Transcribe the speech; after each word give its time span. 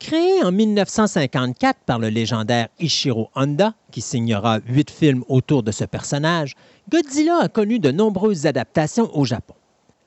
Créé 0.00 0.42
en 0.42 0.50
1954 0.50 1.80
par 1.84 1.98
le 1.98 2.08
légendaire 2.08 2.68
Ishiro 2.80 3.28
Honda, 3.34 3.74
qui 3.92 4.00
signera 4.00 4.58
huit 4.66 4.90
films 4.90 5.24
autour 5.28 5.62
de 5.62 5.70
ce 5.72 5.84
personnage, 5.84 6.56
Godzilla 6.88 7.36
a 7.42 7.48
connu 7.48 7.78
de 7.78 7.90
nombreuses 7.90 8.46
adaptations 8.46 9.14
au 9.14 9.26
Japon. 9.26 9.52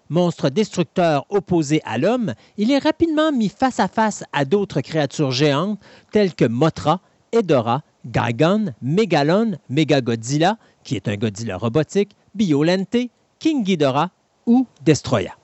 Monstre 0.09 0.49
destructeur 0.49 1.27
opposé 1.29 1.79
à 1.85 1.99
l'homme, 1.99 2.33
il 2.57 2.71
est 2.71 2.79
rapidement 2.79 3.31
mis 3.31 3.49
face 3.49 3.79
à 3.79 3.87
face 3.87 4.23
à 4.33 4.45
d'autres 4.45 4.81
créatures 4.81 5.31
géantes 5.31 5.79
telles 6.11 6.33
que 6.33 6.45
Mothra, 6.45 6.99
Edora, 7.31 7.83
Gigon, 8.11 8.73
Megalon, 8.81 9.59
Megagodzilla, 9.69 10.57
qui 10.83 10.95
est 10.95 11.07
un 11.07 11.17
Godzilla 11.17 11.55
robotique, 11.55 12.15
Biolente, 12.33 12.97
King 13.37 13.63
Ghidorah 13.63 14.09
ou 14.47 14.65
Destroya. 14.83 15.35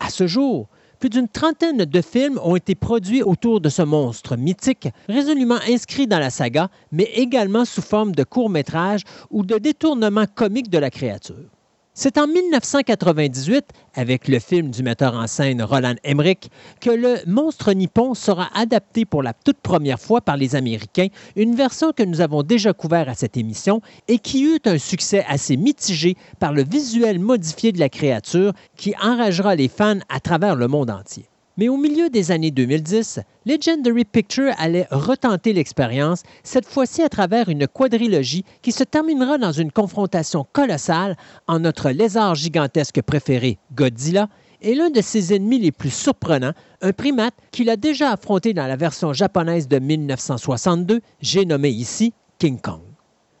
À 0.00 0.10
ce 0.10 0.26
jour, 0.26 0.66
plus 0.98 1.10
d'une 1.10 1.28
trentaine 1.28 1.84
de 1.84 2.00
films 2.00 2.38
ont 2.42 2.56
été 2.56 2.74
produits 2.74 3.22
autour 3.22 3.60
de 3.60 3.68
ce 3.68 3.82
monstre 3.82 4.36
mythique, 4.36 4.88
résolument 5.08 5.58
inscrit 5.68 6.06
dans 6.06 6.18
la 6.18 6.30
saga, 6.30 6.68
mais 6.92 7.10
également 7.14 7.64
sous 7.64 7.82
forme 7.82 8.12
de 8.12 8.24
courts-métrages 8.24 9.02
ou 9.30 9.44
de 9.44 9.58
détournements 9.58 10.26
comiques 10.26 10.70
de 10.70 10.78
la 10.78 10.90
créature. 10.90 11.50
C'est 11.98 12.18
en 12.18 12.26
1998, 12.26 13.64
avec 13.94 14.28
le 14.28 14.38
film 14.38 14.70
du 14.70 14.82
metteur 14.82 15.14
en 15.14 15.26
scène 15.26 15.62
Roland 15.62 15.94
Emmerich, 16.04 16.50
que 16.78 16.90
le 16.90 17.16
monstre 17.26 17.72
nippon 17.72 18.12
sera 18.12 18.50
adapté 18.52 19.06
pour 19.06 19.22
la 19.22 19.32
toute 19.32 19.56
première 19.56 19.98
fois 19.98 20.20
par 20.20 20.36
les 20.36 20.56
Américains, 20.56 21.06
une 21.36 21.54
version 21.54 21.92
que 21.92 22.02
nous 22.02 22.20
avons 22.20 22.42
déjà 22.42 22.74
couvert 22.74 23.08
à 23.08 23.14
cette 23.14 23.38
émission 23.38 23.80
et 24.08 24.18
qui 24.18 24.44
eut 24.44 24.60
un 24.66 24.76
succès 24.76 25.24
assez 25.26 25.56
mitigé 25.56 26.18
par 26.38 26.52
le 26.52 26.64
visuel 26.64 27.18
modifié 27.18 27.72
de 27.72 27.80
la 27.80 27.88
créature 27.88 28.52
qui 28.76 28.92
enragera 29.02 29.54
les 29.54 29.68
fans 29.68 30.00
à 30.10 30.20
travers 30.20 30.54
le 30.54 30.68
monde 30.68 30.90
entier. 30.90 31.24
Mais 31.58 31.68
au 31.68 31.78
milieu 31.78 32.10
des 32.10 32.32
années 32.32 32.50
2010, 32.50 33.20
Legendary 33.46 34.04
Pictures 34.04 34.52
allait 34.58 34.86
retenter 34.90 35.54
l'expérience, 35.54 36.22
cette 36.42 36.66
fois-ci 36.66 37.02
à 37.02 37.08
travers 37.08 37.48
une 37.48 37.66
quadrilogie 37.66 38.44
qui 38.60 38.72
se 38.72 38.84
terminera 38.84 39.38
dans 39.38 39.52
une 39.52 39.72
confrontation 39.72 40.46
colossale 40.52 41.16
en 41.46 41.60
notre 41.60 41.90
lézard 41.90 42.34
gigantesque 42.34 43.00
préféré, 43.00 43.58
Godzilla, 43.74 44.28
et 44.60 44.74
l'un 44.74 44.90
de 44.90 45.00
ses 45.00 45.34
ennemis 45.34 45.58
les 45.58 45.72
plus 45.72 45.90
surprenants, 45.90 46.52
un 46.82 46.92
primate 46.92 47.34
qu'il 47.52 47.70
a 47.70 47.76
déjà 47.76 48.12
affronté 48.12 48.52
dans 48.52 48.66
la 48.66 48.76
version 48.76 49.14
japonaise 49.14 49.68
de 49.68 49.78
1962, 49.78 51.00
j'ai 51.20 51.46
nommé 51.46 51.70
ici 51.70 52.12
King 52.38 52.60
Kong. 52.60 52.85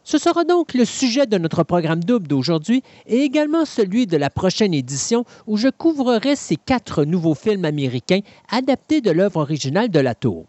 Ce 0.08 0.18
sera 0.18 0.44
donc 0.44 0.72
le 0.72 0.84
sujet 0.84 1.26
de 1.26 1.36
notre 1.36 1.64
programme 1.64 2.04
double 2.04 2.28
d'aujourd'hui 2.28 2.84
et 3.08 3.22
également 3.22 3.64
celui 3.64 4.06
de 4.06 4.16
la 4.16 4.30
prochaine 4.30 4.72
édition 4.72 5.24
où 5.48 5.56
je 5.56 5.66
couvrirai 5.66 6.36
ces 6.36 6.54
quatre 6.54 7.02
nouveaux 7.02 7.34
films 7.34 7.64
américains 7.64 8.20
adaptés 8.48 9.00
de 9.00 9.10
l'œuvre 9.10 9.40
originale 9.40 9.88
de 9.88 9.98
la 9.98 10.14
Tour. 10.14 10.44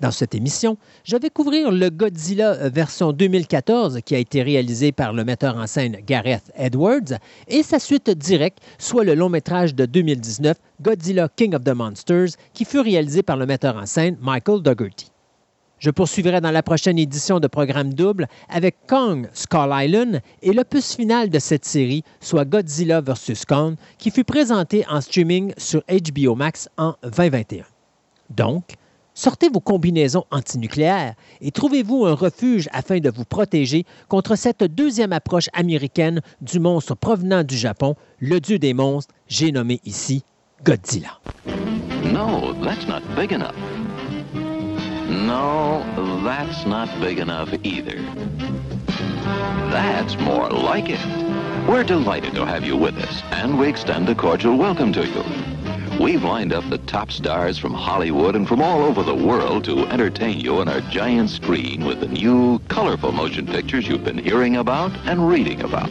Dans 0.00 0.10
cette 0.10 0.34
émission, 0.34 0.76
je 1.04 1.16
vais 1.16 1.30
couvrir 1.30 1.72
le 1.72 1.88
Godzilla 1.88 2.68
version 2.68 3.14
2014 3.14 4.00
qui 4.04 4.14
a 4.14 4.18
été 4.18 4.42
réalisé 4.42 4.92
par 4.92 5.14
le 5.14 5.24
metteur 5.24 5.56
en 5.56 5.66
scène 5.66 5.96
Gareth 6.06 6.52
Edwards 6.54 7.18
et 7.48 7.62
sa 7.62 7.78
suite 7.78 8.10
directe, 8.10 8.58
soit 8.76 9.04
le 9.04 9.14
long 9.14 9.30
métrage 9.30 9.74
de 9.74 9.86
2019 9.86 10.58
Godzilla 10.82 11.30
King 11.34 11.54
of 11.54 11.64
the 11.64 11.74
Monsters 11.74 12.36
qui 12.52 12.66
fut 12.66 12.80
réalisé 12.80 13.22
par 13.22 13.38
le 13.38 13.46
metteur 13.46 13.74
en 13.78 13.86
scène 13.86 14.18
Michael 14.20 14.60
Dougherty. 14.60 15.11
Je 15.82 15.90
poursuivrai 15.90 16.40
dans 16.40 16.52
la 16.52 16.62
prochaine 16.62 16.96
édition 16.96 17.40
de 17.40 17.48
Programme 17.48 17.92
Double 17.92 18.28
avec 18.48 18.86
Kong 18.86 19.28
Skull 19.32 19.68
Island 19.72 20.20
et 20.40 20.52
l'opus 20.52 20.94
final 20.94 21.28
de 21.28 21.40
cette 21.40 21.64
série, 21.64 22.04
soit 22.20 22.44
Godzilla 22.44 23.00
vs. 23.00 23.44
Kong, 23.48 23.74
qui 23.98 24.12
fut 24.12 24.22
présenté 24.22 24.84
en 24.88 25.00
streaming 25.00 25.52
sur 25.58 25.82
HBO 25.88 26.36
Max 26.36 26.68
en 26.78 26.94
2021. 27.02 27.64
Donc, 28.30 28.74
sortez 29.12 29.48
vos 29.48 29.58
combinaisons 29.58 30.24
antinucléaires 30.30 31.14
et 31.40 31.50
trouvez-vous 31.50 32.06
un 32.06 32.14
refuge 32.14 32.68
afin 32.72 33.00
de 33.00 33.10
vous 33.10 33.24
protéger 33.24 33.84
contre 34.06 34.36
cette 34.36 34.62
deuxième 34.62 35.12
approche 35.12 35.48
américaine 35.52 36.20
du 36.40 36.60
monstre 36.60 36.94
provenant 36.94 37.42
du 37.42 37.56
Japon, 37.56 37.96
le 38.20 38.38
dieu 38.38 38.60
des 38.60 38.72
monstres, 38.72 39.12
j'ai 39.26 39.50
nommé 39.50 39.80
ici 39.84 40.22
Godzilla. 40.62 41.18
No, 42.04 42.54
that's 42.62 42.86
not 42.86 43.00
big 43.16 43.32
enough. 43.32 43.56
No, 45.08 45.84
that's 46.24 46.64
not 46.66 46.88
big 47.00 47.18
enough 47.18 47.52
either. 47.62 48.00
That's 49.70 50.16
more 50.18 50.50
like 50.50 50.88
it. 50.88 51.68
We're 51.68 51.84
delighted 51.84 52.34
to 52.34 52.44
have 52.44 52.64
you 52.64 52.76
with 52.76 52.96
us, 52.98 53.22
and 53.30 53.58
we 53.58 53.68
extend 53.68 54.08
a 54.08 54.14
cordial 54.14 54.56
welcome 54.56 54.92
to 54.94 55.06
you. 55.06 55.24
We've 56.02 56.24
lined 56.24 56.52
up 56.52 56.68
the 56.68 56.78
top 56.78 57.12
stars 57.12 57.58
from 57.58 57.74
Hollywood 57.74 58.34
and 58.34 58.48
from 58.48 58.62
all 58.62 58.82
over 58.82 59.02
the 59.02 59.14
world 59.14 59.64
to 59.64 59.86
entertain 59.86 60.40
you 60.40 60.56
on 60.58 60.68
our 60.68 60.80
giant 60.82 61.30
screen 61.30 61.84
with 61.84 62.00
the 62.00 62.08
new, 62.08 62.58
colorful 62.68 63.12
motion 63.12 63.46
pictures 63.46 63.86
you've 63.86 64.04
been 64.04 64.18
hearing 64.18 64.56
about 64.56 64.90
and 65.06 65.28
reading 65.28 65.60
about. 65.62 65.90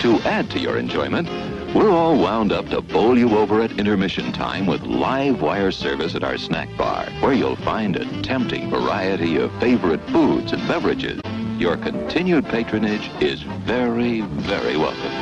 To 0.00 0.20
add 0.20 0.50
to 0.52 0.58
your 0.58 0.78
enjoyment, 0.78 1.28
we're 1.74 1.90
all 1.90 2.18
wound 2.18 2.52
up 2.52 2.68
to 2.68 2.80
bowl 2.80 3.18
you 3.18 3.36
over 3.36 3.60
at 3.60 3.78
intermission 3.78 4.32
time 4.32 4.66
with 4.66 4.82
live 4.82 5.42
wire 5.42 5.70
service 5.70 6.14
at 6.14 6.24
our 6.24 6.38
snack 6.38 6.68
bar, 6.76 7.06
where 7.20 7.32
you'll 7.32 7.56
find 7.56 7.96
a 7.96 8.22
tempting 8.22 8.70
variety 8.70 9.36
of 9.36 9.52
favorite 9.60 10.00
foods 10.10 10.52
and 10.52 10.66
beverages. 10.66 11.20
Your 11.58 11.76
continued 11.76 12.46
patronage 12.46 13.10
is 13.20 13.42
very, 13.42 14.20
very 14.20 14.76
welcome. 14.76 15.12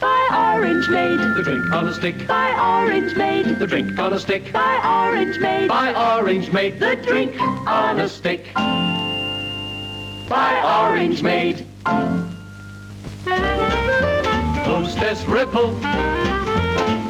Buy 0.00 0.54
Orange 0.56 0.88
Maid. 0.88 1.18
The 1.36 1.42
drink 1.44 1.72
on 1.72 1.88
a 1.88 1.94
stick. 1.94 2.26
Buy 2.26 2.50
Orange 2.58 3.14
Maid. 3.16 3.58
The 3.58 3.66
drink 3.66 3.98
on 3.98 4.12
a 4.14 4.18
stick. 4.18 4.52
Buy 4.52 4.80
Orange 4.82 5.38
Maid. 5.38 5.68
Buy 5.68 5.94
Orange 5.94 6.50
Maid. 6.52 6.80
The 6.80 6.96
drink 6.96 7.40
on 7.40 8.00
a 8.00 8.08
stick. 8.08 8.52
Buy 10.28 10.88
Orange 10.88 11.22
Maid. 11.22 11.66
Hostess 14.64 15.24
Ripple. 15.26 15.74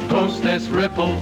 Hostess 0.09 0.67
Ripple. 0.67 1.15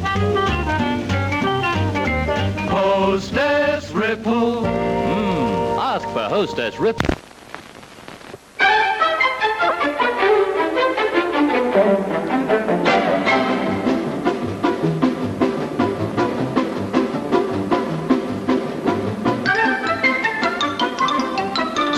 Hostess 2.67 3.91
Ripple. 3.91 4.63
Mmm. 4.63 5.77
Ask 5.79 6.07
for 6.09 6.23
Hostess 6.23 6.77
Ripple. 6.79 7.07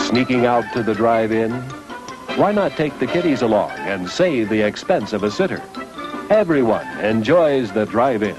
Sneaking 0.07 0.45
out 0.45 0.63
to 0.73 0.83
the 0.83 0.93
drive-in? 0.93 1.72
Why 2.35 2.51
not 2.51 2.71
take 2.71 2.97
the 2.97 3.05
kiddies 3.05 3.43
along 3.43 3.69
and 3.71 4.09
save 4.09 4.49
the 4.49 4.61
expense 4.61 5.13
of 5.13 5.21
a 5.21 5.29
sitter? 5.29 5.61
Everyone 6.31 6.87
enjoys 6.97 7.71
the 7.71 7.85
drive-in. 7.85 8.35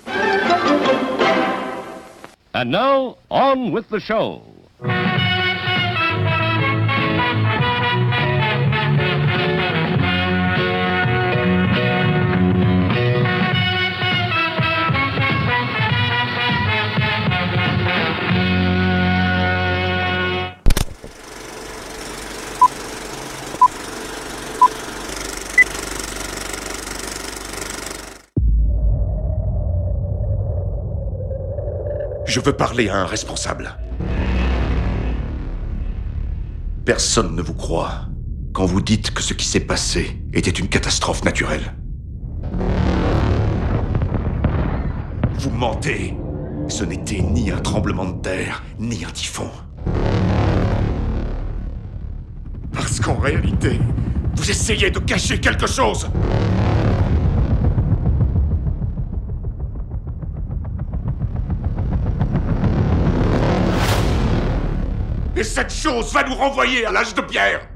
And 2.55 2.73
now, 2.73 3.19
on 3.31 3.71
with 3.71 3.89
the 3.91 4.01
show. 4.01 4.43
Je 32.35 32.41
veux 32.41 32.53
parler 32.53 32.89
à 32.89 32.97
un 32.97 33.07
responsable. 33.07 33.79
Personne 36.85 37.37
ne 37.37 37.43
vous 37.43 37.55
croit 37.55 38.07
quand 38.53 38.65
vous 38.65 38.81
dites 38.81 39.13
que 39.13 39.23
ce 39.23 39.35
qui 39.35 39.47
s'est 39.47 39.61
passé 39.61 40.21
était 40.33 40.51
une 40.51 40.67
catastrophe 40.67 41.23
naturelle. 41.23 41.77
Vous 45.39 45.51
mentez. 45.51 46.17
Ce 46.67 46.83
n'était 46.83 47.21
ni 47.21 47.53
un 47.53 47.59
tremblement 47.59 48.07
de 48.07 48.21
terre, 48.21 48.65
ni 48.81 49.05
un 49.05 49.11
typhon. 49.11 49.49
Parce 52.73 52.99
qu'en 52.99 53.15
réalité, 53.15 53.79
vous 54.35 54.51
essayez 54.51 54.91
de 54.91 54.99
cacher 54.99 55.39
quelque 55.39 55.69
chose. 55.69 56.11
Et 65.37 65.43
cette 65.43 65.73
chose 65.73 66.13
va 66.13 66.23
nous 66.23 66.35
renvoyer 66.35 66.87
à 66.87 66.93
l'âge 66.93 67.13
de 67.13 67.21
pierre 67.21 67.67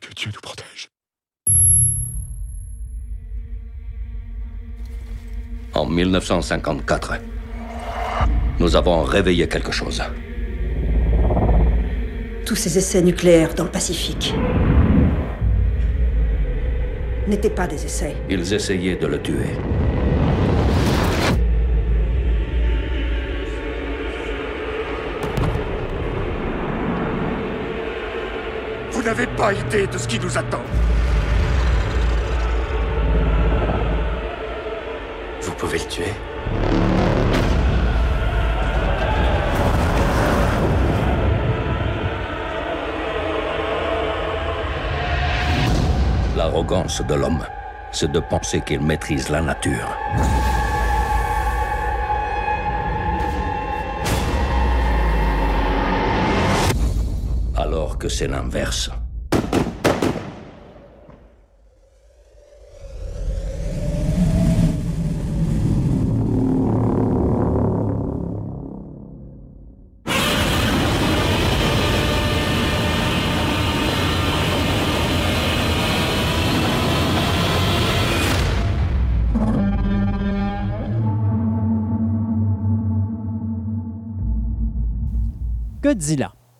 Que 0.00 0.14
Dieu 0.16 0.30
nous 0.34 0.40
protège. 0.40 0.90
En 5.74 5.86
1954, 5.86 7.14
nous 8.58 8.74
avons 8.74 9.04
réveillé 9.04 9.46
quelque 9.46 9.70
chose. 9.70 10.02
Tous 12.44 12.56
ces 12.56 12.78
essais 12.78 13.02
nucléaires 13.02 13.54
dans 13.54 13.64
le 13.64 13.70
Pacifique 13.70 14.34
n'étaient 17.28 17.50
pas 17.50 17.66
des 17.66 17.84
essais. 17.84 18.16
Ils 18.28 18.52
essayaient 18.52 18.96
de 18.96 19.06
le 19.06 19.20
tuer. 19.20 19.52
Vous 28.90 29.02
n'avez 29.02 29.26
pas 29.26 29.52
idée 29.52 29.86
de 29.86 29.98
ce 29.98 30.08
qui 30.08 30.18
nous 30.18 30.36
attend. 30.36 30.62
Vous 35.42 35.52
pouvez 35.52 35.78
le 35.78 35.84
tuer 35.84 36.97
L'arrogance 46.48 47.02
de 47.02 47.12
l'homme, 47.12 47.44
c'est 47.92 48.10
de 48.10 48.20
penser 48.20 48.62
qu'il 48.62 48.80
maîtrise 48.80 49.28
la 49.28 49.42
nature. 49.42 49.98
Alors 57.54 57.98
que 57.98 58.08
c'est 58.08 58.28
l'inverse. 58.28 58.90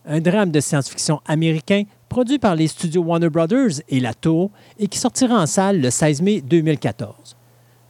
Un 0.07 0.21
drame 0.21 0.51
de 0.51 0.59
science-fiction 0.59 1.21
américain 1.27 1.83
produit 2.09 2.39
par 2.39 2.55
les 2.55 2.67
studios 2.67 3.03
Warner 3.03 3.29
Brothers 3.29 3.83
et 3.91 4.01
La 4.01 4.15
Tour 4.15 4.51
et 4.79 4.89
qui 4.89 4.99
sortira 4.99 5.39
en 5.39 5.45
salle 5.45 5.83
le 5.83 5.91
16 5.91 6.23
mai 6.23 6.41
2014. 6.41 7.37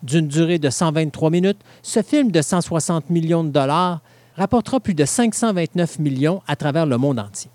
D'une 0.03 0.27
durée 0.27 0.59
de 0.59 0.69
123 0.69 1.31
minutes, 1.31 1.61
ce 1.83 2.03
film 2.03 2.33
de 2.33 2.43
160 2.43 3.11
millions 3.11 3.45
de 3.45 3.51
dollars 3.51 4.01
rapportera 4.37 4.81
plus 4.81 4.95
de 4.95 5.05
529 5.05 6.01
millions 6.01 6.43
à 6.49 6.57
travers 6.57 6.87
le 6.87 6.99
monde 6.99 7.21
entier. 7.21 7.53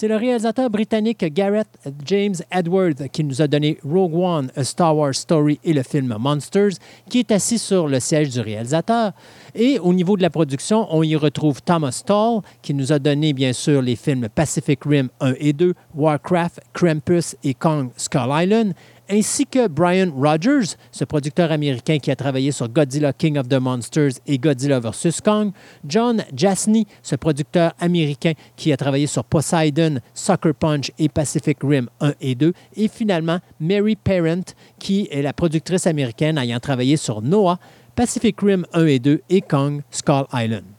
C'est 0.00 0.06
le 0.06 0.14
réalisateur 0.14 0.70
britannique 0.70 1.24
Gareth 1.34 1.66
James 2.04 2.36
Edward 2.52 3.08
qui 3.08 3.24
nous 3.24 3.42
a 3.42 3.48
donné 3.48 3.78
Rogue 3.82 4.14
One, 4.14 4.48
A 4.54 4.62
Star 4.62 4.96
Wars 4.96 5.12
Story 5.12 5.58
et 5.64 5.72
le 5.72 5.82
film 5.82 6.14
Monsters, 6.20 6.74
qui 7.10 7.18
est 7.18 7.32
assis 7.32 7.58
sur 7.58 7.88
le 7.88 7.98
siège 7.98 8.30
du 8.30 8.38
réalisateur. 8.38 9.10
Et 9.56 9.80
au 9.80 9.92
niveau 9.92 10.16
de 10.16 10.22
la 10.22 10.30
production, 10.30 10.86
on 10.90 11.02
y 11.02 11.16
retrouve 11.16 11.60
Thomas 11.62 12.00
Tall, 12.06 12.42
qui 12.62 12.74
nous 12.74 12.92
a 12.92 13.00
donné 13.00 13.32
bien 13.32 13.52
sûr 13.52 13.82
les 13.82 13.96
films 13.96 14.28
Pacific 14.32 14.84
Rim 14.84 15.08
1 15.18 15.34
et 15.40 15.52
2, 15.52 15.74
Warcraft, 15.96 16.60
Krampus 16.72 17.34
et 17.42 17.54
Kong 17.54 17.90
Skull 17.96 18.30
Island, 18.30 18.74
ainsi 19.10 19.46
que 19.46 19.68
Brian 19.68 20.10
Rogers, 20.14 20.76
ce 20.90 21.04
producteur 21.04 21.52
américain 21.52 21.98
qui 21.98 22.10
a 22.10 22.16
travaillé 22.16 22.52
sur 22.52 22.68
Godzilla 22.68 23.12
King 23.12 23.38
of 23.38 23.48
the 23.48 23.60
Monsters 23.60 24.12
et 24.26 24.38
Godzilla 24.38 24.80
vs. 24.80 25.20
Kong, 25.24 25.52
John 25.86 26.24
Jasny, 26.34 26.86
ce 27.02 27.16
producteur 27.16 27.72
américain 27.78 28.32
qui 28.56 28.72
a 28.72 28.76
travaillé 28.76 29.06
sur 29.06 29.24
Poseidon, 29.24 29.98
Sucker 30.14 30.52
Punch 30.58 30.92
et 30.98 31.08
Pacific 31.08 31.58
Rim 31.62 31.88
1 32.00 32.12
et 32.20 32.34
2, 32.34 32.52
et 32.76 32.88
finalement 32.88 33.38
Mary 33.60 33.96
Parent, 33.96 34.54
qui 34.78 35.08
est 35.10 35.22
la 35.22 35.32
productrice 35.32 35.86
américaine 35.86 36.38
ayant 36.38 36.60
travaillé 36.60 36.96
sur 36.96 37.22
Noah, 37.22 37.58
Pacific 37.94 38.40
Rim 38.40 38.64
1 38.72 38.86
et 38.86 38.98
2 38.98 39.22
et 39.28 39.40
Kong 39.40 39.82
Skull 39.90 40.26
Island. 40.32 40.77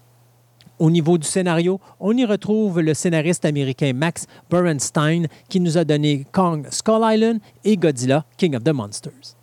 Au 0.79 0.89
niveau 0.89 1.17
du 1.17 1.27
scénario, 1.27 1.81
on 1.99 2.15
y 2.15 2.23
retrouve 2.23 2.79
le 2.79 2.93
scénariste 2.93 3.43
américain 3.43 3.91
Max 3.93 4.27
Bernstein 4.49 5.27
qui 5.49 5.59
nous 5.59 5.77
a 5.77 5.83
donné 5.83 6.25
Kong 6.31 6.67
Skull 6.71 7.01
Island 7.03 7.39
et 7.65 7.75
Godzilla 7.75 8.25
King 8.37 8.55
of 8.55 8.63
the 8.63 8.73
Monsters. 8.73 9.35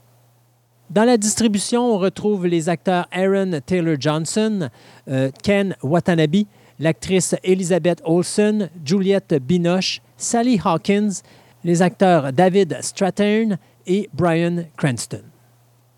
Dans 0.89 1.05
la 1.05 1.19
distribution, 1.19 1.95
on 1.95 1.99
retrouve 1.99 2.47
les 2.47 2.71
acteurs 2.71 3.07
Aaron 3.13 3.61
Taylor 3.67 3.97
Johnson, 3.99 4.71
euh, 5.09 5.31
Ken 5.43 5.77
Watanabe, 5.83 6.45
l'actrice 6.79 7.35
Elizabeth 7.45 8.01
Olsen, 8.05 8.71
Juliette 8.83 9.35
Binoche, 9.35 10.01
Sally 10.17 10.59
Hawkins, 10.65 11.23
les 11.65 11.83
acteurs 11.83 12.33
David 12.33 12.79
Strathairn 12.81 13.59
et 13.87 14.09
Brian 14.15 14.65
Cranston. 14.79 15.23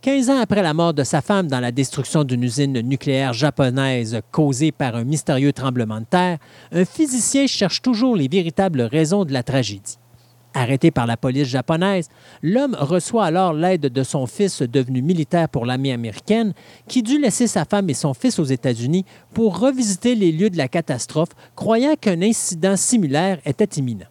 15 0.00 0.31
ans 0.31 0.38
après 0.38 0.62
la 0.62 0.75
mort 0.75 0.95
de 0.95 1.02
sa 1.02 1.21
femme 1.21 1.49
dans 1.49 1.59
la 1.59 1.73
destruction 1.73 2.23
d'une 2.23 2.45
usine 2.45 2.81
nucléaire 2.83 3.33
japonaise 3.33 4.21
causée 4.31 4.71
par 4.71 4.95
un 4.95 5.02
mystérieux 5.02 5.52
tremblement 5.52 5.99
de 5.99 6.05
terre, 6.05 6.38
un 6.71 6.85
physicien 6.85 7.49
cherche 7.49 7.83
toujours 7.83 8.14
les 8.14 8.28
véritables 8.28 8.83
raisons 8.83 9.25
de 9.25 9.33
la 9.33 9.43
tragédie. 9.43 9.99
Arrêté 10.55 10.93
par 10.93 11.09
la 11.09 11.17
police 11.17 11.49
japonaise, 11.49 12.11
l'homme 12.45 12.76
reçoit 12.78 13.25
alors 13.25 13.52
l'aide 13.52 13.87
de 13.87 14.02
son 14.05 14.28
fils 14.28 14.62
devenu 14.62 15.02
militaire 15.02 15.49
pour 15.49 15.67
l'armée 15.67 15.93
américaine, 15.93 16.52
qui 16.87 17.02
dut 17.02 17.21
laisser 17.21 17.49
sa 17.49 17.64
femme 17.64 17.90
et 17.90 17.95
son 17.95 18.14
fils 18.14 18.38
aux 18.38 18.45
États-Unis 18.45 19.05
pour 19.35 19.59
revisiter 19.59 20.14
les 20.14 20.31
lieux 20.31 20.50
de 20.50 20.59
la 20.59 20.69
catastrophe, 20.69 21.31
croyant 21.57 21.97
qu'un 22.00 22.23
incident 22.23 22.76
similaire 22.76 23.40
était 23.45 23.81
imminent. 23.81 24.07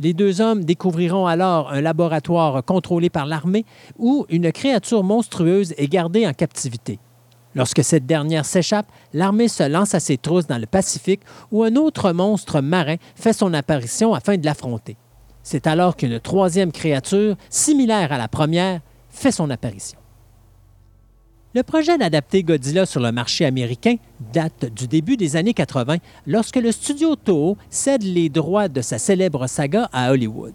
Les 0.00 0.14
deux 0.14 0.40
hommes 0.40 0.64
découvriront 0.64 1.26
alors 1.26 1.70
un 1.70 1.80
laboratoire 1.80 2.64
contrôlé 2.64 3.10
par 3.10 3.26
l'armée 3.26 3.64
où 3.98 4.26
une 4.28 4.52
créature 4.52 5.02
monstrueuse 5.02 5.74
est 5.76 5.88
gardée 5.88 6.26
en 6.26 6.32
captivité. 6.32 7.00
Lorsque 7.54 7.82
cette 7.82 8.06
dernière 8.06 8.44
s'échappe, 8.44 8.86
l'armée 9.12 9.48
se 9.48 9.68
lance 9.68 9.94
à 9.94 10.00
ses 10.00 10.16
trousses 10.16 10.46
dans 10.46 10.58
le 10.58 10.66
Pacifique 10.66 11.22
où 11.50 11.64
un 11.64 11.74
autre 11.74 12.12
monstre 12.12 12.60
marin 12.60 12.96
fait 13.16 13.32
son 13.32 13.52
apparition 13.54 14.14
afin 14.14 14.36
de 14.36 14.44
l'affronter. 14.44 14.96
C'est 15.42 15.66
alors 15.66 15.96
qu'une 15.96 16.20
troisième 16.20 16.70
créature, 16.70 17.36
similaire 17.50 18.12
à 18.12 18.18
la 18.18 18.28
première, 18.28 18.80
fait 19.08 19.32
son 19.32 19.50
apparition. 19.50 19.98
Le 21.54 21.62
projet 21.62 21.96
d'adapter 21.96 22.42
Godzilla 22.42 22.84
sur 22.84 23.00
le 23.00 23.10
marché 23.10 23.46
américain 23.46 23.94
date 24.34 24.66
du 24.70 24.86
début 24.86 25.16
des 25.16 25.34
années 25.34 25.54
80 25.54 25.96
lorsque 26.26 26.56
le 26.56 26.70
studio 26.72 27.16
Toho 27.16 27.56
cède 27.70 28.02
les 28.02 28.28
droits 28.28 28.68
de 28.68 28.82
sa 28.82 28.98
célèbre 28.98 29.46
saga 29.46 29.88
à 29.94 30.12
Hollywood. 30.12 30.52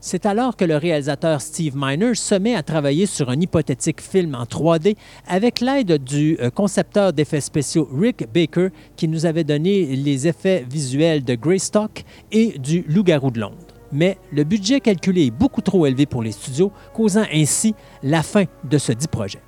C'est 0.00 0.24
alors 0.24 0.56
que 0.56 0.64
le 0.64 0.78
réalisateur 0.78 1.42
Steve 1.42 1.74
Miner 1.76 2.14
se 2.14 2.34
met 2.34 2.54
à 2.54 2.62
travailler 2.62 3.04
sur 3.04 3.28
un 3.28 3.38
hypothétique 3.38 4.00
film 4.00 4.34
en 4.34 4.44
3D 4.44 4.96
avec 5.28 5.60
l'aide 5.60 6.02
du 6.02 6.38
euh, 6.40 6.48
concepteur 6.48 7.12
d'effets 7.12 7.42
spéciaux 7.42 7.86
Rick 7.92 8.24
Baker 8.32 8.68
qui 8.96 9.08
nous 9.08 9.26
avait 9.26 9.44
donné 9.44 9.94
les 9.96 10.26
effets 10.28 10.64
visuels 10.66 11.24
de 11.24 11.34
Greystock 11.34 12.04
et 12.32 12.58
du 12.58 12.86
Loup-garou 12.88 13.32
de 13.32 13.40
Londres. 13.40 13.58
Mais 13.92 14.16
le 14.32 14.44
budget 14.44 14.80
calculé 14.80 15.26
est 15.26 15.30
beaucoup 15.30 15.60
trop 15.60 15.84
élevé 15.84 16.06
pour 16.06 16.22
les 16.22 16.32
studios, 16.32 16.72
causant 16.94 17.26
ainsi 17.30 17.74
la 18.02 18.22
fin 18.22 18.44
de 18.64 18.78
ce 18.78 18.92
dit 18.92 19.08
projet. 19.08 19.40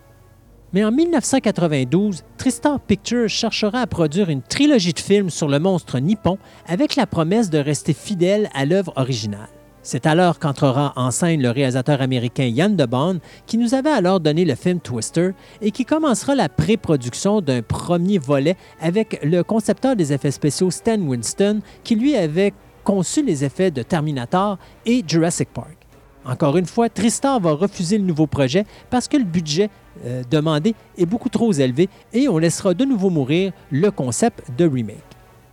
Mais 0.75 0.83
en 0.83 0.91
1992, 0.91 2.25
Tristar 2.37 2.81
Pictures 2.81 3.29
cherchera 3.29 3.83
à 3.83 3.87
produire 3.87 4.29
une 4.29 4.43
trilogie 4.43 4.93
de 4.93 4.99
films 4.99 5.31
sur 5.31 5.47
le 5.47 5.61
monstre 5.61 6.01
nippon 6.01 6.37
avec 6.67 6.97
la 6.97 7.07
promesse 7.07 7.49
de 7.49 7.59
rester 7.59 7.93
fidèle 7.93 8.51
à 8.55 8.65
l'œuvre 8.65 8.93
originale. 8.97 9.47
C'est 9.85 10.05
alors 10.05 10.41
qu'entrera 10.41 10.93
en 10.97 11.13
scène 11.13 11.41
le 11.41 11.51
réalisateur 11.51 12.01
américain 12.01 12.47
Yann 12.47 12.75
DeBond, 12.75 13.21
qui 13.47 13.57
nous 13.57 13.75
avait 13.75 13.91
alors 13.91 14.19
donné 14.19 14.45
le 14.45 14.57
film 14.57 14.81
Twister 14.81 15.31
et 15.63 15.71
qui 15.71 15.85
commencera 15.85 16.35
la 16.35 16.49
pré-production 16.49 17.41
d'un 17.41 17.63
premier 17.63 18.19
volet 18.19 18.57
avec 18.81 19.21
le 19.23 19.45
concepteur 19.45 19.95
des 19.95 20.13
effets 20.13 20.33
spéciaux 20.33 20.73
Stan 20.73 20.99
Winston, 20.99 21.61
qui 21.85 21.95
lui 21.95 22.17
avait 22.17 22.53
conçu 22.83 23.23
les 23.23 23.45
effets 23.45 23.71
de 23.71 23.85
Terminator 23.85 24.59
et 24.87 25.05
Jurassic 25.07 25.51
Park. 25.53 25.84
Encore 26.27 26.57
une 26.57 26.67
fois, 26.67 26.89
Tristar 26.89 27.39
va 27.39 27.53
refuser 27.53 27.99
le 27.99 28.05
nouveau 28.05 28.27
projet 28.27 28.65
parce 28.91 29.09
que 29.09 29.17
le 29.17 29.25
budget 29.25 29.69
euh, 30.05 30.23
demandé 30.31 30.75
est 30.97 31.07
beaucoup 31.07 31.29
trop 31.29 31.53
élevé 31.53 31.89
et 32.13 32.29
on 32.29 32.39
laissera 32.39 32.73
de 32.73 32.85
nouveau 32.85 33.11
mourir 33.11 33.53
le 33.71 33.91
concept 33.91 34.43
de 34.57 34.67
remake. 34.67 35.03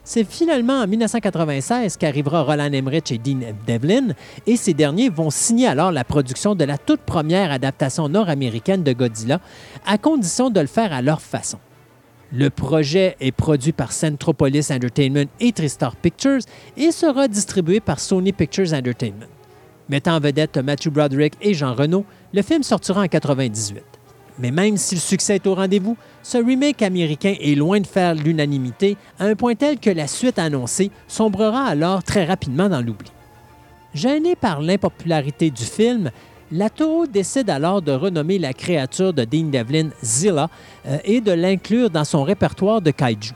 C'est 0.03 0.23
finalement 0.23 0.81
en 0.81 0.87
1996 0.87 1.97
qu'arrivera 1.97 2.41
Roland 2.41 2.71
Emmerich 2.71 3.11
et 3.11 3.19
Dean 3.19 3.53
Devlin, 3.67 4.13
et 4.47 4.55
ces 4.55 4.73
derniers 4.73 5.09
vont 5.09 5.29
signer 5.29 5.67
alors 5.67 5.91
la 5.91 6.03
production 6.03 6.55
de 6.55 6.63
la 6.63 6.79
toute 6.79 7.01
première 7.01 7.51
adaptation 7.51 8.09
nord-américaine 8.09 8.81
de 8.81 8.93
Godzilla, 8.93 9.39
à 9.85 9.99
condition 9.99 10.49
de 10.49 10.59
le 10.59 10.67
faire 10.67 10.91
à 10.91 11.03
leur 11.03 11.21
façon. 11.21 11.59
Le 12.33 12.49
projet 12.49 13.15
est 13.19 13.31
produit 13.31 13.73
par 13.73 13.91
Centropolis 13.91 14.71
Entertainment 14.71 15.29
et 15.39 15.51
Tristar 15.51 15.95
Pictures 15.95 16.39
et 16.77 16.91
sera 16.91 17.27
distribué 17.27 17.79
par 17.79 17.99
Sony 17.99 18.31
Pictures 18.31 18.73
Entertainment. 18.73 19.27
Mettant 19.89 20.15
en 20.15 20.19
vedette 20.19 20.57
Matthew 20.57 20.89
Broderick 20.89 21.33
et 21.41 21.53
Jean 21.53 21.73
Renault, 21.73 22.05
le 22.33 22.41
film 22.41 22.63
sortira 22.63 22.99
en 22.99 23.03
1998. 23.03 23.83
Mais 24.39 24.51
même 24.51 24.77
si 24.77 24.95
le 24.95 25.01
succès 25.01 25.35
est 25.35 25.47
au 25.47 25.55
rendez-vous, 25.55 25.97
ce 26.23 26.37
remake 26.37 26.81
américain 26.81 27.35
est 27.39 27.55
loin 27.55 27.79
de 27.79 27.87
faire 27.87 28.15
l'unanimité 28.15 28.97
à 29.19 29.25
un 29.25 29.35
point 29.35 29.55
tel 29.55 29.79
que 29.79 29.89
la 29.89 30.07
suite 30.07 30.39
annoncée 30.39 30.91
sombrera 31.07 31.65
alors 31.65 32.03
très 32.03 32.25
rapidement 32.25 32.69
dans 32.69 32.81
l'oubli. 32.81 33.11
Gêné 33.93 34.35
par 34.35 34.61
l'impopularité 34.61 35.51
du 35.51 35.63
film, 35.63 36.11
la 36.51 36.69
Toho 36.69 37.07
décide 37.07 37.49
alors 37.49 37.81
de 37.81 37.91
renommer 37.91 38.39
la 38.39 38.53
créature 38.53 39.13
de 39.13 39.23
Dean 39.23 39.49
Devlin 39.49 39.89
Zilla 40.03 40.49
euh, 40.85 40.97
et 41.03 41.21
de 41.21 41.31
l'inclure 41.31 41.89
dans 41.89 42.03
son 42.03 42.23
répertoire 42.23 42.81
de 42.81 42.91
kaiju. 42.91 43.33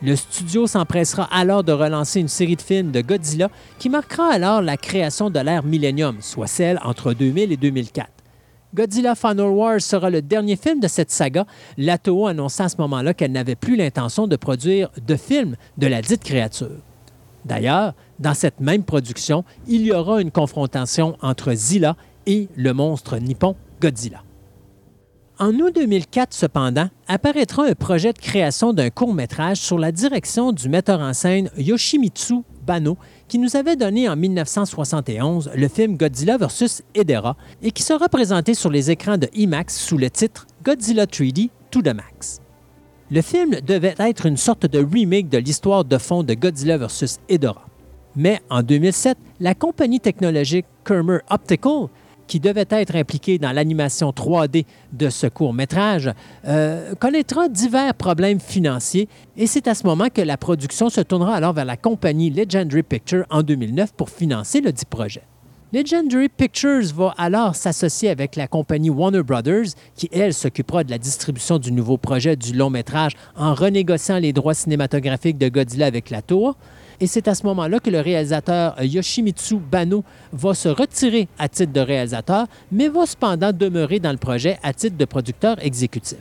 Le 0.00 0.14
studio 0.14 0.68
s'empressera 0.68 1.24
alors 1.24 1.64
de 1.64 1.72
relancer 1.72 2.20
une 2.20 2.28
série 2.28 2.54
de 2.54 2.62
films 2.62 2.92
de 2.92 3.00
Godzilla 3.00 3.50
qui 3.80 3.88
marquera 3.88 4.32
alors 4.32 4.62
la 4.62 4.76
création 4.76 5.28
de 5.28 5.40
l'ère 5.40 5.64
Millennium, 5.64 6.18
soit 6.20 6.46
celle 6.46 6.78
entre 6.84 7.14
2000 7.14 7.50
et 7.50 7.56
2004. 7.56 8.08
Godzilla 8.74 9.16
Final 9.16 9.48
Wars 9.48 9.80
sera 9.80 10.08
le 10.08 10.22
dernier 10.22 10.54
film 10.54 10.78
de 10.78 10.86
cette 10.86 11.10
saga, 11.10 11.46
la 11.76 11.98
Toho 11.98 12.28
annonçant 12.28 12.64
à 12.64 12.68
ce 12.68 12.76
moment-là 12.78 13.12
qu'elle 13.12 13.32
n'avait 13.32 13.56
plus 13.56 13.74
l'intention 13.74 14.28
de 14.28 14.36
produire 14.36 14.90
de 15.04 15.16
films 15.16 15.56
de 15.78 15.88
la 15.88 16.00
dite 16.00 16.22
créature. 16.22 16.78
D'ailleurs, 17.44 17.94
dans 18.20 18.34
cette 18.34 18.60
même 18.60 18.84
production, 18.84 19.44
il 19.66 19.82
y 19.82 19.92
aura 19.92 20.20
une 20.20 20.30
confrontation 20.30 21.16
entre 21.22 21.54
Zilla 21.54 21.96
et 22.26 22.48
le 22.54 22.72
monstre 22.72 23.16
nippon 23.16 23.56
Godzilla. 23.80 24.22
En 25.40 25.54
août 25.54 25.72
2004, 25.72 26.34
cependant, 26.34 26.88
apparaîtra 27.06 27.64
un 27.64 27.74
projet 27.74 28.12
de 28.12 28.18
création 28.18 28.72
d'un 28.72 28.90
court-métrage 28.90 29.58
sur 29.58 29.78
la 29.78 29.92
direction 29.92 30.50
du 30.50 30.68
metteur 30.68 30.98
en 30.98 31.12
scène 31.12 31.48
Yoshimitsu 31.56 32.42
Bano, 32.66 32.96
qui 33.28 33.38
nous 33.38 33.54
avait 33.54 33.76
donné 33.76 34.08
en 34.08 34.16
1971 34.16 35.52
le 35.54 35.68
film 35.68 35.96
Godzilla 35.96 36.38
vs. 36.38 36.82
Hedera 36.92 37.36
et 37.62 37.70
qui 37.70 37.84
sera 37.84 38.08
présenté 38.08 38.54
sur 38.54 38.68
les 38.68 38.90
écrans 38.90 39.16
de 39.16 39.28
IMAX 39.32 39.78
sous 39.78 39.96
le 39.96 40.10
titre 40.10 40.48
Godzilla 40.64 41.04
3D 41.04 41.50
to 41.70 41.82
the 41.82 41.94
Max. 41.94 42.40
Le 43.08 43.22
film 43.22 43.60
devait 43.64 43.94
être 44.00 44.26
une 44.26 44.36
sorte 44.36 44.66
de 44.66 44.80
remake 44.80 45.28
de 45.28 45.38
l'histoire 45.38 45.84
de 45.84 45.98
fond 45.98 46.24
de 46.24 46.34
Godzilla 46.34 46.78
vs. 46.78 47.20
Hedorah. 47.28 47.68
Mais 48.16 48.40
en 48.50 48.64
2007, 48.64 49.16
la 49.38 49.54
compagnie 49.54 50.00
technologique 50.00 50.66
Kermer 50.84 51.18
Optical 51.30 51.86
qui 52.28 52.38
devait 52.38 52.66
être 52.70 52.94
impliquée 52.94 53.38
dans 53.38 53.50
l'animation 53.50 54.10
3D 54.10 54.66
de 54.92 55.10
ce 55.10 55.26
court-métrage, 55.26 56.12
euh, 56.46 56.94
connaîtra 56.94 57.48
divers 57.48 57.94
problèmes 57.94 58.38
financiers 58.38 59.08
et 59.36 59.48
c'est 59.48 59.66
à 59.66 59.74
ce 59.74 59.84
moment 59.84 60.08
que 60.14 60.22
la 60.22 60.36
production 60.36 60.88
se 60.90 61.00
tournera 61.00 61.34
alors 61.34 61.54
vers 61.54 61.64
la 61.64 61.76
compagnie 61.76 62.30
Legendary 62.30 62.84
Pictures 62.84 63.24
en 63.30 63.42
2009 63.42 63.94
pour 63.94 64.10
financer 64.10 64.60
le 64.60 64.70
dit 64.70 64.84
projet. 64.84 65.22
Legendary 65.70 66.30
Pictures 66.30 66.94
va 66.94 67.14
alors 67.18 67.54
s'associer 67.54 68.08
avec 68.08 68.36
la 68.36 68.48
compagnie 68.48 68.88
Warner 68.88 69.22
Brothers, 69.22 69.74
qui, 69.94 70.08
elle, 70.12 70.32
s'occupera 70.32 70.82
de 70.82 70.90
la 70.90 70.96
distribution 70.96 71.58
du 71.58 71.72
nouveau 71.72 71.98
projet 71.98 72.36
du 72.36 72.54
long 72.54 72.70
métrage 72.70 73.12
en 73.36 73.52
renégociant 73.52 74.18
les 74.18 74.32
droits 74.32 74.54
cinématographiques 74.54 75.36
de 75.36 75.50
Godzilla 75.50 75.84
avec 75.84 76.08
la 76.08 76.22
tour. 76.22 76.56
Et 77.00 77.06
c'est 77.06 77.28
à 77.28 77.34
ce 77.34 77.44
moment-là 77.46 77.78
que 77.78 77.90
le 77.90 78.00
réalisateur 78.00 78.74
Yoshimitsu 78.82 79.56
Bano 79.56 80.02
va 80.32 80.54
se 80.54 80.68
retirer 80.68 81.28
à 81.38 81.48
titre 81.48 81.72
de 81.72 81.80
réalisateur, 81.80 82.46
mais 82.72 82.88
va 82.88 83.06
cependant 83.06 83.52
demeurer 83.52 84.00
dans 84.00 84.10
le 84.10 84.18
projet 84.18 84.58
à 84.62 84.72
titre 84.72 84.96
de 84.96 85.04
producteur 85.04 85.56
exécutif. 85.64 86.18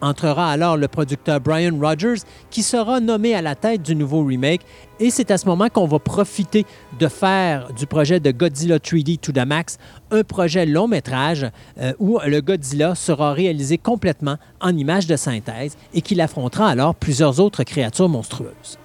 Entrera 0.00 0.50
alors 0.52 0.76
le 0.76 0.86
producteur 0.86 1.40
Brian 1.40 1.76
Rogers, 1.80 2.22
qui 2.50 2.62
sera 2.62 3.00
nommé 3.00 3.34
à 3.34 3.42
la 3.42 3.56
tête 3.56 3.82
du 3.82 3.96
nouveau 3.96 4.24
remake, 4.24 4.60
et 5.00 5.10
c'est 5.10 5.30
à 5.30 5.38
ce 5.38 5.46
moment 5.46 5.68
qu'on 5.68 5.86
va 5.86 5.98
profiter 5.98 6.64
de 7.00 7.08
faire 7.08 7.72
du 7.72 7.86
projet 7.86 8.20
de 8.20 8.30
Godzilla 8.30 8.78
3D 8.78 9.18
to 9.18 9.32
the 9.32 9.44
Max 9.44 9.78
un 10.10 10.22
projet 10.22 10.66
long 10.66 10.86
métrage 10.86 11.46
euh, 11.80 11.92
où 11.98 12.18
le 12.24 12.40
Godzilla 12.40 12.94
sera 12.94 13.32
réalisé 13.32 13.76
complètement 13.76 14.36
en 14.60 14.76
images 14.76 15.06
de 15.06 15.16
synthèse 15.16 15.76
et 15.94 16.00
qu'il 16.00 16.20
affrontera 16.20 16.68
alors 16.68 16.94
plusieurs 16.94 17.40
autres 17.40 17.64
créatures 17.64 18.08
monstrueuses. 18.08 18.78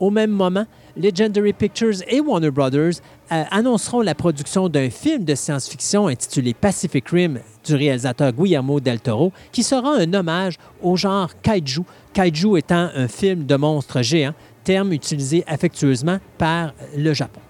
Au 0.00 0.10
même 0.10 0.30
moment, 0.30 0.64
Legendary 0.96 1.52
Pictures 1.52 2.02
et 2.06 2.20
Warner 2.20 2.52
Brothers 2.52 3.00
euh, 3.32 3.42
annonceront 3.50 4.00
la 4.00 4.14
production 4.14 4.68
d'un 4.68 4.90
film 4.90 5.24
de 5.24 5.34
science-fiction 5.34 6.06
intitulé 6.06 6.54
Pacific 6.54 7.08
Rim 7.08 7.40
du 7.64 7.74
réalisateur 7.74 8.32
Guillermo 8.32 8.78
del 8.78 9.00
Toro, 9.00 9.32
qui 9.50 9.64
sera 9.64 9.96
un 9.96 10.12
hommage 10.14 10.54
au 10.82 10.96
genre 10.96 11.30
kaiju, 11.42 11.82
kaiju 12.12 12.56
étant 12.58 12.90
un 12.94 13.08
film 13.08 13.44
de 13.44 13.56
monstres 13.56 14.02
géants, 14.02 14.34
terme 14.62 14.92
utilisé 14.92 15.42
affectueusement 15.48 16.18
par 16.36 16.74
le 16.96 17.12
Japon. 17.12 17.40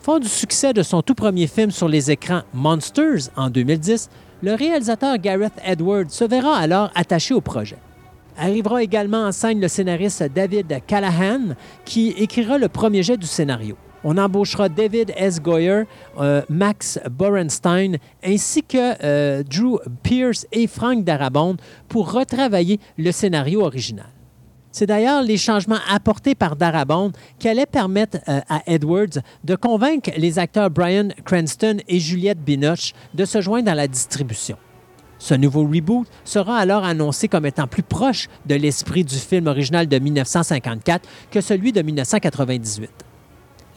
Fort 0.00 0.18
du 0.18 0.28
succès 0.28 0.72
de 0.72 0.82
son 0.82 1.02
tout 1.02 1.14
premier 1.14 1.46
film 1.46 1.70
sur 1.70 1.88
les 1.88 2.10
écrans 2.10 2.42
Monsters 2.52 3.30
en 3.36 3.50
2010, 3.50 4.08
le 4.42 4.54
réalisateur 4.54 5.16
Gareth 5.18 5.60
Edwards 5.64 6.10
se 6.10 6.24
verra 6.24 6.56
alors 6.56 6.90
attaché 6.94 7.34
au 7.34 7.40
projet. 7.40 7.76
Arrivera 8.38 8.84
également 8.84 9.24
en 9.24 9.32
scène 9.32 9.60
le 9.60 9.66
scénariste 9.66 10.22
David 10.32 10.80
Callahan, 10.86 11.56
qui 11.84 12.10
écrira 12.10 12.56
le 12.56 12.68
premier 12.68 13.02
jet 13.02 13.16
du 13.16 13.26
scénario. 13.26 13.76
On 14.04 14.16
embauchera 14.16 14.68
David 14.68 15.12
S. 15.16 15.42
Goyer, 15.42 15.82
euh, 16.20 16.42
Max 16.48 17.00
Borenstein, 17.10 17.96
ainsi 18.24 18.62
que 18.62 18.94
euh, 19.02 19.42
Drew 19.42 19.80
Pierce 20.04 20.46
et 20.52 20.68
Frank 20.68 21.02
Darabont 21.02 21.56
pour 21.88 22.12
retravailler 22.12 22.78
le 22.96 23.10
scénario 23.10 23.62
original. 23.62 24.06
C'est 24.70 24.86
d'ailleurs 24.86 25.22
les 25.22 25.36
changements 25.36 25.80
apportés 25.90 26.36
par 26.36 26.54
Darabont 26.54 27.10
qui 27.40 27.48
allaient 27.48 27.66
permettre 27.66 28.18
euh, 28.28 28.40
à 28.48 28.62
Edwards 28.66 29.18
de 29.42 29.56
convaincre 29.56 30.10
les 30.16 30.38
acteurs 30.38 30.70
Brian 30.70 31.08
Cranston 31.24 31.78
et 31.88 31.98
Juliette 31.98 32.44
Binoche 32.44 32.92
de 33.14 33.24
se 33.24 33.40
joindre 33.40 33.72
à 33.72 33.74
la 33.74 33.88
distribution. 33.88 34.56
Ce 35.18 35.34
nouveau 35.34 35.62
reboot 35.62 36.06
sera 36.24 36.58
alors 36.58 36.84
annoncé 36.84 37.28
comme 37.28 37.46
étant 37.46 37.66
plus 37.66 37.82
proche 37.82 38.28
de 38.46 38.54
l'esprit 38.54 39.04
du 39.04 39.16
film 39.16 39.46
original 39.46 39.86
de 39.86 39.98
1954 39.98 41.08
que 41.30 41.40
celui 41.40 41.72
de 41.72 41.82
1998. 41.82 42.90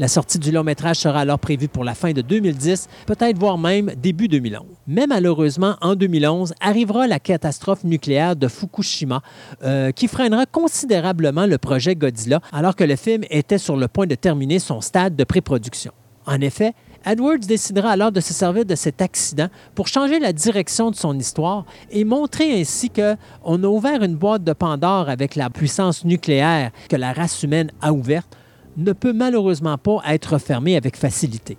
La 0.01 0.07
sortie 0.07 0.39
du 0.39 0.51
long 0.51 0.63
métrage 0.63 0.95
sera 0.95 1.19
alors 1.19 1.37
prévue 1.37 1.67
pour 1.67 1.83
la 1.83 1.93
fin 1.93 2.11
de 2.11 2.21
2010, 2.21 2.87
peut-être 3.05 3.37
voire 3.37 3.59
même 3.59 3.91
début 3.95 4.27
2011. 4.27 4.65
Mais 4.87 5.05
malheureusement, 5.05 5.75
en 5.79 5.93
2011, 5.93 6.55
arrivera 6.59 7.05
la 7.05 7.19
catastrophe 7.19 7.83
nucléaire 7.83 8.35
de 8.35 8.47
Fukushima 8.47 9.21
euh, 9.63 9.91
qui 9.91 10.07
freinera 10.07 10.47
considérablement 10.47 11.45
le 11.45 11.59
projet 11.59 11.95
Godzilla 11.95 12.41
alors 12.51 12.75
que 12.75 12.83
le 12.83 12.95
film 12.95 13.23
était 13.29 13.59
sur 13.59 13.77
le 13.77 13.87
point 13.87 14.07
de 14.07 14.15
terminer 14.15 14.57
son 14.57 14.81
stade 14.81 15.15
de 15.15 15.23
pré-production. 15.23 15.91
En 16.25 16.41
effet, 16.41 16.73
Edwards 17.05 17.39
décidera 17.39 17.91
alors 17.91 18.11
de 18.11 18.19
se 18.19 18.33
servir 18.33 18.65
de 18.65 18.75
cet 18.75 19.01
accident 19.01 19.47
pour 19.73 19.87
changer 19.87 20.19
la 20.19 20.33
direction 20.33 20.91
de 20.91 20.95
son 20.95 21.17
histoire 21.17 21.65
et 21.89 22.03
montrer 22.03 22.59
ainsi 22.59 22.89
que 22.89 23.15
on 23.43 23.63
a 23.63 23.67
ouvert 23.67 24.03
une 24.03 24.15
boîte 24.15 24.43
de 24.43 24.53
Pandore 24.53 25.09
avec 25.09 25.35
la 25.35 25.49
puissance 25.49 26.05
nucléaire 26.05 26.71
que 26.89 26.95
la 26.95 27.13
race 27.13 27.41
humaine 27.41 27.71
a 27.81 27.91
ouverte 27.91 28.37
ne 28.77 28.93
peut 28.93 29.13
malheureusement 29.13 29.77
pas 29.77 30.01
être 30.07 30.37
fermée 30.37 30.75
avec 30.75 30.95
facilité. 30.95 31.57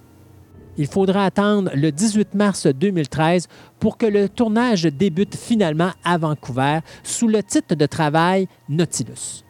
Il 0.78 0.86
faudra 0.86 1.26
attendre 1.26 1.70
le 1.74 1.92
18 1.92 2.34
mars 2.34 2.66
2013 2.66 3.48
pour 3.78 3.98
que 3.98 4.06
le 4.06 4.28
tournage 4.28 4.84
débute 4.84 5.36
finalement 5.36 5.90
à 6.04 6.16
Vancouver 6.16 6.78
sous 7.02 7.28
le 7.28 7.42
titre 7.42 7.74
de 7.74 7.86
travail 7.86 8.48
Nautilus. 8.68 9.44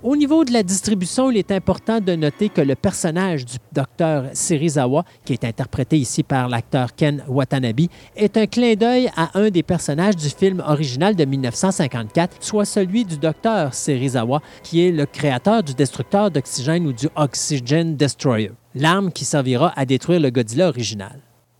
Au 0.00 0.14
niveau 0.14 0.44
de 0.44 0.52
la 0.52 0.62
distribution, 0.62 1.28
il 1.28 1.38
est 1.38 1.50
important 1.50 1.98
de 2.00 2.14
noter 2.14 2.50
que 2.50 2.60
le 2.60 2.76
personnage 2.76 3.44
du 3.44 3.56
docteur 3.72 4.26
Serizawa, 4.32 5.04
qui 5.24 5.32
est 5.32 5.42
interprété 5.42 5.98
ici 5.98 6.22
par 6.22 6.48
l'acteur 6.48 6.94
Ken 6.94 7.24
Watanabe, 7.26 7.88
est 8.14 8.36
un 8.36 8.46
clin 8.46 8.74
d'œil 8.74 9.10
à 9.16 9.36
un 9.36 9.50
des 9.50 9.64
personnages 9.64 10.14
du 10.14 10.28
film 10.28 10.62
original 10.64 11.16
de 11.16 11.24
1954, 11.24 12.36
soit 12.38 12.64
celui 12.64 13.04
du 13.04 13.18
docteur 13.18 13.74
Serizawa, 13.74 14.40
qui 14.62 14.86
est 14.86 14.92
le 14.92 15.04
créateur 15.04 15.64
du 15.64 15.74
destructeur 15.74 16.30
d'oxygène 16.30 16.86
ou 16.86 16.92
du 16.92 17.08
Oxygen 17.16 17.96
Destroyer, 17.96 18.52
l'arme 18.76 19.10
qui 19.10 19.24
servira 19.24 19.72
à 19.74 19.84
détruire 19.84 20.20
le 20.20 20.30
Godzilla 20.30 20.68
original. 20.68 21.18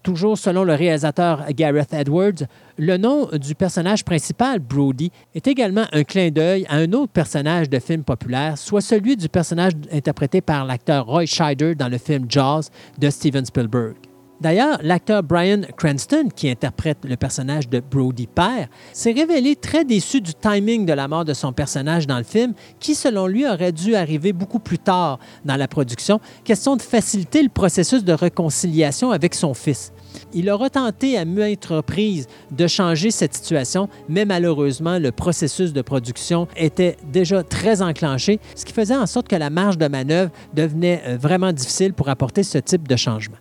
Toujours 0.09 0.39
selon 0.39 0.65
le 0.65 0.73
réalisateur 0.73 1.45
Gareth 1.51 1.93
Edwards, 1.93 2.47
le 2.79 2.97
nom 2.97 3.29
du 3.31 3.55
personnage 3.55 4.07
principal, 4.07 4.59
Brody, 4.59 5.13
est 5.35 5.47
également 5.47 5.85
un 5.93 6.03
clin 6.03 6.31
d'œil 6.31 6.65
à 6.71 6.77
un 6.77 6.91
autre 6.95 7.13
personnage 7.13 7.69
de 7.69 7.79
film 7.79 8.05
populaire, 8.05 8.57
soit 8.57 8.81
celui 8.81 9.19
du 9.19 9.29
personnage 9.29 9.75
interprété 9.93 10.41
par 10.41 10.65
l'acteur 10.65 11.05
Roy 11.05 11.27
Scheider 11.27 11.75
dans 11.75 11.89
le 11.89 11.99
film 11.99 12.25
Jaws 12.27 12.71
de 12.99 13.11
Steven 13.11 13.45
Spielberg. 13.45 13.97
D'ailleurs, 14.41 14.79
l'acteur 14.83 15.23
Brian 15.23 15.61
Cranston, 15.77 16.29
qui 16.35 16.49
interprète 16.49 16.99
le 17.05 17.17
personnage 17.17 17.69
de 17.69 17.81
Brody 17.81 18.29
père, 18.29 18.69
s'est 18.95 19.13
révélé 19.13 19.57
très 19.57 19.85
déçu 19.85 20.23
du 20.23 20.33
timing 20.33 20.87
de 20.87 20.93
la 20.95 21.07
mort 21.07 21.27
de 21.27 21.35
son 21.35 21.53
personnage 21.53 22.07
dans 22.07 22.19
le 22.19 22.25
film, 22.25 22.55
qui, 22.81 22.95
selon 22.95 23.27
lui, 23.27 23.47
aurait 23.47 23.73
dû 23.73 23.95
arriver 23.95 24.33
beaucoup 24.33 24.61
plus 24.61 24.79
tard 24.79 25.19
dans 25.45 25.57
la 25.57 25.69
production, 25.69 26.19
question 26.45 26.77
de 26.77 26.83
faciliter 26.83 27.43
le 27.43 27.51
processus 27.51 28.05
de 28.05 28.13
réconciliation 28.15 29.11
avec 29.11 29.35
son 29.35 29.53
fils. 29.53 29.93
Il 30.35 30.51
aura 30.51 30.71
tenté 30.71 31.17
à 31.17 31.25
maintes 31.25 31.67
reprises 31.67 32.27
de 32.51 32.67
changer 32.67 33.11
cette 33.11 33.35
situation, 33.35 33.89
mais 34.09 34.25
malheureusement, 34.25 34.99
le 34.99 35.13
processus 35.13 35.73
de 35.73 35.83
production 35.83 36.49
était 36.57 36.97
déjà 37.13 37.43
très 37.43 37.83
enclenché, 37.83 38.41
ce 38.55 38.65
qui 38.65 38.73
faisait 38.73 38.97
en 38.97 39.07
sorte 39.07 39.29
que 39.29 39.37
la 39.37 39.51
marge 39.51 39.79
de 39.79 39.89
manœuvre 39.89 40.31
devenait 40.55 41.03
euh, 41.07 41.17
vraiment 41.17 41.53
difficile 41.53 41.93
pour 41.93 42.09
apporter 42.09 42.43
ce 42.43 42.59
type 42.59 42.87
de 42.87 42.97
changement. 42.97 43.37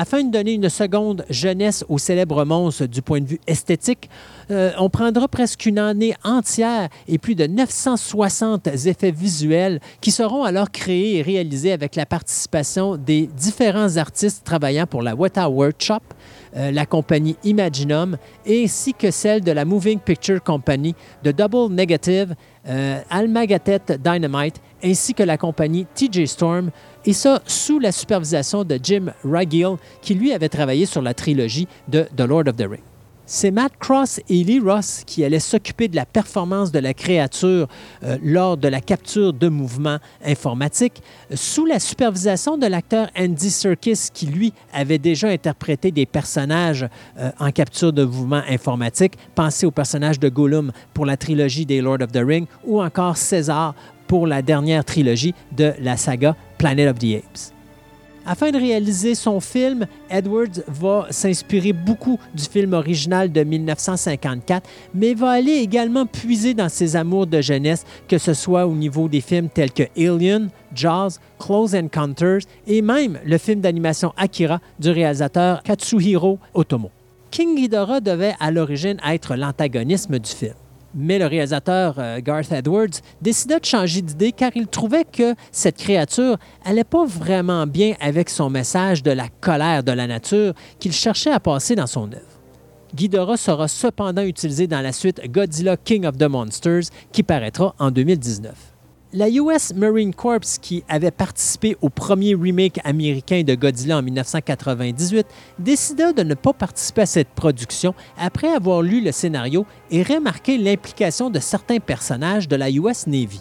Afin 0.00 0.24
de 0.24 0.30
donner 0.30 0.54
une 0.54 0.70
seconde 0.70 1.26
jeunesse 1.28 1.84
au 1.90 1.98
célèbre 1.98 2.46
monstre 2.46 2.86
du 2.86 3.02
point 3.02 3.20
de 3.20 3.26
vue 3.26 3.40
esthétique, 3.46 4.08
euh, 4.50 4.72
on 4.78 4.88
prendra 4.88 5.28
presque 5.28 5.66
une 5.66 5.78
année 5.78 6.14
entière 6.24 6.88
et 7.06 7.18
plus 7.18 7.34
de 7.34 7.46
960 7.46 8.66
effets 8.86 9.10
visuels 9.10 9.78
qui 10.00 10.10
seront 10.10 10.44
alors 10.44 10.70
créés 10.70 11.18
et 11.18 11.22
réalisés 11.22 11.72
avec 11.72 11.96
la 11.96 12.06
participation 12.06 12.96
des 12.96 13.26
différents 13.26 13.98
artistes 13.98 14.42
travaillant 14.42 14.86
pour 14.86 15.02
la 15.02 15.14
Weta 15.14 15.50
Workshop, 15.50 16.00
euh, 16.56 16.70
la 16.70 16.86
compagnie 16.86 17.36
Imaginum, 17.44 18.16
ainsi 18.48 18.94
que 18.94 19.10
celle 19.10 19.42
de 19.42 19.52
la 19.52 19.66
Moving 19.66 19.98
Picture 19.98 20.42
Company 20.42 20.94
de 21.24 21.30
Double 21.30 21.74
Negative, 21.74 22.34
euh, 22.66 23.00
Almagatet 23.10 23.98
Dynamite, 24.02 24.62
ainsi 24.82 25.12
que 25.12 25.22
la 25.22 25.36
compagnie 25.36 25.86
TJ 25.94 26.24
Storm, 26.24 26.70
et 27.06 27.12
ça 27.12 27.42
sous 27.46 27.78
la 27.78 27.92
supervision 27.92 28.64
de 28.64 28.78
Jim 28.82 29.06
Ragiel, 29.24 29.76
qui 30.02 30.14
lui 30.14 30.32
avait 30.32 30.48
travaillé 30.48 30.86
sur 30.86 31.02
la 31.02 31.14
trilogie 31.14 31.68
de 31.88 32.06
The 32.16 32.22
Lord 32.22 32.48
of 32.48 32.56
the 32.56 32.66
Rings. 32.68 32.90
C'est 33.32 33.52
Matt 33.52 33.74
Cross 33.78 34.18
et 34.28 34.42
Lee 34.42 34.58
Ross 34.58 35.04
qui 35.06 35.24
allaient 35.24 35.38
s'occuper 35.38 35.86
de 35.86 35.94
la 35.94 36.04
performance 36.04 36.72
de 36.72 36.80
la 36.80 36.94
créature 36.94 37.68
euh, 38.02 38.18
lors 38.24 38.56
de 38.56 38.66
la 38.66 38.80
capture 38.80 39.32
de 39.32 39.48
mouvements 39.48 39.98
informatiques, 40.24 41.00
sous 41.32 41.64
la 41.64 41.78
supervision 41.78 42.58
de 42.58 42.66
l'acteur 42.66 43.08
Andy 43.16 43.50
Serkis, 43.50 44.08
qui 44.12 44.26
lui 44.26 44.52
avait 44.72 44.98
déjà 44.98 45.28
interprété 45.28 45.92
des 45.92 46.06
personnages 46.06 46.88
euh, 47.20 47.30
en 47.38 47.52
capture 47.52 47.92
de 47.92 48.04
mouvements 48.04 48.42
informatiques. 48.48 49.14
Pensez 49.36 49.64
au 49.64 49.70
personnage 49.70 50.18
de 50.18 50.28
Gollum 50.28 50.72
pour 50.92 51.06
la 51.06 51.16
trilogie 51.16 51.66
des 51.66 51.80
Lord 51.80 52.02
of 52.02 52.10
the 52.10 52.24
Rings 52.26 52.48
ou 52.64 52.82
encore 52.82 53.16
César 53.16 53.76
pour 54.08 54.26
la 54.26 54.42
dernière 54.42 54.84
trilogie 54.84 55.34
de 55.56 55.72
la 55.78 55.96
saga 55.96 56.34
Planet 56.60 56.90
of 56.90 56.98
the 56.98 57.16
Apes. 57.16 57.54
Afin 58.26 58.50
de 58.50 58.58
réaliser 58.58 59.14
son 59.14 59.40
film, 59.40 59.86
Edwards 60.10 60.60
va 60.68 61.06
s'inspirer 61.08 61.72
beaucoup 61.72 62.18
du 62.34 62.44
film 62.44 62.74
original 62.74 63.32
de 63.32 63.42
1954, 63.42 64.68
mais 64.94 65.14
va 65.14 65.30
aller 65.30 65.54
également 65.54 66.04
puiser 66.04 66.52
dans 66.52 66.68
ses 66.68 66.96
amours 66.96 67.26
de 67.26 67.40
jeunesse, 67.40 67.86
que 68.08 68.18
ce 68.18 68.34
soit 68.34 68.66
au 68.66 68.74
niveau 68.74 69.08
des 69.08 69.22
films 69.22 69.48
tels 69.48 69.72
que 69.72 69.84
Alien, 69.96 70.50
Jaws, 70.74 71.18
Close 71.38 71.74
Encounters 71.74 72.42
et 72.66 72.82
même 72.82 73.18
le 73.24 73.38
film 73.38 73.62
d'animation 73.62 74.12
Akira 74.18 74.60
du 74.78 74.90
réalisateur 74.90 75.62
Katsuhiro 75.62 76.38
Otomo. 76.52 76.90
King 77.30 77.56
Ghidorah 77.56 78.00
devait 78.00 78.34
à 78.38 78.50
l'origine 78.50 78.98
être 79.08 79.34
l'antagonisme 79.34 80.18
du 80.18 80.30
film. 80.30 80.52
Mais 80.94 81.18
le 81.18 81.26
réalisateur 81.26 81.94
euh, 81.98 82.20
Garth 82.20 82.50
Edwards 82.50 83.00
décida 83.22 83.58
de 83.58 83.64
changer 83.64 84.02
d'idée 84.02 84.32
car 84.32 84.50
il 84.54 84.66
trouvait 84.66 85.04
que 85.04 85.34
cette 85.52 85.76
créature 85.76 86.36
allait 86.64 86.84
pas 86.84 87.04
vraiment 87.04 87.66
bien 87.66 87.94
avec 88.00 88.28
son 88.28 88.50
message 88.50 89.02
de 89.02 89.12
la 89.12 89.28
colère 89.40 89.84
de 89.84 89.92
la 89.92 90.06
nature 90.06 90.54
qu'il 90.78 90.92
cherchait 90.92 91.30
à 91.30 91.40
passer 91.40 91.76
dans 91.76 91.86
son 91.86 92.12
œuvre. 92.12 92.40
Ghidorah 92.94 93.36
sera 93.36 93.68
cependant 93.68 94.22
utilisé 94.22 94.66
dans 94.66 94.80
la 94.80 94.92
suite 94.92 95.20
Godzilla 95.30 95.76
King 95.76 96.06
of 96.06 96.18
the 96.18 96.24
Monsters 96.24 96.90
qui 97.12 97.22
paraîtra 97.22 97.74
en 97.78 97.92
2019. 97.92 98.69
La 99.12 99.28
US 99.28 99.74
Marine 99.74 100.14
Corps, 100.14 100.38
qui 100.62 100.84
avait 100.88 101.10
participé 101.10 101.76
au 101.80 101.88
premier 101.88 102.36
remake 102.36 102.78
américain 102.84 103.42
de 103.42 103.56
Godzilla 103.56 103.98
en 103.98 104.02
1998, 104.02 105.26
décida 105.58 106.12
de 106.12 106.22
ne 106.22 106.34
pas 106.34 106.52
participer 106.52 107.02
à 107.02 107.06
cette 107.06 107.30
production 107.30 107.92
après 108.16 108.46
avoir 108.46 108.82
lu 108.82 109.00
le 109.00 109.10
scénario 109.10 109.66
et 109.90 110.04
remarqué 110.04 110.58
l'implication 110.58 111.28
de 111.28 111.40
certains 111.40 111.80
personnages 111.80 112.46
de 112.46 112.54
la 112.54 112.70
US 112.70 113.08
Navy. 113.08 113.40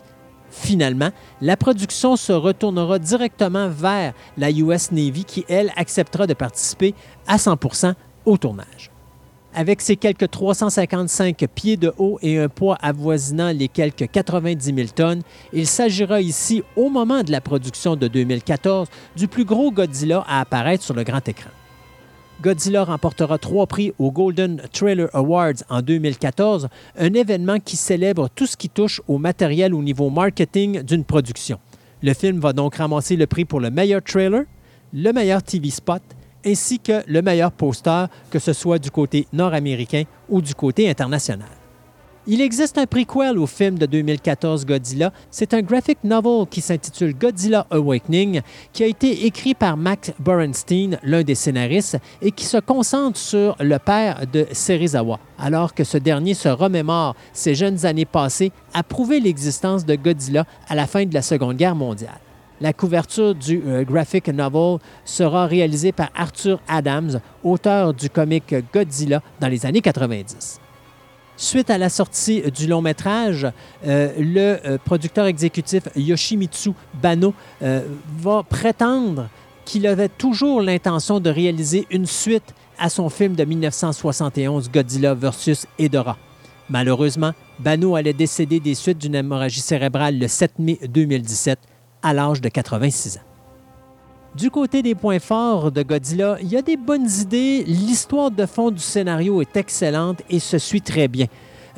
Finalement, 0.50 1.12
la 1.40 1.56
production 1.56 2.16
se 2.16 2.34
retournera 2.34 2.98
directement 2.98 3.70
vers 3.70 4.14
la 4.38 4.50
US 4.50 4.92
Navy 4.92 5.24
qui, 5.24 5.46
elle, 5.48 5.72
acceptera 5.76 6.26
de 6.26 6.34
participer 6.34 6.96
à 7.28 7.38
100% 7.38 7.94
au 8.26 8.38
tournage. 8.38 8.90
Avec 9.56 9.82
ses 9.82 9.96
quelques 9.96 10.30
355 10.30 11.48
pieds 11.54 11.76
de 11.76 11.92
haut 11.98 12.20
et 12.22 12.38
un 12.38 12.50
poids 12.50 12.78
avoisinant 12.82 13.52
les 13.52 13.68
quelques 13.68 14.10
90 14.10 14.76
000 14.76 14.88
tonnes, 14.96 15.24
il 15.54 15.66
s'agira 15.66 16.22
ici, 16.22 16.62
au 16.76 16.90
moment 16.90 17.24
de 17.24 17.32
la 17.32 17.42
production 17.42 17.96
de 17.96 18.08
2014, 18.08 18.88
du 19.16 19.28
plus 19.28 19.46
gros 19.46 19.72
Godzilla 19.72 20.24
à 20.28 20.42
apparaître 20.42 20.84
sur 20.84 20.94
le 20.94 21.04
grand 21.04 21.28
écran. 21.28 21.50
Godzilla 22.42 22.86
remportera 22.86 23.38
trois 23.40 23.66
prix 23.66 23.92
au 23.98 24.12
Golden 24.12 24.62
Trailer 24.72 25.10
Awards 25.14 25.64
en 25.68 25.82
2014, 25.82 26.70
un 26.98 27.14
événement 27.14 27.60
qui 27.60 27.76
célèbre 27.76 28.30
tout 28.34 28.46
ce 28.46 28.56
qui 28.56 28.70
touche 28.70 29.02
au 29.08 29.18
matériel 29.18 29.74
au 29.74 29.82
niveau 29.82 30.12
marketing 30.12 30.84
d'une 30.84 31.04
production. 31.04 31.60
Le 32.02 32.14
film 32.14 32.40
va 32.40 32.54
donc 32.54 32.76
ramasser 32.76 33.16
le 33.16 33.26
prix 33.26 33.46
pour 33.46 33.60
le 33.60 33.72
meilleur 33.72 34.02
trailer, 34.04 34.44
le 34.94 35.12
meilleur 35.12 35.44
TV 35.44 35.70
spot 35.70 36.02
ainsi 36.50 36.80
que 36.80 37.04
le 37.08 37.22
meilleur 37.22 37.52
poster, 37.52 38.08
que 38.30 38.40
ce 38.40 38.54
soit 38.54 38.80
du 38.80 38.92
côté 38.92 39.28
nord-américain 39.34 40.04
ou 40.28 40.42
du 40.42 40.56
côté 40.56 40.90
international. 40.90 41.50
Il 42.32 42.42
existe 42.42 42.78
un 42.78 42.86
prequel 42.86 43.40
au 43.40 43.48
film 43.48 43.80
de 43.80 43.88
2014 43.88 44.64
Godzilla. 44.66 45.12
C'est 45.32 45.54
un 45.56 45.62
graphic 45.62 45.98
novel 46.04 46.46
qui 46.48 46.62
s'intitule 46.62 47.18
Godzilla 47.18 47.66
Awakening, 47.72 48.42
qui 48.72 48.84
a 48.84 48.88
été 48.88 49.26
écrit 49.26 49.56
par 49.56 49.78
Max 49.78 50.12
Borenstein, 50.20 51.00
l'un 51.02 51.24
des 51.24 51.34
scénaristes, 51.34 51.98
et 52.22 52.32
qui 52.32 52.46
se 52.46 52.58
concentre 52.58 53.18
sur 53.18 53.56
le 53.60 53.80
père 53.80 54.28
de 54.32 54.46
Serizawa, 54.52 55.20
alors 55.40 55.74
que 55.74 55.84
ce 55.84 55.98
dernier 55.98 56.36
se 56.36 56.50
remémore 56.50 57.16
ses 57.34 57.56
jeunes 57.56 57.84
années 57.86 58.06
passées 58.06 58.52
à 58.76 58.84
prouver 58.84 59.20
l'existence 59.20 59.84
de 59.84 59.96
Godzilla 59.96 60.46
à 60.68 60.76
la 60.76 60.86
fin 60.86 61.06
de 61.06 61.14
la 61.14 61.24
Seconde 61.24 61.58
Guerre 61.58 61.76
mondiale. 61.76 62.20
La 62.62 62.74
couverture 62.74 63.36
du 63.36 63.62
euh, 63.66 63.86
graphic 63.86 64.28
novel 64.28 64.80
sera 65.06 65.46
réalisée 65.46 65.94
par 65.94 66.10
Arthur 66.14 66.60
Adams, 66.68 67.22
auteur 67.42 67.94
du 67.94 68.10
comic 68.10 68.54
Godzilla 68.74 69.22
dans 69.40 69.48
les 69.48 69.66
années 69.66 69.80
90. 69.80 70.60
Suite 71.38 71.70
à 71.70 71.78
la 71.78 71.88
sortie 71.88 72.44
du 72.52 72.68
long 72.68 72.82
métrage, 72.82 73.48
euh, 73.88 74.12
le 74.20 74.58
euh, 74.68 74.78
producteur 74.84 75.26
exécutif 75.28 75.84
Yoshimitsu 75.96 76.72
Bano 77.02 77.34
va 77.62 78.44
prétendre 78.44 79.30
qu'il 79.64 79.88
avait 79.88 80.10
toujours 80.10 80.62
l'intention 80.62 81.22
de 81.22 81.30
réaliser 81.30 81.88
une 81.92 82.08
suite 82.08 82.54
à 82.78 82.90
son 82.90 83.10
film 83.10 83.36
de 83.36 83.46
1971 83.46 84.70
Godzilla 84.70 85.14
vs. 85.14 85.66
Hedorah. 85.78 86.18
Malheureusement, 86.70 87.32
Bano 87.60 87.96
allait 87.96 88.14
décéder 88.14 88.60
des 88.60 88.76
suites 88.76 88.98
d'une 88.98 89.16
hémorragie 89.16 89.62
cérébrale 89.62 90.20
le 90.20 90.28
7 90.28 90.60
mai 90.60 90.78
2017 90.88 91.58
à 92.02 92.14
l'âge 92.14 92.42
de 92.42 92.50
86 92.50 93.18
ans. 93.18 93.22
Du 94.36 94.52
côté 94.52 94.84
des 94.84 94.94
points 94.94 95.20
forts 95.20 95.72
de 95.72 95.82
Godzilla, 95.82 96.38
il 96.42 96.50
y 96.50 96.58
a 96.58 96.62
des 96.62 96.78
bonnes 96.78 97.10
idées, 97.22 97.64
l'histoire 97.66 98.30
de 98.30 98.46
fond 98.46 98.70
du 98.70 98.80
scénario 98.80 99.42
est 99.42 99.58
excellente 99.58 100.22
et 100.30 100.40
se 100.40 100.60
suit 100.60 100.82
très 100.82 101.08
bien. 101.08 101.26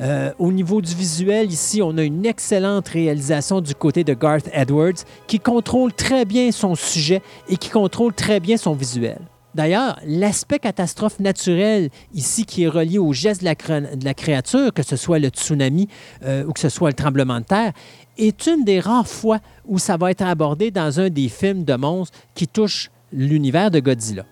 Euh, 0.00 0.32
au 0.38 0.52
niveau 0.52 0.82
du 0.82 0.94
visuel, 0.94 1.50
ici, 1.50 1.80
on 1.82 1.96
a 1.96 2.02
une 2.02 2.26
excellente 2.26 2.88
réalisation 2.88 3.60
du 3.60 3.74
côté 3.74 4.04
de 4.04 4.14
Garth 4.14 4.48
Edwards 4.52 5.04
qui 5.26 5.38
contrôle 5.38 5.92
très 5.92 6.24
bien 6.24 6.50
son 6.52 6.74
sujet 6.74 7.22
et 7.48 7.56
qui 7.56 7.70
contrôle 7.70 8.12
très 8.12 8.40
bien 8.40 8.56
son 8.56 8.74
visuel. 8.74 9.18
D'ailleurs, 9.54 9.98
l'aspect 10.06 10.58
catastrophe 10.58 11.20
naturelle 11.20 11.90
ici 12.14 12.46
qui 12.46 12.64
est 12.64 12.68
relié 12.68 12.98
au 12.98 13.12
geste 13.12 13.42
de 13.42 14.04
la, 14.04 14.14
créature, 14.14 14.72
que 14.72 14.82
ce 14.82 14.96
soit 14.96 15.18
le 15.18 15.28
tsunami 15.28 15.88
euh, 16.24 16.44
ou 16.46 16.52
que 16.52 16.60
ce 16.60 16.70
soit 16.70 16.88
le 16.88 16.94
tremblement 16.94 17.38
de 17.38 17.44
terre, 17.44 17.72
est 18.18 18.46
une 18.46 18.64
des 18.64 18.80
rares 18.80 19.08
fois 19.08 19.38
où 19.66 19.78
ça 19.78 19.96
va 19.96 20.10
être 20.10 20.22
abordé 20.22 20.70
dans 20.70 21.00
un 21.00 21.10
des 21.10 21.28
films 21.28 21.64
de 21.64 21.74
monstres 21.74 22.18
qui 22.34 22.46
touche 22.46 22.90
l'univers 23.12 23.70
de 23.70 23.80
Godzilla. 23.80 24.24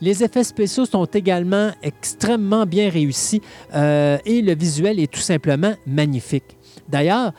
Les 0.00 0.24
effets 0.24 0.42
spéciaux 0.42 0.84
sont 0.84 1.04
également 1.04 1.70
extrêmement 1.82 2.66
bien 2.66 2.90
réussis 2.90 3.40
euh, 3.72 4.18
et 4.26 4.42
le 4.42 4.54
visuel 4.54 4.98
est 4.98 5.12
tout 5.12 5.20
simplement 5.20 5.74
magnifique. 5.86 6.56
D'ailleurs, 6.88 7.32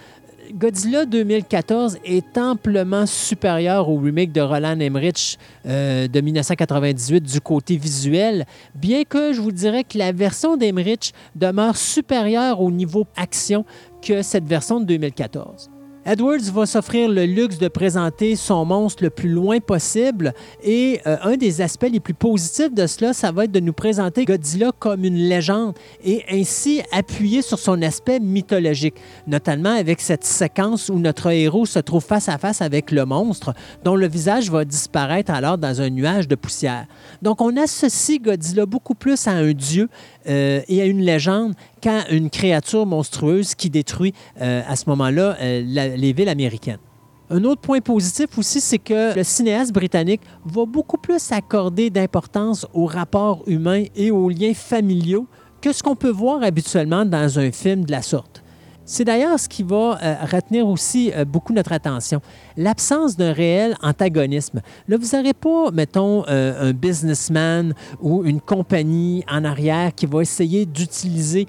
Godzilla 0.53 1.05
2014 1.05 1.97
est 2.05 2.37
amplement 2.37 3.05
supérieur 3.05 3.89
au 3.89 3.97
remake 3.97 4.31
de 4.31 4.41
Roland 4.41 4.79
Emmerich 4.79 5.37
euh, 5.65 6.07
de 6.07 6.21
1998 6.21 7.21
du 7.21 7.41
côté 7.41 7.75
visuel, 7.75 8.45
bien 8.75 9.03
que 9.03 9.33
je 9.33 9.41
vous 9.41 9.51
dirais 9.51 9.83
que 9.83 9.97
la 9.97 10.11
version 10.11 10.55
d'Emmerich 10.55 11.13
demeure 11.35 11.75
supérieure 11.75 12.61
au 12.61 12.71
niveau 12.71 13.05
action 13.15 13.65
que 14.01 14.21
cette 14.21 14.45
version 14.45 14.79
de 14.79 14.85
2014. 14.85 15.72
Edwards 16.05 16.51
va 16.53 16.65
s'offrir 16.65 17.07
le 17.07 17.25
luxe 17.25 17.57
de 17.59 17.69
présenter 17.69 18.35
son 18.35 18.65
monstre 18.65 19.03
le 19.03 19.09
plus 19.09 19.29
loin 19.29 19.61
possible 19.61 20.33
et 20.61 20.99
euh, 21.07 21.15
un 21.23 21.37
des 21.37 21.61
aspects 21.61 21.87
les 21.89 22.01
plus 22.01 22.13
positifs 22.13 22.73
de 22.73 22.87
cela, 22.87 23.13
ça 23.13 23.31
va 23.31 23.45
être 23.45 23.53
de 23.53 23.61
nous 23.61 23.71
présenter 23.71 24.25
Godzilla 24.25 24.71
comme 24.77 25.05
une 25.05 25.15
légende 25.15 25.75
et 26.03 26.25
ainsi 26.29 26.81
appuyer 26.91 27.41
sur 27.41 27.57
son 27.57 27.81
aspect 27.81 28.19
mythologique, 28.19 28.95
notamment 29.27 29.73
avec 29.73 30.01
cette 30.01 30.25
séquence 30.25 30.89
où 30.89 30.99
notre 30.99 31.31
héros 31.31 31.65
se 31.65 31.79
trouve 31.79 32.03
face 32.03 32.27
à 32.27 32.37
face 32.37 32.61
avec 32.61 32.91
le 32.91 33.05
monstre 33.05 33.53
dont 33.85 33.95
le 33.95 34.07
visage 34.09 34.51
va 34.51 34.65
disparaître 34.65 35.31
alors 35.31 35.57
dans 35.57 35.79
un 35.79 35.89
nuage 35.89 36.27
de 36.27 36.35
poussière. 36.35 36.85
Donc 37.21 37.39
on 37.39 37.55
associe 37.55 38.21
Godzilla 38.21 38.65
beaucoup 38.65 38.95
plus 38.95 39.25
à 39.25 39.31
un 39.31 39.53
dieu 39.53 39.87
euh, 40.27 40.61
et 40.67 40.81
à 40.81 40.85
une 40.85 41.01
légende 41.01 41.53
qu'à 41.81 42.09
une 42.09 42.29
créature 42.29 42.85
monstrueuse 42.85 43.55
qui 43.55 43.69
détruit 43.69 44.13
euh, 44.41 44.61
à 44.67 44.75
ce 44.75 44.89
moment-là 44.89 45.37
euh, 45.41 45.61
les 45.61 46.13
villes 46.13 46.29
américaines. 46.29 46.79
Un 47.29 47.43
autre 47.45 47.61
point 47.61 47.79
positif 47.79 48.37
aussi, 48.37 48.61
c'est 48.61 48.77
que 48.77 49.15
le 49.15 49.23
cinéaste 49.23 49.73
britannique 49.73 50.21
va 50.45 50.65
beaucoup 50.65 50.97
plus 50.97 51.31
accorder 51.31 51.89
d'importance 51.89 52.67
aux 52.73 52.85
rapports 52.85 53.43
humains 53.47 53.85
et 53.95 54.11
aux 54.11 54.29
liens 54.29 54.53
familiaux 54.53 55.25
que 55.61 55.71
ce 55.71 55.81
qu'on 55.81 55.95
peut 55.95 56.11
voir 56.11 56.43
habituellement 56.43 57.05
dans 57.05 57.39
un 57.39 57.51
film 57.51 57.85
de 57.85 57.91
la 57.91 58.01
sorte. 58.01 58.42
C'est 58.85 59.05
d'ailleurs 59.05 59.39
ce 59.39 59.47
qui 59.47 59.63
va 59.63 59.97
euh, 60.03 60.15
retenir 60.29 60.67
aussi 60.67 61.11
euh, 61.15 61.23
beaucoup 61.23 61.53
notre 61.53 61.71
attention. 61.71 62.19
L'absence 62.57 63.15
d'un 63.15 63.31
réel 63.31 63.75
antagonisme. 63.81 64.61
Là, 64.89 64.97
vous 64.97 65.15
n'aurez 65.15 65.33
pas, 65.33 65.71
mettons, 65.71 66.25
euh, 66.27 66.69
un 66.69 66.73
businessman 66.73 67.73
ou 68.01 68.25
une 68.25 68.41
compagnie 68.41 69.23
en 69.29 69.45
arrière 69.45 69.95
qui 69.95 70.05
va 70.05 70.21
essayer 70.21 70.65
d'utiliser 70.65 71.47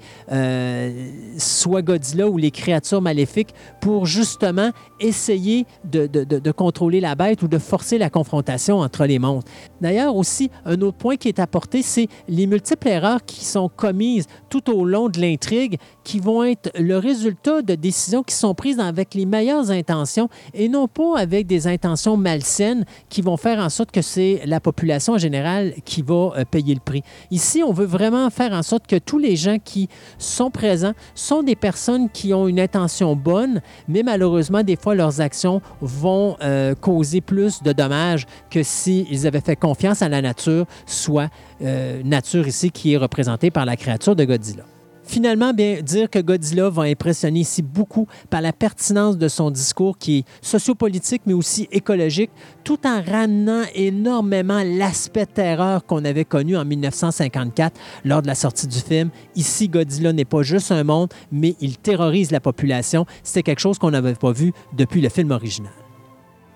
soit 1.37 1.81
Godzilla 1.81 2.27
ou 2.27 2.37
les 2.37 2.51
créatures 2.51 3.01
maléfiques 3.01 3.53
pour 3.81 4.05
justement 4.05 4.71
essayer 4.99 5.65
de, 5.83 6.07
de, 6.07 6.51
contrôler 6.51 6.99
la 6.99 7.15
bête 7.15 7.41
ou 7.43 7.47
de 7.47 7.57
forcer 7.57 7.97
la 7.97 8.09
confrontation 8.09 8.79
entre 8.79 9.05
les 9.05 9.19
monstres. 9.19 9.51
D'ailleurs, 9.81 10.15
aussi, 10.15 10.49
un 10.65 10.79
autre 10.81 10.97
point 10.97 11.17
qui 11.17 11.27
est 11.27 11.39
apporté, 11.39 11.81
c'est 11.81 12.07
les 12.27 12.47
multiples 12.47 12.87
erreurs 12.87 13.23
qui 13.25 13.45
sont 13.45 13.69
commises 13.69 14.25
tout 14.49 14.69
au 14.69 14.85
long 14.85 15.09
de 15.09 15.19
l'intrigue 15.19 15.77
qui 16.03 16.19
vont 16.19 16.43
être 16.43 16.71
le 16.79 16.97
résultat 16.97 17.24
de 17.29 17.75
décisions 17.75 18.23
qui 18.23 18.35
sont 18.35 18.53
prises 18.53 18.79
avec 18.79 19.13
les 19.13 19.25
meilleures 19.25 19.71
intentions 19.71 20.29
et 20.53 20.69
non 20.69 20.87
pas 20.87 21.17
avec 21.17 21.47
des 21.47 21.67
intentions 21.67 22.17
malsaines 22.17 22.85
qui 23.09 23.21
vont 23.21 23.37
faire 23.37 23.59
en 23.59 23.69
sorte 23.69 23.91
que 23.91 24.01
c'est 24.01 24.41
la 24.45 24.59
population 24.59 25.13
en 25.13 25.17
général 25.17 25.73
qui 25.85 26.01
va 26.01 26.31
euh, 26.37 26.45
payer 26.49 26.73
le 26.73 26.79
prix. 26.79 27.03
Ici, 27.31 27.63
on 27.63 27.73
veut 27.73 27.85
vraiment 27.85 28.29
faire 28.29 28.53
en 28.53 28.63
sorte 28.63 28.87
que 28.87 28.97
tous 28.97 29.17
les 29.17 29.35
gens 29.35 29.57
qui 29.63 29.89
sont 30.17 30.51
présents 30.51 30.93
sont 31.13 31.43
des 31.43 31.55
personnes 31.55 32.09
qui 32.09 32.33
ont 32.33 32.47
une 32.47 32.59
intention 32.59 33.15
bonne, 33.15 33.61
mais 33.87 34.03
malheureusement, 34.03 34.63
des 34.63 34.75
fois, 34.75 34.95
leurs 34.95 35.21
actions 35.21 35.61
vont 35.81 36.37
euh, 36.41 36.75
causer 36.75 37.21
plus 37.21 37.61
de 37.63 37.71
dommages 37.71 38.25
que 38.49 38.63
s'ils 38.63 39.27
avaient 39.27 39.41
fait 39.41 39.55
confiance 39.55 40.01
à 40.01 40.09
la 40.09 40.21
nature, 40.21 40.65
soit 40.85 41.29
euh, 41.61 42.01
nature 42.03 42.47
ici 42.47 42.71
qui 42.71 42.93
est 42.93 42.97
représentée 42.97 43.51
par 43.51 43.65
la 43.65 43.75
créature 43.75 44.15
de 44.15 44.25
Godzilla. 44.25 44.65
Finalement, 45.07 45.53
bien 45.53 45.81
dire 45.81 46.09
que 46.09 46.19
Godzilla 46.19 46.69
va 46.69 46.83
impressionner 46.83 47.41
ici 47.41 47.61
beaucoup 47.61 48.07
par 48.29 48.41
la 48.41 48.51
pertinence 48.51 49.17
de 49.17 49.27
son 49.27 49.51
discours 49.51 49.97
qui 49.97 50.19
est 50.19 50.25
sociopolitique 50.41 51.21
mais 51.25 51.33
aussi 51.33 51.67
écologique, 51.71 52.31
tout 52.63 52.79
en 52.85 53.01
ramenant 53.01 53.63
énormément 53.75 54.61
l'aspect 54.65 55.27
terreur 55.27 55.85
qu'on 55.85 56.03
avait 56.03 56.25
connu 56.25 56.57
en 56.57 56.65
1954 56.65 57.79
lors 58.03 58.21
de 58.23 58.27
la 58.27 58.35
sortie 58.35 58.67
du 58.67 58.79
film. 58.79 59.09
Ici, 59.35 59.69
Godzilla 59.69 60.11
n'est 60.11 60.25
pas 60.25 60.41
juste 60.41 60.71
un 60.71 60.83
monde, 60.83 61.13
mais 61.31 61.55
il 61.61 61.77
terrorise 61.77 62.31
la 62.31 62.39
population. 62.39 63.05
C'était 63.23 63.43
quelque 63.43 63.59
chose 63.59 63.77
qu'on 63.77 63.91
n'avait 63.91 64.15
pas 64.15 64.31
vu 64.31 64.53
depuis 64.75 65.01
le 65.01 65.09
film 65.09 65.31
original. 65.31 65.84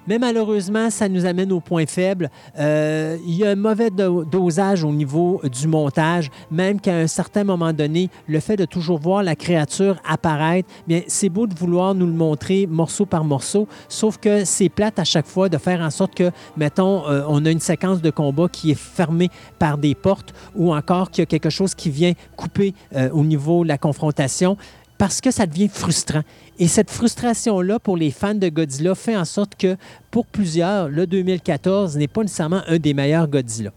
Mais 0.10 0.18
malheureusement, 0.18 0.90
ça 0.90 1.08
nous 1.08 1.28
amène 1.28 1.52
au 1.52 1.60
point 1.60 1.86
faible. 1.86 2.32
Euh, 2.58 3.16
il 3.28 3.36
y 3.36 3.46
a 3.46 3.52
un 3.52 3.56
mauvais 3.56 3.92
dosage 3.92 4.84
au 4.84 4.92
niveau 4.92 5.40
du 5.44 5.68
montage, 5.68 6.32
même 6.50 6.82
qu'à 6.82 6.96
un 6.96 7.06
certain 7.06 7.44
moment 7.44 7.74
donné, 7.74 8.10
le 8.28 8.40
fait 8.40 8.56
de 8.56 8.66
toujours 8.66 8.98
voir 8.98 9.22
la 9.22 9.36
créature 9.36 9.98
apparaître, 10.04 10.68
bien, 10.88 11.02
c'est 11.06 11.30
beau 11.30 11.46
de 11.46 11.54
vouloir 11.54 11.94
nous 11.94 12.08
le 12.08 12.14
montrer 12.14 12.66
morceau 12.66 13.06
par 13.06 13.24
morceau, 13.24 13.68
sauf 13.88 14.18
que 14.18 14.46
c'est 14.46 14.70
plate 14.70 14.98
à 14.98 15.04
chaque 15.04 15.28
fois 15.28 15.48
de 15.48 15.60
faire 15.60 15.80
en 15.82 15.92
sorte 15.92 16.16
que, 16.16 16.32
mettons, 16.58 17.08
euh, 17.08 17.22
on 17.28 17.46
a 17.46 17.52
une 17.52 17.60
séquence 17.60 18.02
de 18.02 18.10
combat 18.10 18.48
qui 18.52 18.72
est 18.72 18.80
fermée 18.80 19.30
par 19.60 19.78
des 19.78 19.94
portes 19.94 20.34
ou 20.56 20.74
encore 20.74 21.12
qu'il 21.12 21.22
y 21.22 21.24
a 21.24 21.28
quelque 21.28 21.52
chose 21.52 21.76
qui 21.76 21.92
vient 21.92 22.14
couper 22.36 22.74
euh, 22.96 23.12
au 23.12 23.24
niveau 23.24 23.62
de 23.62 23.68
la 23.68 23.78
confrontation 23.78 24.58
parce 25.00 25.22
que 25.22 25.32
ça 25.32 25.48
devient 25.48 25.70
frustrant. 25.70 26.22
Et 26.60 26.68
cette 26.68 26.92
frustration-là 26.92 27.80
pour 27.80 27.96
les 27.96 28.12
fans 28.12 28.36
de 28.36 28.50
Godzilla 28.50 28.94
fait 28.94 29.16
en 29.16 29.26
sorte 29.26 29.56
que 29.56 29.78
pour 30.12 30.28
plusieurs, 30.28 30.90
le 30.90 31.08
2014 31.08 31.98
n'est 31.98 32.10
pas 32.10 32.22
nécessairement 32.22 32.62
un 32.68 32.78
des 32.78 32.94
meilleurs 32.94 33.28
Godzilla. 33.28 33.72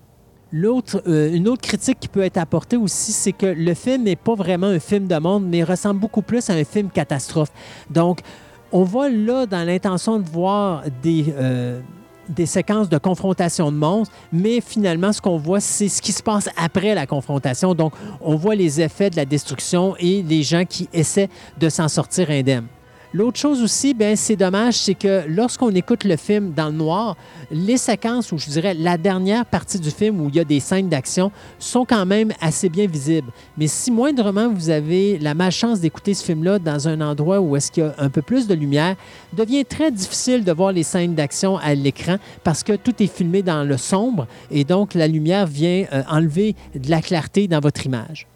L'autre, 0.50 1.00
euh, 1.06 1.32
une 1.32 1.48
autre 1.48 1.62
critique 1.62 1.98
qui 2.00 2.08
peut 2.08 2.22
être 2.22 2.38
apportée 2.38 2.76
aussi, 2.76 3.12
c'est 3.12 3.32
que 3.32 3.46
le 3.46 3.72
film 3.72 4.02
n'est 4.02 4.16
pas 4.16 4.34
vraiment 4.34 4.66
un 4.66 4.80
film 4.80 5.06
de 5.06 5.16
monde, 5.16 5.46
mais 5.46 5.62
ressemble 5.62 6.00
beaucoup 6.00 6.22
plus 6.22 6.50
à 6.50 6.54
un 6.54 6.64
film 6.64 6.90
catastrophe. 6.90 7.52
Donc, 7.88 8.20
on 8.72 8.82
voit 8.82 9.08
là 9.08 9.46
dans 9.46 9.64
l'intention 9.64 10.18
de 10.18 10.28
voir 10.28 10.82
des, 11.02 11.32
euh, 11.38 11.80
des 12.28 12.46
séquences 12.46 12.88
de 12.88 12.98
confrontation 12.98 13.70
de 13.70 13.76
monstres, 13.76 14.14
mais 14.32 14.60
finalement, 14.60 15.12
ce 15.12 15.20
qu'on 15.20 15.38
voit, 15.38 15.60
c'est 15.60 15.88
ce 15.88 16.00
qui 16.00 16.12
se 16.12 16.22
passe 16.22 16.48
après 16.56 16.94
la 16.94 17.06
confrontation. 17.06 17.74
Donc, 17.74 17.92
on 18.20 18.36
voit 18.36 18.54
les 18.54 18.80
effets 18.80 19.10
de 19.10 19.16
la 19.16 19.24
destruction 19.24 19.96
et 19.98 20.22
les 20.22 20.42
gens 20.42 20.64
qui 20.64 20.88
essaient 20.92 21.30
de 21.58 21.68
s'en 21.68 21.88
sortir 21.88 22.30
indemnes. 22.30 22.66
L'autre 23.14 23.38
chose 23.38 23.62
aussi, 23.62 23.92
ben, 23.92 24.16
c'est 24.16 24.36
dommage, 24.36 24.78
c'est 24.78 24.94
que 24.94 25.24
lorsqu'on 25.28 25.68
écoute 25.74 26.04
le 26.04 26.16
film 26.16 26.52
dans 26.52 26.68
le 26.68 26.72
noir, 26.72 27.14
les 27.50 27.76
séquences, 27.76 28.32
ou 28.32 28.38
je 28.38 28.48
dirais 28.48 28.72
la 28.72 28.96
dernière 28.96 29.44
partie 29.44 29.78
du 29.78 29.90
film 29.90 30.18
où 30.22 30.30
il 30.30 30.36
y 30.36 30.40
a 30.40 30.44
des 30.44 30.60
scènes 30.60 30.88
d'action, 30.88 31.30
sont 31.58 31.84
quand 31.84 32.06
même 32.06 32.32
assez 32.40 32.70
bien 32.70 32.86
visibles. 32.86 33.30
Mais 33.58 33.66
si 33.66 33.90
moindrement 33.90 34.48
vous 34.48 34.70
avez 34.70 35.18
la 35.18 35.34
malchance 35.34 35.80
d'écouter 35.80 36.14
ce 36.14 36.24
film-là 36.24 36.58
dans 36.58 36.88
un 36.88 37.02
endroit 37.02 37.40
où 37.40 37.54
est-ce 37.54 37.70
qu'il 37.70 37.84
y 37.84 37.86
a 37.86 37.94
un 37.98 38.08
peu 38.08 38.22
plus 38.22 38.46
de 38.46 38.54
lumière, 38.54 38.96
devient 39.34 39.66
très 39.66 39.90
difficile 39.90 40.42
de 40.42 40.52
voir 40.52 40.72
les 40.72 40.82
scènes 40.82 41.14
d'action 41.14 41.58
à 41.58 41.74
l'écran 41.74 42.16
parce 42.44 42.62
que 42.62 42.72
tout 42.72 43.02
est 43.02 43.14
filmé 43.14 43.42
dans 43.42 43.62
le 43.62 43.76
sombre 43.76 44.26
et 44.50 44.64
donc 44.64 44.94
la 44.94 45.06
lumière 45.06 45.46
vient 45.46 45.84
euh, 45.92 46.02
enlever 46.08 46.56
de 46.74 46.88
la 46.88 47.02
clarté 47.02 47.46
dans 47.46 47.60
votre 47.60 47.84
image. 47.84 48.26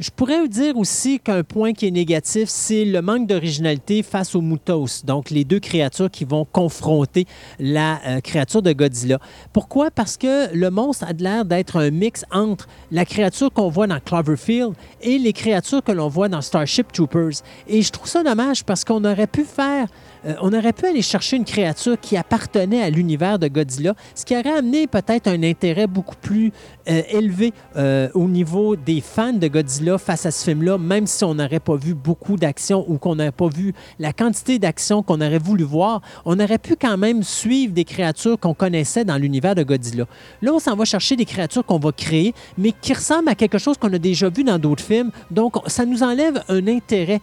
Je 0.00 0.10
pourrais 0.10 0.38
vous 0.40 0.46
dire 0.46 0.76
aussi 0.76 1.18
qu'un 1.18 1.42
point 1.42 1.72
qui 1.72 1.88
est 1.88 1.90
négatif, 1.90 2.48
c'est 2.48 2.84
le 2.84 3.02
manque 3.02 3.26
d'originalité 3.26 4.04
face 4.04 4.36
aux 4.36 4.40
Mutos, 4.40 5.04
donc 5.04 5.30
les 5.30 5.42
deux 5.42 5.58
créatures 5.58 6.08
qui 6.08 6.24
vont 6.24 6.44
confronter 6.44 7.26
la 7.58 7.98
euh, 8.06 8.20
créature 8.20 8.62
de 8.62 8.72
Godzilla. 8.72 9.18
Pourquoi? 9.52 9.90
Parce 9.90 10.16
que 10.16 10.54
le 10.54 10.70
monstre 10.70 11.04
a 11.08 11.12
l'air 11.14 11.44
d'être 11.44 11.80
un 11.80 11.90
mix 11.90 12.24
entre 12.30 12.68
la 12.92 13.04
créature 13.04 13.52
qu'on 13.52 13.70
voit 13.70 13.88
dans 13.88 13.98
Cloverfield 13.98 14.74
et 15.02 15.18
les 15.18 15.32
créatures 15.32 15.82
que 15.82 15.90
l'on 15.90 16.06
voit 16.06 16.28
dans 16.28 16.42
Starship 16.42 16.92
Troopers. 16.92 17.42
Et 17.66 17.82
je 17.82 17.90
trouve 17.90 18.06
ça 18.06 18.22
dommage 18.22 18.64
parce 18.64 18.84
qu'on 18.84 19.04
aurait 19.04 19.26
pu 19.26 19.42
faire 19.42 19.88
euh, 20.26 20.34
on 20.40 20.52
aurait 20.52 20.72
pu 20.72 20.86
aller 20.86 21.02
chercher 21.02 21.36
une 21.36 21.44
créature 21.44 21.98
qui 22.00 22.16
appartenait 22.16 22.82
à 22.82 22.90
l'univers 22.90 23.38
de 23.38 23.48
Godzilla, 23.48 23.94
ce 24.14 24.24
qui 24.24 24.36
aurait 24.36 24.58
amené 24.58 24.86
peut-être 24.86 25.28
un 25.28 25.42
intérêt 25.42 25.86
beaucoup 25.86 26.16
plus 26.16 26.52
euh, 26.88 27.02
élevé 27.10 27.52
euh, 27.76 28.08
au 28.14 28.28
niveau 28.28 28.76
des 28.76 29.00
fans 29.00 29.32
de 29.32 29.48
Godzilla 29.48 29.98
face 29.98 30.26
à 30.26 30.30
ce 30.30 30.44
film-là, 30.44 30.78
même 30.78 31.06
si 31.06 31.24
on 31.24 31.34
n'aurait 31.34 31.60
pas 31.60 31.76
vu 31.76 31.94
beaucoup 31.94 32.36
d'action 32.36 32.84
ou 32.88 32.98
qu'on 32.98 33.16
n'aurait 33.16 33.32
pas 33.32 33.48
vu 33.48 33.74
la 33.98 34.12
quantité 34.12 34.58
d'action 34.58 35.02
qu'on 35.02 35.20
aurait 35.20 35.38
voulu 35.38 35.64
voir, 35.64 36.00
on 36.24 36.38
aurait 36.40 36.58
pu 36.58 36.76
quand 36.76 36.96
même 36.96 37.22
suivre 37.22 37.72
des 37.72 37.84
créatures 37.84 38.38
qu'on 38.38 38.54
connaissait 38.54 39.04
dans 39.04 39.16
l'univers 39.16 39.54
de 39.54 39.62
Godzilla. 39.62 40.06
Là, 40.42 40.52
on 40.52 40.58
s'en 40.58 40.76
va 40.76 40.84
chercher 40.84 41.16
des 41.16 41.24
créatures 41.24 41.64
qu'on 41.64 41.78
va 41.78 41.92
créer, 41.92 42.34
mais 42.56 42.72
qui 42.72 42.92
ressemblent 42.92 43.28
à 43.28 43.34
quelque 43.34 43.58
chose 43.58 43.76
qu'on 43.76 43.92
a 43.92 43.98
déjà 43.98 44.28
vu 44.28 44.44
dans 44.44 44.58
d'autres 44.58 44.84
films. 44.84 45.10
Donc, 45.30 45.56
ça 45.66 45.84
nous 45.84 46.02
enlève 46.02 46.42
un 46.48 46.66
intérêt, 46.68 47.20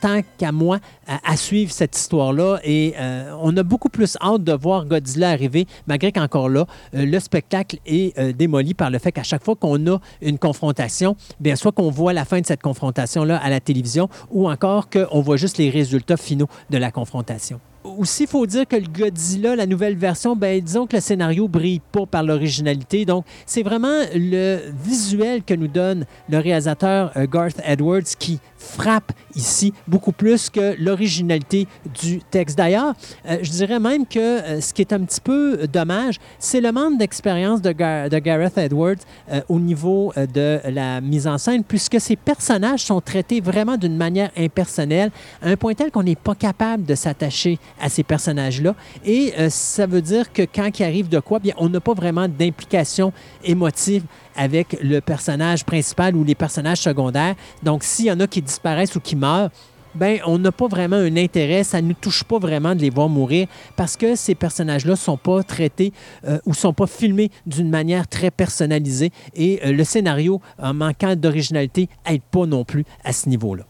tant 0.00 0.20
qu'à 0.38 0.52
moi, 0.52 0.78
à, 1.06 1.36
suivre 1.36 1.72
cette 1.72 1.94
histoire-là. 2.22 2.60
Et 2.64 2.94
euh, 2.98 3.34
on 3.40 3.56
a 3.56 3.62
beaucoup 3.62 3.88
plus 3.88 4.16
hâte 4.20 4.44
de 4.44 4.52
voir 4.52 4.86
Godzilla 4.86 5.30
arriver, 5.30 5.66
malgré 5.86 6.12
qu'encore 6.12 6.48
là, 6.48 6.66
euh, 6.94 7.04
le 7.04 7.20
spectacle 7.20 7.78
est 7.86 8.16
euh, 8.18 8.32
démoli 8.32 8.74
par 8.74 8.90
le 8.90 8.98
fait 8.98 9.12
qu'à 9.12 9.22
chaque 9.22 9.44
fois 9.44 9.56
qu'on 9.56 9.86
a 9.86 9.98
une 10.20 10.38
confrontation, 10.38 11.16
bien 11.40 11.56
soit 11.56 11.72
qu'on 11.72 11.90
voit 11.90 12.12
la 12.12 12.24
fin 12.24 12.40
de 12.40 12.46
cette 12.46 12.62
confrontation-là 12.62 13.36
à 13.38 13.50
la 13.50 13.60
télévision 13.60 14.08
ou 14.30 14.50
encore 14.50 14.88
qu'on 14.88 15.20
voit 15.20 15.36
juste 15.36 15.58
les 15.58 15.70
résultats 15.70 16.16
finaux 16.16 16.48
de 16.70 16.78
la 16.78 16.90
confrontation 16.90 17.60
aussi, 17.98 18.24
il 18.24 18.28
faut 18.28 18.46
dire 18.46 18.66
que 18.66 18.76
le 18.76 18.86
Godzilla, 18.86 19.56
la 19.56 19.66
nouvelle 19.66 19.96
version, 19.96 20.36
ben, 20.36 20.60
disons 20.60 20.86
que 20.86 20.96
le 20.96 21.02
scénario 21.02 21.48
brille 21.48 21.80
pas 21.90 22.06
par 22.06 22.22
l'originalité. 22.22 23.04
Donc, 23.04 23.24
c'est 23.44 23.64
vraiment 23.64 24.02
le 24.14 24.60
visuel 24.84 25.42
que 25.42 25.52
nous 25.52 25.66
donne 25.66 26.06
le 26.28 26.38
réalisateur 26.38 27.12
Garth 27.30 27.60
Edwards 27.64 28.16
qui 28.18 28.38
frappe 28.62 29.12
ici 29.34 29.72
beaucoup 29.88 30.12
plus 30.12 30.50
que 30.50 30.74
l'originalité 30.78 31.66
du 32.00 32.20
texte. 32.30 32.56
D'ailleurs, 32.56 32.94
euh, 33.26 33.38
je 33.42 33.50
dirais 33.50 33.80
même 33.80 34.06
que 34.06 34.18
euh, 34.18 34.60
ce 34.60 34.72
qui 34.72 34.82
est 34.82 34.92
un 34.92 35.00
petit 35.00 35.20
peu 35.20 35.66
dommage, 35.66 36.16
c'est 36.38 36.60
le 36.60 36.72
manque 36.72 36.98
d'expérience 36.98 37.60
de, 37.60 37.72
Gar 37.72 38.08
de, 38.08 38.18
Gareth 38.18 38.58
Edwards 38.58 38.96
euh, 39.30 39.40
au 39.48 39.58
niveau 39.58 40.12
de 40.16 40.60
la 40.70 41.00
mise 41.00 41.26
en 41.26 41.38
scène, 41.38 41.64
puisque 41.64 42.00
ces 42.00 42.16
personnages 42.16 42.84
sont 42.84 43.00
traités 43.00 43.40
vraiment 43.40 43.76
d'une 43.76 43.96
manière 43.96 44.30
impersonnelle, 44.36 45.10
à 45.42 45.48
un 45.48 45.56
point 45.56 45.74
tel 45.74 45.90
qu'on 45.90 46.02
n'est 46.02 46.16
pas 46.16 46.34
capable 46.34 46.84
de 46.84 46.94
s'attacher 46.94 47.58
à 47.80 47.88
ces 47.88 48.02
personnages-là. 48.02 48.74
Et 49.04 49.32
ça 49.48 49.86
veut 49.86 50.02
dire 50.02 50.32
que 50.32 50.42
quand 50.42 50.78
il 50.78 50.84
arrive 50.84 51.08
de 51.08 51.20
quoi, 51.20 51.38
bien, 51.38 51.54
on 51.56 51.68
n'a 51.68 51.80
pas 51.80 51.94
vraiment 51.94 52.28
d'implication 52.28 53.12
émotive 53.44 54.04
avec 54.36 54.78
le 54.82 55.00
personnage 55.00 55.64
principal 55.64 56.16
ou 56.16 56.24
les 56.24 56.34
personnages 56.34 56.78
secondaires. 56.78 57.34
Donc, 57.62 57.84
s'il 57.84 58.06
y 58.06 58.12
en 58.12 58.20
a 58.20 58.26
qui 58.26 58.42
disparaissent 58.42 58.96
ou 58.96 59.00
qui 59.00 59.16
meurent, 59.16 59.50
ben, 59.94 60.20
on 60.26 60.38
n'a 60.38 60.52
pas 60.52 60.68
vraiment 60.68 60.96
un 60.96 61.16
intérêt, 61.16 61.64
ça 61.64 61.82
ne 61.82 61.88
nous 61.88 61.94
touche 61.94 62.24
pas 62.24 62.38
vraiment 62.38 62.74
de 62.74 62.80
les 62.80 62.90
voir 62.90 63.08
mourir 63.08 63.46
parce 63.76 63.96
que 63.96 64.16
ces 64.16 64.34
personnages-là 64.34 64.92
ne 64.92 64.96
sont 64.96 65.18
pas 65.18 65.42
traités 65.42 65.92
euh, 66.26 66.38
ou 66.46 66.50
ne 66.50 66.54
sont 66.54 66.72
pas 66.72 66.86
filmés 66.86 67.30
d'une 67.46 67.68
manière 67.68 68.08
très 68.08 68.30
personnalisée 68.30 69.10
et 69.34 69.60
euh, 69.64 69.72
le 69.72 69.84
scénario, 69.84 70.40
en 70.58 70.72
manquant 70.72 71.14
d'originalité, 71.14 71.88
n'aide 72.08 72.22
pas 72.22 72.46
non 72.46 72.64
plus 72.64 72.84
à 73.04 73.12
ce 73.12 73.28
niveau-là. 73.28 73.64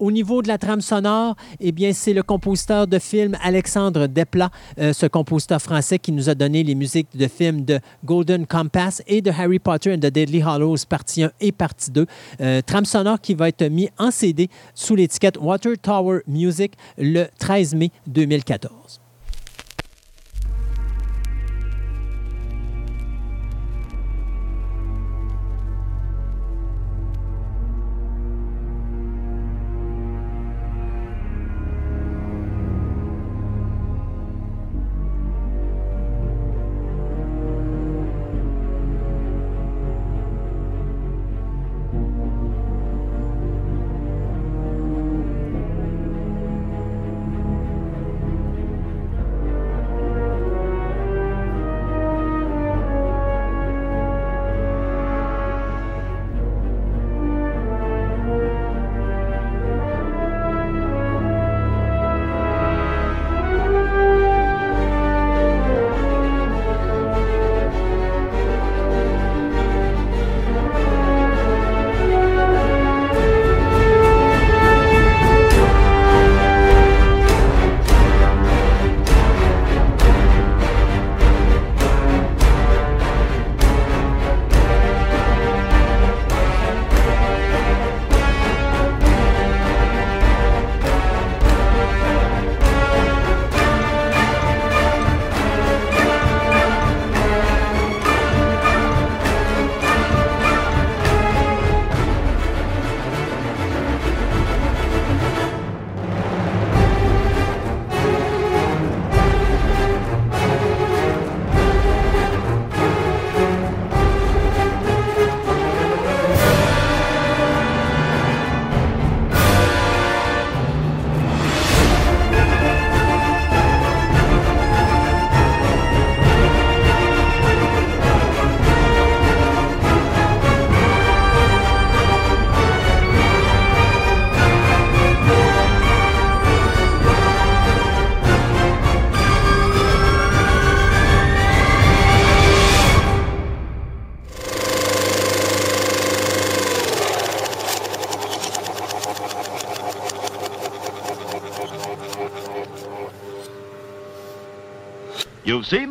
Au 0.00 0.10
niveau 0.10 0.40
de 0.40 0.48
la 0.48 0.56
trame 0.56 0.80
sonore, 0.80 1.36
eh 1.60 1.72
bien, 1.72 1.92
c'est 1.92 2.14
le 2.14 2.22
compositeur 2.22 2.86
de 2.86 2.98
film 2.98 3.36
Alexandre 3.42 4.06
Desplat, 4.06 4.50
euh, 4.78 4.94
ce 4.94 5.04
compositeur 5.04 5.60
français 5.60 5.98
qui 5.98 6.10
nous 6.10 6.30
a 6.30 6.34
donné 6.34 6.62
les 6.62 6.74
musiques 6.74 7.14
de 7.14 7.28
films 7.28 7.66
de 7.66 7.80
Golden 8.02 8.46
Compass 8.46 9.02
et 9.06 9.20
de 9.20 9.30
Harry 9.30 9.58
Potter 9.58 9.92
and 9.92 9.98
the 9.98 10.06
Deadly 10.06 10.40
Hallows, 10.40 10.86
partie 10.88 11.24
1 11.24 11.32
et 11.40 11.52
partie 11.52 11.90
2. 11.90 12.06
Euh, 12.40 12.62
trame 12.62 12.86
sonore 12.86 13.20
qui 13.20 13.34
va 13.34 13.48
être 13.48 13.64
mis 13.64 13.90
en 13.98 14.10
CD 14.10 14.48
sous 14.74 14.96
l'étiquette 14.96 15.36
Water 15.38 15.76
Tower 15.76 16.20
Music 16.26 16.72
le 16.96 17.26
13 17.38 17.74
mai 17.74 17.90
2014. 18.06 19.02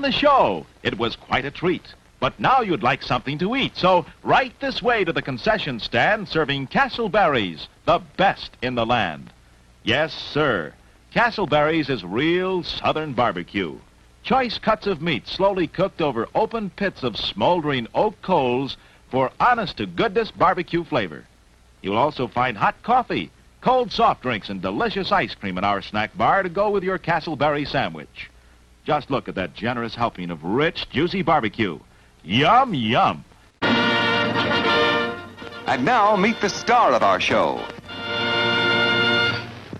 The 0.10 0.18
show. 0.18 0.66
It 0.82 0.98
was 0.98 1.16
quite 1.16 1.46
a 1.46 1.52
treat. 1.52 1.94
But 2.20 2.40
now 2.40 2.62
you'd 2.62 2.82
like 2.82 3.04
something 3.04 3.38
to 3.38 3.56
eat, 3.56 3.78
so 3.78 4.08
right 4.24 4.52
this 4.60 4.82
way 4.82 5.04
to 5.04 5.14
the 5.14 5.22
concession 5.22 5.80
stand 5.80 6.28
serving 6.28 6.66
Castleberries, 6.66 7.68
the 7.86 8.02
best 8.18 8.58
in 8.64 8.74
the 8.74 8.88
land. 8.88 9.32
Yes, 9.84 10.12
sir. 10.12 10.74
Castleberries 11.14 11.92
is 11.92 12.04
real 12.04 12.64
southern 12.64 13.14
barbecue. 13.14 13.78
Choice 14.24 14.58
cuts 14.58 14.88
of 14.88 15.00
meat 15.00 15.28
slowly 15.28 15.68
cooked 15.68 16.02
over 16.02 16.28
open 16.34 16.72
pits 16.72 17.04
of 17.04 17.16
smoldering 17.16 17.88
oak 17.94 18.20
coals 18.24 18.78
for 19.12 19.30
honest-to-goodness 19.40 20.32
barbecue 20.32 20.84
flavor. 20.84 21.24
You'll 21.84 21.98
also 21.98 22.28
find 22.28 22.58
hot 22.58 22.82
coffee, 22.82 23.30
cold 23.62 23.92
soft 23.92 24.24
drinks, 24.24 24.50
and 24.50 24.60
delicious 24.60 25.12
ice 25.12 25.36
cream 25.36 25.60
in 25.60 25.64
our 25.64 25.84
snack 25.84 26.18
bar 26.18 26.42
to 26.42 26.50
go 26.50 26.72
with 26.72 26.84
your 26.84 26.98
Castleberry 26.98 27.68
sandwich. 27.68 28.32
Just 28.90 29.12
look 29.12 29.30
at 29.30 29.36
that 29.36 29.54
generous 29.54 29.94
helping 29.94 30.32
of 30.32 30.44
rich, 30.44 30.90
juicy 30.90 31.22
barbecue. 31.22 31.78
Yum, 32.24 32.74
yum. 32.74 33.24
And 35.68 35.86
now 35.86 36.16
meet 36.16 36.42
the 36.42 36.50
star 36.50 36.94
of 36.94 37.04
our 37.04 37.20
show. 37.22 37.64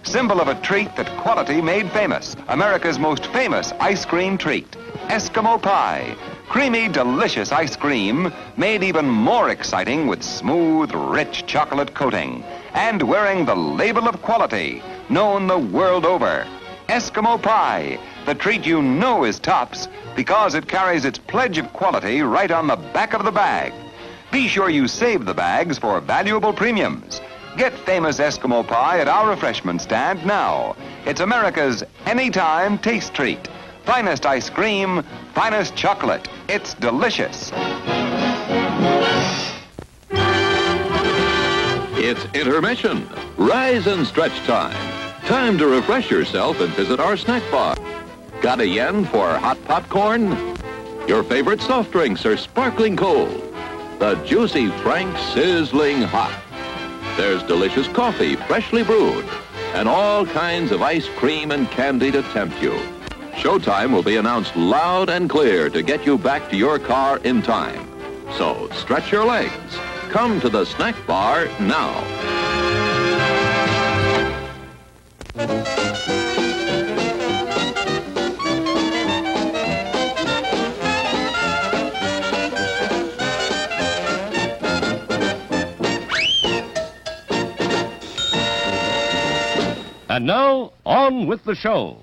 symbol 0.04 0.40
of 0.40 0.48
a 0.48 0.62
treat 0.62 0.96
that 0.96 1.08
quality 1.18 1.60
made 1.60 1.92
famous. 1.92 2.36
America's 2.50 3.00
most 3.00 3.26
famous 3.34 3.74
ice 3.80 4.06
cream 4.06 4.38
treat, 4.38 4.70
Eskimo 5.08 5.60
Pie. 5.60 6.16
Creamy, 6.48 6.88
delicious 6.88 7.52
ice 7.52 7.76
cream 7.76 8.32
made 8.58 8.84
even 8.84 9.10
more 9.10 9.50
exciting 9.50 10.06
with 10.06 10.22
smooth, 10.22 10.94
rich 10.94 11.48
chocolate 11.48 11.96
coating 11.96 12.44
and 12.74 13.02
wearing 13.02 13.46
the 13.46 13.56
label 13.56 14.08
of 14.08 14.22
quality 14.22 14.84
known 15.10 15.48
the 15.48 15.58
world 15.58 16.06
over. 16.06 16.46
Eskimo 16.90 17.40
Pie, 17.40 18.00
the 18.26 18.34
treat 18.34 18.66
you 18.66 18.82
know 18.82 19.24
is 19.24 19.38
tops 19.38 19.88
because 20.16 20.56
it 20.56 20.68
carries 20.68 21.06
its 21.06 21.20
pledge 21.20 21.60
of 21.60 21.72
quality 21.72 22.24
right 22.24 22.50
on 22.50 22.66
the 22.66 22.78
back 22.78 23.14
of 23.14 23.24
the 23.24 23.32
bag. 23.32 23.72
Be 24.32 24.48
sure 24.48 24.72
you 24.72 24.88
save 24.88 25.26
the 25.26 25.36
bags 25.36 25.78
for 25.78 26.02
valuable 26.02 26.52
premiums. 26.52 27.22
Get 27.58 27.78
famous 27.78 28.18
Eskimo 28.18 28.68
Pie 28.68 29.02
at 29.02 29.08
our 29.08 29.30
refreshment 29.30 29.84
stand 29.84 30.26
now. 30.26 30.76
It's 31.06 31.20
America's 31.22 31.84
anytime 32.08 32.80
taste 32.80 33.14
treat. 33.14 33.48
Finest 33.86 34.26
ice 34.26 34.50
cream, 34.50 35.04
finest 35.36 35.76
chocolate. 35.76 36.28
It's 36.48 36.74
delicious. 36.74 37.52
It's 42.02 42.26
intermission. 42.34 43.08
Rise 43.38 43.86
and 43.86 44.08
stretch 44.08 44.36
time. 44.48 44.99
Time 45.30 45.60
to 45.60 45.68
refresh 45.68 46.10
yourself 46.10 46.60
and 46.60 46.74
visit 46.74 47.00
our 47.00 47.16
snack 47.16 47.44
bar. 47.52 47.78
Got 48.42 48.62
a 48.62 48.68
yen 48.68 49.06
for 49.06 49.38
hot 49.38 49.64
popcorn? 49.66 50.58
Your 51.08 51.24
favorite 51.24 51.62
soft 51.62 51.92
drinks 51.92 52.26
are 52.26 52.36
sparkling 52.36 52.98
cold. 52.98 53.30
The 54.00 54.16
juicy 54.26 54.70
Frank 54.82 55.16
sizzling 55.36 56.02
hot. 56.02 56.36
There's 57.16 57.44
delicious 57.44 57.88
coffee, 57.90 58.38
freshly 58.38 58.82
brewed, 58.82 59.24
and 59.76 59.88
all 59.88 60.26
kinds 60.26 60.72
of 60.72 60.82
ice 60.82 61.08
cream 61.18 61.52
and 61.52 61.70
candy 61.70 62.12
to 62.12 62.24
tempt 62.34 62.60
you. 62.60 62.72
Showtime 63.34 63.94
will 63.94 64.02
be 64.02 64.18
announced 64.18 64.56
loud 64.56 65.10
and 65.10 65.30
clear 65.30 65.70
to 65.70 65.84
get 65.84 66.08
you 66.08 66.18
back 66.18 66.50
to 66.50 66.58
your 66.58 66.80
car 66.80 67.20
in 67.20 67.44
time. 67.44 67.88
So 68.36 68.68
stretch 68.72 69.12
your 69.12 69.26
legs. 69.26 69.78
Come 70.10 70.42
to 70.42 70.50
the 70.50 70.66
snack 70.66 70.96
bar 71.06 71.46
now. 71.60 72.04
And 90.10 90.26
now, 90.26 90.74
on 90.86 91.28
with 91.28 91.46
the 91.46 91.56
show. 91.56 91.96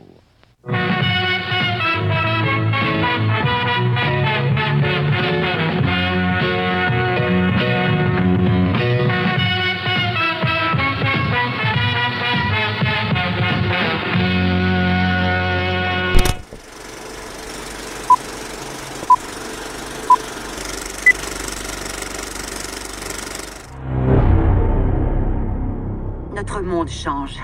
Notre 26.36 26.60
monde 26.60 26.90
change. 26.90 27.38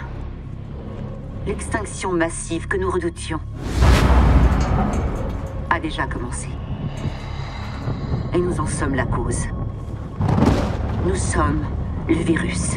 L'extinction 1.46 2.12
massive 2.12 2.68
que 2.68 2.76
nous 2.76 2.90
redoutions 2.90 3.40
a 5.70 5.80
déjà 5.80 6.06
commencé. 6.06 6.48
Et 8.34 8.38
nous 8.38 8.60
en 8.60 8.66
sommes 8.66 8.94
la 8.94 9.06
cause. 9.06 9.46
Nous 11.06 11.14
sommes 11.14 11.64
le 12.06 12.16
virus. 12.16 12.76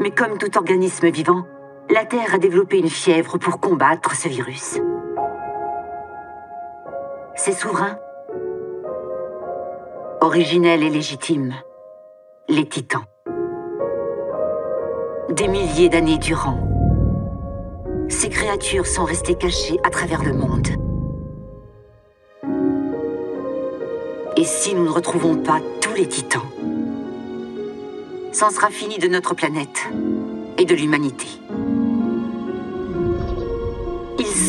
Mais 0.00 0.10
comme 0.10 0.38
tout 0.38 0.58
organisme 0.58 1.08
vivant, 1.10 1.46
la 1.92 2.04
Terre 2.04 2.34
a 2.34 2.38
développé 2.38 2.78
une 2.78 2.88
fièvre 2.88 3.36
pour 3.38 3.58
combattre 3.58 4.14
ce 4.14 4.28
virus. 4.28 4.78
C'est 7.34 7.52
souverain, 7.52 7.98
originel 10.20 10.82
et 10.82 10.90
légitime, 10.90 11.54
les 12.48 12.68
titans. 12.68 13.04
Des 15.30 15.48
milliers 15.48 15.88
d'années 15.88 16.18
durant, 16.18 16.60
ces 18.08 18.28
créatures 18.28 18.86
sont 18.86 19.04
restées 19.04 19.36
cachées 19.36 19.78
à 19.82 19.90
travers 19.90 20.22
le 20.22 20.32
monde. 20.32 20.68
Et 24.36 24.44
si 24.44 24.74
nous 24.74 24.84
ne 24.84 24.90
retrouvons 24.90 25.36
pas 25.36 25.60
tous 25.80 25.94
les 25.94 26.06
titans, 26.06 26.42
c'en 28.32 28.50
sera 28.50 28.68
fini 28.68 28.98
de 28.98 29.08
notre 29.08 29.34
planète 29.34 29.88
et 30.56 30.64
de 30.64 30.74
l'humanité. 30.74 31.26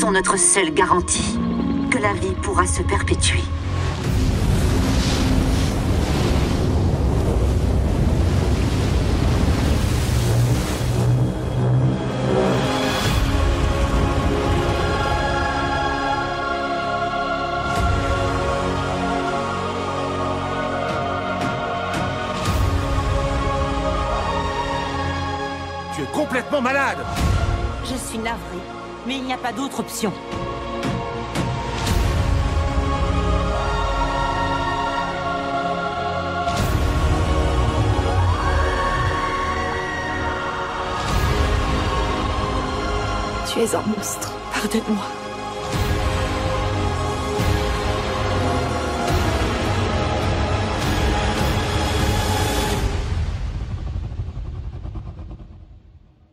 Sont 0.01 0.11
notre 0.11 0.35
seule 0.35 0.73
garantie 0.73 1.37
que 1.91 1.99
la 1.99 2.11
vie 2.13 2.33
pourra 2.41 2.65
se 2.65 2.81
perpétuer. 2.81 3.43
Tu 25.93 26.01
es 26.01 26.05
complètement 26.11 26.61
malade 26.61 26.97
Je 27.83 27.95
suis 27.95 28.17
navrée, 28.17 28.39
mais 29.05 29.17
il 29.17 29.23
n'y 29.23 29.33
a 29.33 29.37
pas 29.37 29.51
d'autre 29.51 29.79
option. 29.79 30.11
Tu 43.53 43.59
es 43.59 43.75
un 43.75 43.81
monstre. 43.81 44.31
Pardonne-moi. 44.53 45.03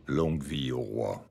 Longue 0.07 0.41
vie 0.41 0.71
au 0.71 0.79
roi. 0.79 1.21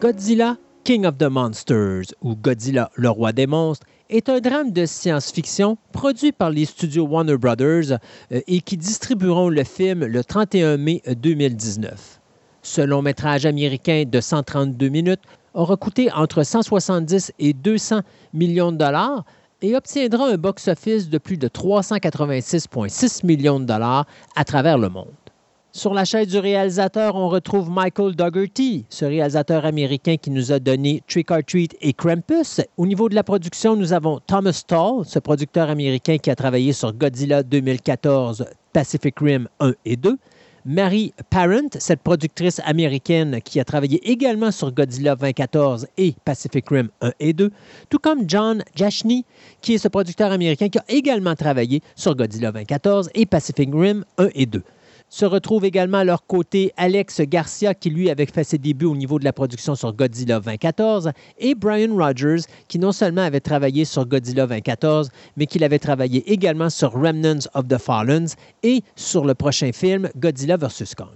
Godzilla, 0.00 0.56
King 0.84 1.06
of 1.06 1.18
the 1.18 1.24
Monsters, 1.24 2.14
ou 2.22 2.36
Godzilla, 2.36 2.88
le 2.94 3.10
roi 3.10 3.32
des 3.32 3.48
monstres, 3.48 3.84
est 4.08 4.28
un 4.28 4.38
drame 4.38 4.70
de 4.70 4.86
science-fiction 4.86 5.76
produit 5.90 6.30
par 6.30 6.50
les 6.50 6.66
studios 6.66 7.04
Warner 7.04 7.36
Brothers 7.36 7.98
euh, 8.30 8.40
et 8.46 8.60
qui 8.60 8.76
distribueront 8.76 9.48
le 9.48 9.64
film 9.64 10.04
le 10.04 10.22
31 10.22 10.76
mai 10.76 11.02
2019. 11.16 12.20
Ce 12.62 12.80
long 12.80 13.02
métrage 13.02 13.44
américain 13.44 14.04
de 14.06 14.20
132 14.20 14.88
minutes 14.88 15.22
aura 15.52 15.76
coûté 15.76 16.12
entre 16.12 16.44
170 16.44 17.32
et 17.40 17.52
200 17.52 18.02
millions 18.32 18.70
de 18.70 18.76
dollars 18.76 19.24
et 19.62 19.74
obtiendra 19.74 20.28
un 20.28 20.36
box-office 20.36 21.10
de 21.10 21.18
plus 21.18 21.38
de 21.38 21.48
386,6 21.48 23.26
millions 23.26 23.58
de 23.58 23.64
dollars 23.64 24.06
à 24.36 24.44
travers 24.44 24.78
le 24.78 24.90
monde. 24.90 25.27
Sur 25.72 25.92
la 25.92 26.06
chaise 26.06 26.28
du 26.28 26.38
réalisateur, 26.38 27.14
on 27.14 27.28
retrouve 27.28 27.70
Michael 27.70 28.16
Dougherty, 28.16 28.86
ce 28.88 29.04
réalisateur 29.04 29.66
américain 29.66 30.16
qui 30.16 30.30
nous 30.30 30.50
a 30.50 30.58
donné 30.58 31.02
Trick 31.06 31.30
or 31.30 31.40
Treat 31.46 31.76
et 31.82 31.92
Krampus. 31.92 32.62
Au 32.78 32.86
niveau 32.86 33.10
de 33.10 33.14
la 33.14 33.22
production, 33.22 33.76
nous 33.76 33.92
avons 33.92 34.18
Thomas 34.26 34.62
Tall, 34.66 35.04
ce 35.04 35.18
producteur 35.18 35.68
américain 35.68 36.16
qui 36.16 36.30
a 36.30 36.34
travaillé 36.34 36.72
sur 36.72 36.94
Godzilla 36.94 37.42
2014, 37.42 38.46
Pacific 38.72 39.20
Rim 39.20 39.46
1 39.60 39.74
et 39.84 39.96
2, 39.96 40.16
Mary 40.64 41.12
Parent, 41.28 41.68
cette 41.78 42.00
productrice 42.00 42.62
américaine 42.64 43.40
qui 43.42 43.60
a 43.60 43.64
travaillé 43.64 44.00
également 44.10 44.50
sur 44.50 44.72
Godzilla 44.72 45.16
2014 45.16 45.86
et 45.98 46.14
Pacific 46.24 46.66
Rim 46.70 46.88
1 47.02 47.12
et 47.20 47.34
2, 47.34 47.50
tout 47.90 47.98
comme 47.98 48.24
John 48.26 48.64
Jashny, 48.74 49.26
qui 49.60 49.74
est 49.74 49.78
ce 49.78 49.88
producteur 49.88 50.32
américain 50.32 50.70
qui 50.70 50.78
a 50.78 50.84
également 50.88 51.34
travaillé 51.34 51.82
sur 51.94 52.16
Godzilla 52.16 52.52
2014 52.52 53.10
et 53.14 53.26
Pacific 53.26 53.68
Rim 53.70 54.04
1 54.16 54.28
et 54.34 54.46
2. 54.46 54.62
Se 55.10 55.24
retrouve 55.24 55.64
également 55.64 55.98
à 55.98 56.04
leur 56.04 56.26
côté 56.26 56.72
Alex 56.76 57.22
Garcia, 57.22 57.72
qui 57.72 57.88
lui 57.88 58.10
avait 58.10 58.26
fait 58.26 58.44
ses 58.44 58.58
débuts 58.58 58.84
au 58.84 58.94
niveau 58.94 59.18
de 59.18 59.24
la 59.24 59.32
production 59.32 59.74
sur 59.74 59.94
Godzilla 59.94 60.38
2014, 60.38 61.12
et 61.38 61.54
Brian 61.54 61.96
Rogers, 61.96 62.42
qui 62.68 62.78
non 62.78 62.92
seulement 62.92 63.22
avait 63.22 63.40
travaillé 63.40 63.86
sur 63.86 64.04
Godzilla 64.04 64.46
2014, 64.46 65.08
mais 65.38 65.46
qui 65.46 65.64
avait 65.64 65.78
travaillé 65.78 66.30
également 66.30 66.68
sur 66.68 66.92
Remnants 66.92 67.48
of 67.54 67.68
the 67.68 67.78
Fallens 67.78 68.34
et 68.62 68.82
sur 68.96 69.24
le 69.24 69.34
prochain 69.34 69.72
film 69.72 70.10
Godzilla 70.16 70.58
vs. 70.58 70.94
Kong. 70.94 71.08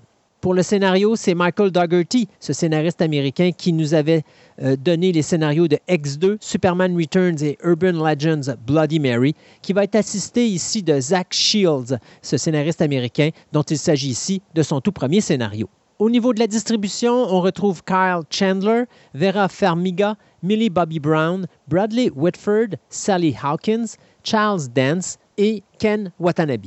Pour 0.43 0.55
le 0.55 0.65
scénario, 0.65 1.15
c'est 1.15 1.35
Michael 1.37 1.71
Dougherty, 1.71 2.27
ce 2.41 2.53
scénariste 2.53 3.01
américain 3.01 3.53
qui 3.57 3.73
nous 3.73 3.95
avait 3.95 4.25
euh, 4.61 4.75
donné 4.75 5.13
les 5.13 5.23
scénarios 5.23 5.69
de 5.69 5.79
X2, 5.89 6.37
Superman 6.41 6.97
Returns 6.97 7.41
et 7.45 7.57
Urban 7.63 7.93
Legends 7.93 8.57
Bloody 8.67 8.99
Mary, 8.99 9.37
qui 9.63 9.73
va 9.73 9.85
être 9.85 9.95
assisté 9.95 10.45
ici 10.49 10.83
de 10.83 10.99
Zach 10.99 11.29
Shields, 11.31 11.97
ce 12.23 12.37
scénariste 12.37 12.83
américain 12.83 13.31
dont 13.53 13.63
il 13.63 13.79
s'agit 13.79 14.09
ici 14.09 14.43
de 14.53 14.65
son 14.65 14.81
tout 14.81 14.91
premier 14.91 15.21
scénario. 15.21 15.69
Au 16.01 16.11
niveau 16.11 16.35
de 16.35 16.41
la 16.41 16.49
distribution, 16.49 17.13
on 17.13 17.41
retrouve 17.41 17.85
Kyle 17.85 18.23
Chandler, 18.29 18.87
Vera 19.15 19.47
Farmiga, 19.49 20.17
Millie 20.43 20.71
Bobby 20.71 20.99
Brown, 20.99 21.47
Bradley 21.69 22.11
Whitford, 22.17 22.75
Sally 22.89 23.37
Hawkins, 23.41 23.95
Charles 24.25 24.63
Dance 24.75 25.19
et 25.39 25.63
Ken 25.79 26.11
Watanabe. 26.19 26.67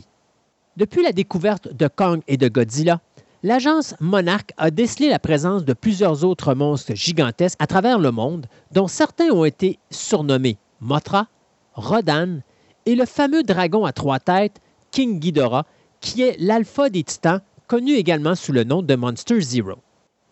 Depuis 0.78 1.04
la 1.04 1.12
découverte 1.12 1.74
de 1.74 1.90
Kong 1.90 2.22
et 2.30 2.38
de 2.38 2.48
Godzilla, 2.48 3.02
l'agence 3.46 3.94
Monarch 4.00 4.50
a 4.58 4.72
décelé 4.72 5.08
la 5.08 5.20
présence 5.20 5.66
de 5.66 5.74
plusieurs 5.74 6.26
autres 6.26 6.56
monstres 6.56 6.96
gigantesques 6.96 7.62
à 7.62 7.68
travers 7.68 8.00
le 8.00 8.10
monde, 8.10 8.48
dont 8.72 8.88
certains 8.88 9.30
ont 9.30 9.46
été 9.46 9.78
surnommés 9.92 10.58
Mothra, 10.82 11.28
Rodan 11.76 12.40
et 12.88 12.96
le 12.96 13.06
fameux 13.06 13.44
dragon 13.44 13.86
à 13.86 13.94
trois 13.94 14.18
têtes, 14.20 14.60
King 14.90 15.20
Ghidorah, 15.20 15.68
qui 16.02 16.24
est 16.24 16.38
l'alpha 16.40 16.90
des 16.90 17.04
titans, 17.04 17.40
connu 17.68 17.92
également 17.92 18.34
sous 18.34 18.52
le 18.52 18.64
nom 18.64 18.82
de 18.82 18.96
Monster 18.96 19.40
Zero. 19.40 19.76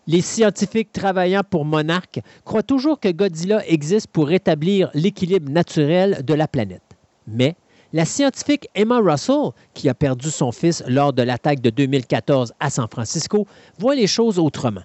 Les 0.08 0.20
scientifiques 0.20 0.90
travaillant 0.90 1.42
pour 1.48 1.64
Monarch 1.64 2.18
croient 2.44 2.64
toujours 2.64 2.98
que 2.98 3.12
Godzilla 3.12 3.64
existe 3.68 4.08
pour 4.08 4.26
rétablir 4.26 4.90
l'équilibre 4.92 5.52
naturel 5.52 6.24
de 6.24 6.34
la 6.34 6.48
planète. 6.48 6.82
Mais 7.28 7.54
la 7.94 8.04
scientifique 8.04 8.68
Emma 8.74 8.98
Russell, 8.98 9.52
qui 9.72 9.88
a 9.88 9.94
perdu 9.94 10.28
son 10.28 10.50
fils 10.50 10.82
lors 10.88 11.12
de 11.12 11.22
l'attaque 11.22 11.60
de 11.60 11.70
2014 11.70 12.52
à 12.58 12.68
San 12.68 12.88
Francisco, 12.88 13.46
voit 13.78 13.94
les 13.94 14.08
choses 14.08 14.40
autrement. 14.40 14.82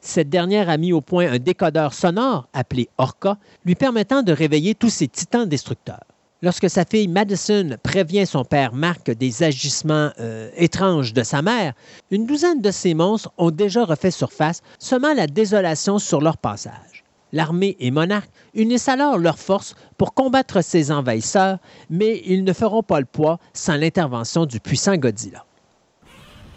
Cette 0.00 0.28
dernière 0.28 0.68
a 0.68 0.76
mis 0.76 0.92
au 0.92 1.00
point 1.00 1.30
un 1.30 1.38
décodeur 1.38 1.94
sonore 1.94 2.48
appelé 2.52 2.88
Orca, 2.98 3.38
lui 3.64 3.76
permettant 3.76 4.24
de 4.24 4.32
réveiller 4.32 4.74
tous 4.74 4.88
ses 4.88 5.06
titans 5.06 5.48
destructeurs. 5.48 6.02
Lorsque 6.42 6.68
sa 6.68 6.84
fille 6.84 7.06
Madison 7.06 7.76
prévient 7.84 8.26
son 8.26 8.44
père 8.44 8.74
Mark 8.74 9.08
des 9.12 9.44
agissements 9.44 10.10
euh, 10.18 10.50
étranges 10.56 11.12
de 11.12 11.22
sa 11.22 11.42
mère, 11.42 11.74
une 12.10 12.26
douzaine 12.26 12.60
de 12.60 12.72
ces 12.72 12.94
monstres 12.94 13.30
ont 13.38 13.52
déjà 13.52 13.84
refait 13.84 14.10
surface, 14.10 14.62
semant 14.80 15.14
la 15.14 15.28
désolation 15.28 16.00
sur 16.00 16.20
leur 16.20 16.38
passage 16.38 16.91
l'armée 17.32 17.76
et 17.80 17.90
monarque 17.90 18.30
unissent 18.54 18.88
alors 18.88 19.18
leurs 19.18 19.38
forces 19.38 19.74
pour 19.98 20.14
combattre 20.14 20.62
ces 20.62 20.90
envahisseurs, 20.92 21.58
mais 21.90 22.22
ils 22.26 22.44
ne 22.44 22.52
feront 22.52 22.82
pas 22.82 23.00
le 23.00 23.06
poids 23.06 23.38
sans 23.52 23.76
l'intervention 23.76 24.46
du 24.46 24.60
puissant 24.60 24.96
Godzilla. 24.96 25.44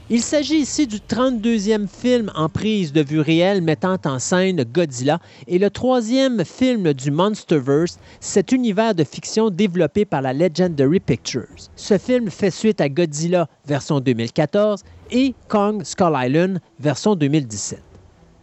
Il 0.08 0.22
s'agit 0.22 0.58
ici 0.58 0.86
du 0.86 0.98
32e 0.98 1.88
film 1.88 2.32
en 2.36 2.48
prise 2.48 2.94
de 2.94 3.02
vue 3.02 3.22
réelle 3.22 3.64
mettant 3.64 3.98
en 4.06 4.20
scène 4.20 4.64
Godzilla 4.64 5.18
et 5.48 5.58
le 5.58 5.72
troisième 5.72 6.46
film 6.46 6.94
du 6.94 7.10
Monsterverse, 7.10 7.98
cet 8.20 8.52
univers 8.52 8.94
de 8.94 9.04
fiction 9.04 9.50
développé 9.50 10.06
par 10.06 10.22
la 10.22 10.32
Legendary 10.32 11.00
Pictures. 11.00 11.48
Ce 11.76 11.98
film 11.98 12.30
fait 12.30 12.52
suite 12.52 12.82
à 12.82 12.90
Godzilla 12.90 13.48
version 13.66 14.00
2014 14.00 14.84
et 15.10 15.34
Kong 15.48 15.84
Skull 15.84 16.14
Island 16.16 16.60
version 16.80 17.16
2017. 17.16 17.95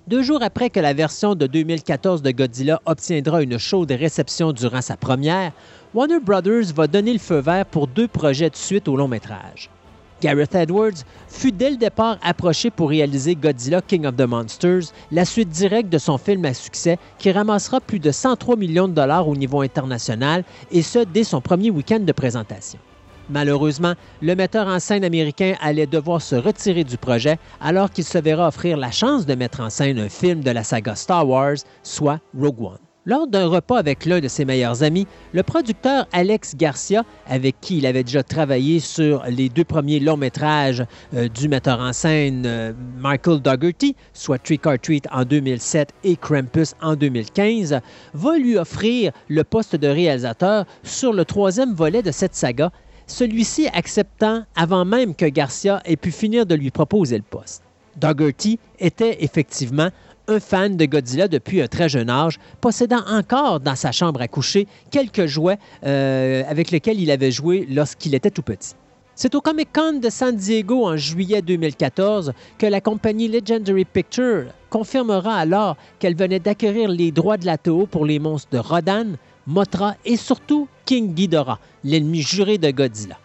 Deux 0.09 0.23
jours 0.23 0.43
après 0.43 0.69
que 0.69 0.81
la 0.81 0.95
version 0.95 1.37
de 1.37 1.47
2014 1.47 2.23
de 2.23 2.33
Godzilla 2.33 2.81
obtiendra 2.87 3.41
une 3.41 3.57
chaude 3.57 3.93
réception 3.93 4.51
durant 4.51 4.83
sa 4.83 4.97
première, 4.97 5.53
Warner 5.95 6.19
Brothers 6.19 6.75
va 6.75 6.89
donner 6.89 7.13
le 7.13 7.21
feu 7.21 7.39
vert 7.39 7.65
pour 7.67 7.87
deux 7.87 8.09
projets 8.09 8.51
de 8.51 8.57
suite 8.57 8.89
au 8.89 8.97
long 8.97 9.07
métrage. 9.07 9.71
Gareth 10.21 10.57
Edwards 10.57 11.05
fut 11.29 11.53
dès 11.53 11.71
le 11.71 11.77
départ 11.77 12.19
approché 12.21 12.71
pour 12.71 12.89
réaliser 12.89 13.37
Godzilla 13.37 13.81
King 13.81 14.07
of 14.07 14.17
the 14.17 14.23
Monsters, 14.23 14.93
la 15.13 15.25
suite 15.25 15.51
directe 15.51 15.89
de 15.89 15.99
son 15.99 16.19
film 16.19 16.45
à 16.47 16.55
succès 16.55 16.99
qui 17.19 17.31
ramassera 17.31 17.81
plus 17.81 18.01
de 18.01 18.11
103 18.11 18.57
millions 18.57 18.89
de 18.89 18.95
dollars 18.95 19.29
au 19.29 19.37
niveau 19.37 19.61
international, 19.61 20.43
et 20.73 20.83
ce 20.83 20.99
dès 20.99 21.25
son 21.25 21.41
premier 21.41 21.71
week-end 21.71 22.01
de 22.01 22.13
présentation. 22.13 22.81
Malheureusement, 23.31 23.95
le 24.21 24.35
metteur 24.35 24.67
en 24.67 24.81
scène 24.81 25.05
américain 25.05 25.55
allait 25.61 25.87
devoir 25.87 26.21
se 26.21 26.35
retirer 26.35 26.85
du 26.85 26.97
projet 26.97 27.39
alors 27.61 27.91
qu'il 27.91 28.05
se 28.05 28.19
verra 28.19 28.49
offrir 28.49 28.77
la 28.77 28.91
chance 28.91 29.27
de 29.27 29.35
mettre 29.35 29.61
en 29.61 29.71
scène 29.71 29.99
un 29.99 30.09
film 30.09 30.41
de 30.41 30.51
la 30.51 30.65
saga 30.65 30.95
Star 30.95 31.29
Wars, 31.29 31.57
soit 31.83 32.21
Rogue 32.39 32.61
One. 32.61 32.79
Lors 33.05 33.27
d'un 33.27 33.49
repas 33.49 33.79
avec 33.79 34.07
l'un 34.07 34.21
de 34.21 34.29
ses 34.29 34.45
meilleurs 34.45 34.85
amis, 34.85 35.09
le 35.33 35.43
producteur 35.43 36.07
Alex 36.13 36.55
Garcia, 36.55 37.03
avec 37.27 37.57
qui 37.61 37.79
il 37.79 37.87
avait 37.87 38.05
déjà 38.05 38.23
travaillé 38.23 38.79
sur 38.79 39.25
les 39.25 39.49
deux 39.49 39.65
premiers 39.65 39.99
longs 39.99 40.17
métrages 40.17 40.85
euh, 41.13 41.27
du 41.27 41.49
metteur 41.49 41.81
en 41.81 41.93
scène 41.93 42.45
euh, 42.47 42.73
Michael 42.99 43.41
Dougherty, 43.41 43.97
soit 44.13 44.39
Trick 44.39 44.65
or 44.67 44.79
Treat 44.81 45.09
en 45.11 45.25
2007 45.25 45.93
et 46.05 46.15
Krampus 46.15 46.75
en 46.81 46.95
2015, 46.95 47.81
va 48.15 48.39
lui 48.39 48.57
offrir 48.57 49.11
le 49.27 49.43
poste 49.43 49.75
de 49.75 49.89
réalisateur 49.89 50.65
sur 50.85 51.13
le 51.13 51.25
troisième 51.25 51.75
volet 51.75 52.03
de 52.03 52.13
cette 52.13 52.37
saga 52.37 52.71
celui-ci 53.13 53.69
acceptant 53.69 54.45
avant 54.57 54.85
même 54.85 55.15
que 55.15 55.27
Garcia 55.27 55.81
ait 55.85 55.97
pu 55.97 56.11
finir 56.11 56.47
de 56.47 56.55
lui 56.55 56.71
proposer 56.71 57.17
le 57.17 57.23
poste. 57.23 57.63
Dougherty 57.97 58.59
était 58.79 59.23
effectivement 59.23 59.91
un 60.29 60.41
fan 60.41 60.77
de 60.77 60.85
Godzilla 60.87 61.29
depuis 61.29 61.61
un 61.61 61.67
très 61.67 61.89
jeune 61.89 62.09
âge, 62.09 62.39
possédant 62.61 63.05
encore 63.09 63.61
dans 63.61 63.75
sa 63.75 63.93
chambre 63.93 64.23
à 64.23 64.29
coucher 64.29 64.67
quelques 64.91 65.27
jouets 65.27 65.59
euh, 65.85 66.43
avec 66.49 66.71
lesquels 66.71 67.01
il 67.01 67.11
avait 67.11 67.33
joué 67.33 67.67
lorsqu'il 67.71 68.15
était 68.15 68.31
tout 68.31 68.43
petit. 68.43 68.75
C'est 69.15 69.35
au 69.35 69.43
Comic 69.43 69.69
Con 69.75 69.99
de 69.99 70.09
San 70.09 70.35
Diego 70.35 70.87
en 70.87 70.97
juillet 70.97 71.43
2014 71.43 72.33
que 72.57 72.67
la 72.67 72.81
compagnie 72.81 73.29
Legendary 73.29 73.85
Pictures 73.85 74.47
confirmera 74.71 75.37
alors 75.37 75.77
qu'elle 75.99 76.17
venait 76.17 76.39
d'acquérir 76.39 76.89
les 76.89 77.13
droits 77.13 77.37
de 77.37 77.45
la 77.45 77.59
Toho 77.59 77.87
pour 77.87 78.07
les 78.07 78.19
monstres 78.19 78.49
de 78.53 78.59
Rodan, 78.59 79.17
Mothra 79.47 79.97
et 80.05 80.17
surtout 80.17 80.69
King 80.85 81.15
Ghidorah, 81.15 81.59
l'ennemi 81.85 82.23
juré 82.23 82.59
de 82.59 82.71
Godzilla. 82.71 83.19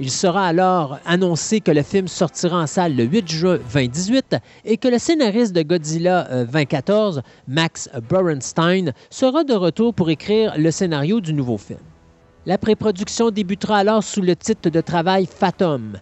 Il 0.00 0.10
sera 0.10 0.46
alors 0.46 1.00
annoncé 1.04 1.60
que 1.60 1.72
le 1.72 1.82
film 1.82 2.06
sortira 2.06 2.60
en 2.60 2.68
salle 2.68 2.94
le 2.94 3.02
8 3.02 3.28
juin 3.28 3.58
2018 3.72 4.36
et 4.64 4.76
que 4.76 4.86
le 4.86 4.98
scénariste 4.98 5.52
de 5.52 5.62
Godzilla 5.62 6.44
2014, 6.44 7.18
euh, 7.18 7.20
Max 7.48 7.90
Borenstein, 8.08 8.92
sera 9.10 9.42
de 9.42 9.54
retour 9.54 9.94
pour 9.94 10.08
écrire 10.08 10.54
le 10.56 10.70
scénario 10.70 11.20
du 11.20 11.32
nouveau 11.32 11.58
film. 11.58 11.80
La 12.46 12.58
pré-production 12.58 13.30
débutera 13.30 13.78
alors 13.78 14.04
sous 14.04 14.22
le 14.22 14.36
titre 14.36 14.70
de 14.70 14.80
travail 14.80 15.26
Fathom, 15.26 15.94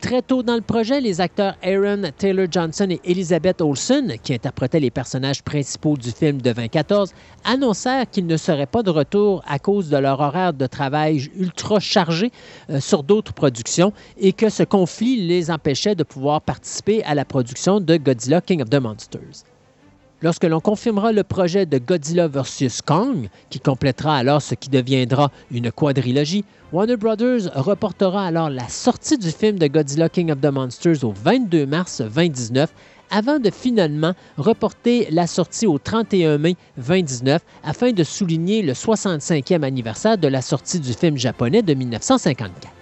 Très 0.00 0.22
tôt 0.22 0.42
dans 0.42 0.54
le 0.54 0.62
projet, 0.62 0.98
les 1.02 1.20
acteurs 1.20 1.56
Aaron 1.62 2.10
Taylor 2.16 2.46
Johnson 2.50 2.88
et 2.88 3.00
Elizabeth 3.04 3.60
Olsen, 3.60 4.14
qui 4.22 4.32
interprétaient 4.32 4.80
les 4.80 4.90
personnages 4.90 5.42
principaux 5.42 5.94
du 5.94 6.10
film 6.10 6.38
de 6.38 6.52
2014, 6.52 7.12
annoncèrent 7.44 8.08
qu'ils 8.08 8.26
ne 8.26 8.38
seraient 8.38 8.66
pas 8.66 8.82
de 8.82 8.88
retour 8.88 9.42
à 9.46 9.58
cause 9.58 9.90
de 9.90 9.98
leur 9.98 10.20
horaire 10.20 10.54
de 10.54 10.66
travail 10.66 11.28
ultra 11.36 11.80
chargé 11.80 12.32
euh, 12.70 12.80
sur 12.80 13.02
d'autres 13.02 13.34
productions 13.34 13.92
et 14.18 14.32
que 14.32 14.48
ce 14.48 14.62
conflit 14.62 15.26
les 15.26 15.50
empêchait 15.50 15.94
de 15.94 16.02
pouvoir 16.02 16.40
participer 16.40 17.04
à 17.04 17.14
la 17.14 17.26
production 17.26 17.78
de 17.78 17.98
Godzilla 17.98 18.40
King 18.40 18.62
of 18.62 18.70
the 18.70 18.80
Monsters. 18.80 19.49
Lorsque 20.22 20.44
l'on 20.44 20.60
confirmera 20.60 21.12
le 21.12 21.24
projet 21.24 21.64
de 21.64 21.78
Godzilla 21.78 22.28
vs. 22.28 22.82
Kong, 22.84 23.30
qui 23.48 23.58
complétera 23.58 24.18
alors 24.18 24.42
ce 24.42 24.54
qui 24.54 24.68
deviendra 24.68 25.30
une 25.50 25.72
quadrilogie, 25.72 26.44
Warner 26.72 26.98
Brothers 26.98 27.50
reportera 27.54 28.26
alors 28.26 28.50
la 28.50 28.68
sortie 28.68 29.16
du 29.16 29.30
film 29.30 29.58
de 29.58 29.66
Godzilla 29.66 30.10
King 30.10 30.30
of 30.30 30.40
the 30.42 30.52
Monsters 30.52 31.04
au 31.04 31.12
22 31.12 31.64
mars 31.64 32.02
2019 32.02 32.70
avant 33.10 33.38
de 33.38 33.50
finalement 33.50 34.12
reporter 34.36 35.08
la 35.10 35.26
sortie 35.26 35.66
au 35.66 35.78
31 35.78 36.36
mai 36.36 36.56
2019 36.76 37.40
afin 37.64 37.92
de 37.92 38.04
souligner 38.04 38.60
le 38.60 38.74
65e 38.74 39.62
anniversaire 39.62 40.18
de 40.18 40.28
la 40.28 40.42
sortie 40.42 40.80
du 40.80 40.92
film 40.92 41.16
japonais 41.16 41.62
de 41.62 41.72
1954. 41.72 42.79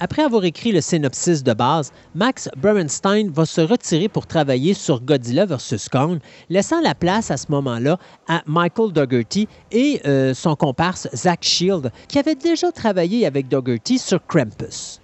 Après 0.00 0.24
avoir 0.24 0.44
écrit 0.44 0.72
le 0.72 0.80
synopsis 0.80 1.44
de 1.44 1.52
base, 1.52 1.92
Max 2.16 2.48
Bernstein 2.56 3.30
va 3.30 3.46
se 3.46 3.60
retirer 3.60 4.08
pour 4.08 4.26
travailler 4.26 4.74
sur 4.74 5.00
Godzilla 5.00 5.46
vs. 5.46 5.88
Kong, 5.90 6.18
laissant 6.50 6.80
la 6.80 6.96
place 6.96 7.30
à 7.30 7.36
ce 7.36 7.46
moment-là 7.50 7.98
à 8.26 8.42
Michael 8.46 8.92
Dougherty 8.92 9.46
et 9.70 10.00
euh, 10.04 10.34
son 10.34 10.56
comparse 10.56 11.08
Zach 11.14 11.44
Shield, 11.44 11.92
qui 12.08 12.18
avait 12.18 12.34
déjà 12.34 12.72
travaillé 12.72 13.24
avec 13.24 13.46
Dougherty 13.46 13.98
sur 13.98 14.24
Krampus. 14.26 15.00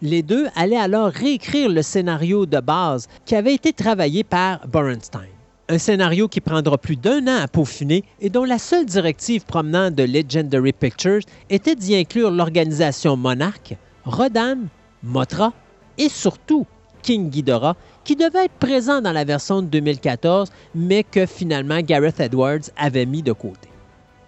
Les 0.00 0.22
deux 0.22 0.46
allaient 0.54 0.76
alors 0.76 1.10
réécrire 1.10 1.68
le 1.68 1.82
scénario 1.82 2.46
de 2.46 2.60
base 2.60 3.08
qui 3.26 3.34
avait 3.34 3.54
été 3.54 3.72
travaillé 3.72 4.22
par 4.22 4.66
Borenstein. 4.68 5.26
Un 5.68 5.78
scénario 5.78 6.28
qui 6.28 6.40
prendra 6.40 6.78
plus 6.78 6.96
d'un 6.96 7.26
an 7.26 7.42
à 7.42 7.48
peaufiner 7.48 8.04
et 8.20 8.30
dont 8.30 8.44
la 8.44 8.58
seule 8.58 8.86
directive 8.86 9.44
promenant 9.44 9.90
de 9.90 10.04
Legendary 10.04 10.72
Pictures 10.72 11.20
était 11.50 11.76
d'y 11.76 11.96
inclure 11.96 12.30
l'organisation 12.30 13.16
Monarch, 13.16 13.76
Rodan, 14.04 14.58
Motra 15.02 15.52
et 15.98 16.08
surtout 16.08 16.66
King 17.02 17.30
Ghidorah, 17.30 17.76
qui 18.04 18.14
devait 18.16 18.44
être 18.44 18.58
présent 18.58 19.00
dans 19.00 19.12
la 19.12 19.24
version 19.24 19.62
de 19.62 19.68
2014, 19.68 20.50
mais 20.74 21.02
que 21.02 21.24
finalement 21.24 21.80
Gareth 21.80 22.20
Edwards 22.20 22.70
avait 22.76 23.06
mis 23.06 23.22
de 23.22 23.32
côté. 23.32 23.69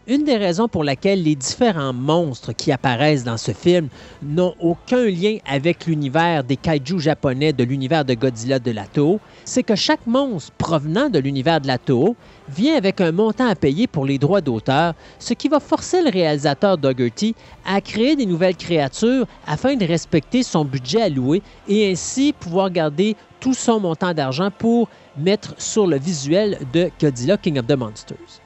Une 0.08 0.24
des 0.24 0.36
raisons 0.36 0.66
pour 0.66 0.82
laquelle 0.82 1.22
les 1.22 1.36
différents 1.36 1.92
monstres 1.92 2.52
qui 2.52 2.72
apparaissent 2.72 3.22
dans 3.22 3.36
ce 3.36 3.52
film 3.52 3.88
n'ont 4.20 4.52
aucun 4.58 5.04
lien 5.04 5.36
avec 5.46 5.86
l'univers 5.86 6.42
des 6.42 6.56
kaiju 6.56 6.98
japonais 6.98 7.52
de 7.52 7.62
l'univers 7.62 8.04
de 8.04 8.14
Godzilla 8.14 8.58
de 8.58 8.72
la 8.72 8.86
Toho, 8.86 9.20
c'est 9.44 9.62
que 9.62 9.76
chaque 9.76 10.04
monstre 10.08 10.50
provenant 10.58 11.08
de 11.08 11.20
l'univers 11.20 11.60
de 11.60 11.68
la 11.68 11.78
Toho 11.78 12.16
vient 12.48 12.76
avec 12.76 13.00
un 13.00 13.12
montant 13.12 13.46
à 13.46 13.54
payer 13.54 13.86
pour 13.86 14.04
les 14.04 14.18
droits 14.18 14.40
d'auteur, 14.40 14.94
ce 15.20 15.34
qui 15.34 15.46
va 15.46 15.60
forcer 15.60 16.02
le 16.02 16.10
réalisateur 16.10 16.78
Dougherty 16.78 17.36
à 17.64 17.80
créer 17.80 18.16
des 18.16 18.26
nouvelles 18.26 18.56
créatures 18.56 19.26
afin 19.46 19.76
de 19.76 19.86
respecter 19.86 20.42
son 20.42 20.64
budget 20.64 21.02
alloué 21.02 21.42
et 21.68 21.92
ainsi 21.92 22.32
pouvoir 22.32 22.72
garder 22.72 23.14
tout 23.38 23.54
son 23.54 23.78
montant 23.78 24.12
d'argent 24.12 24.50
pour 24.50 24.88
mettre 25.16 25.54
sur 25.58 25.86
le 25.86 25.96
visuel 25.96 26.58
de 26.72 26.90
Godzilla 27.00 27.36
King 27.36 27.60
of 27.60 27.68
the 27.68 27.76
Monsters. 27.76 28.42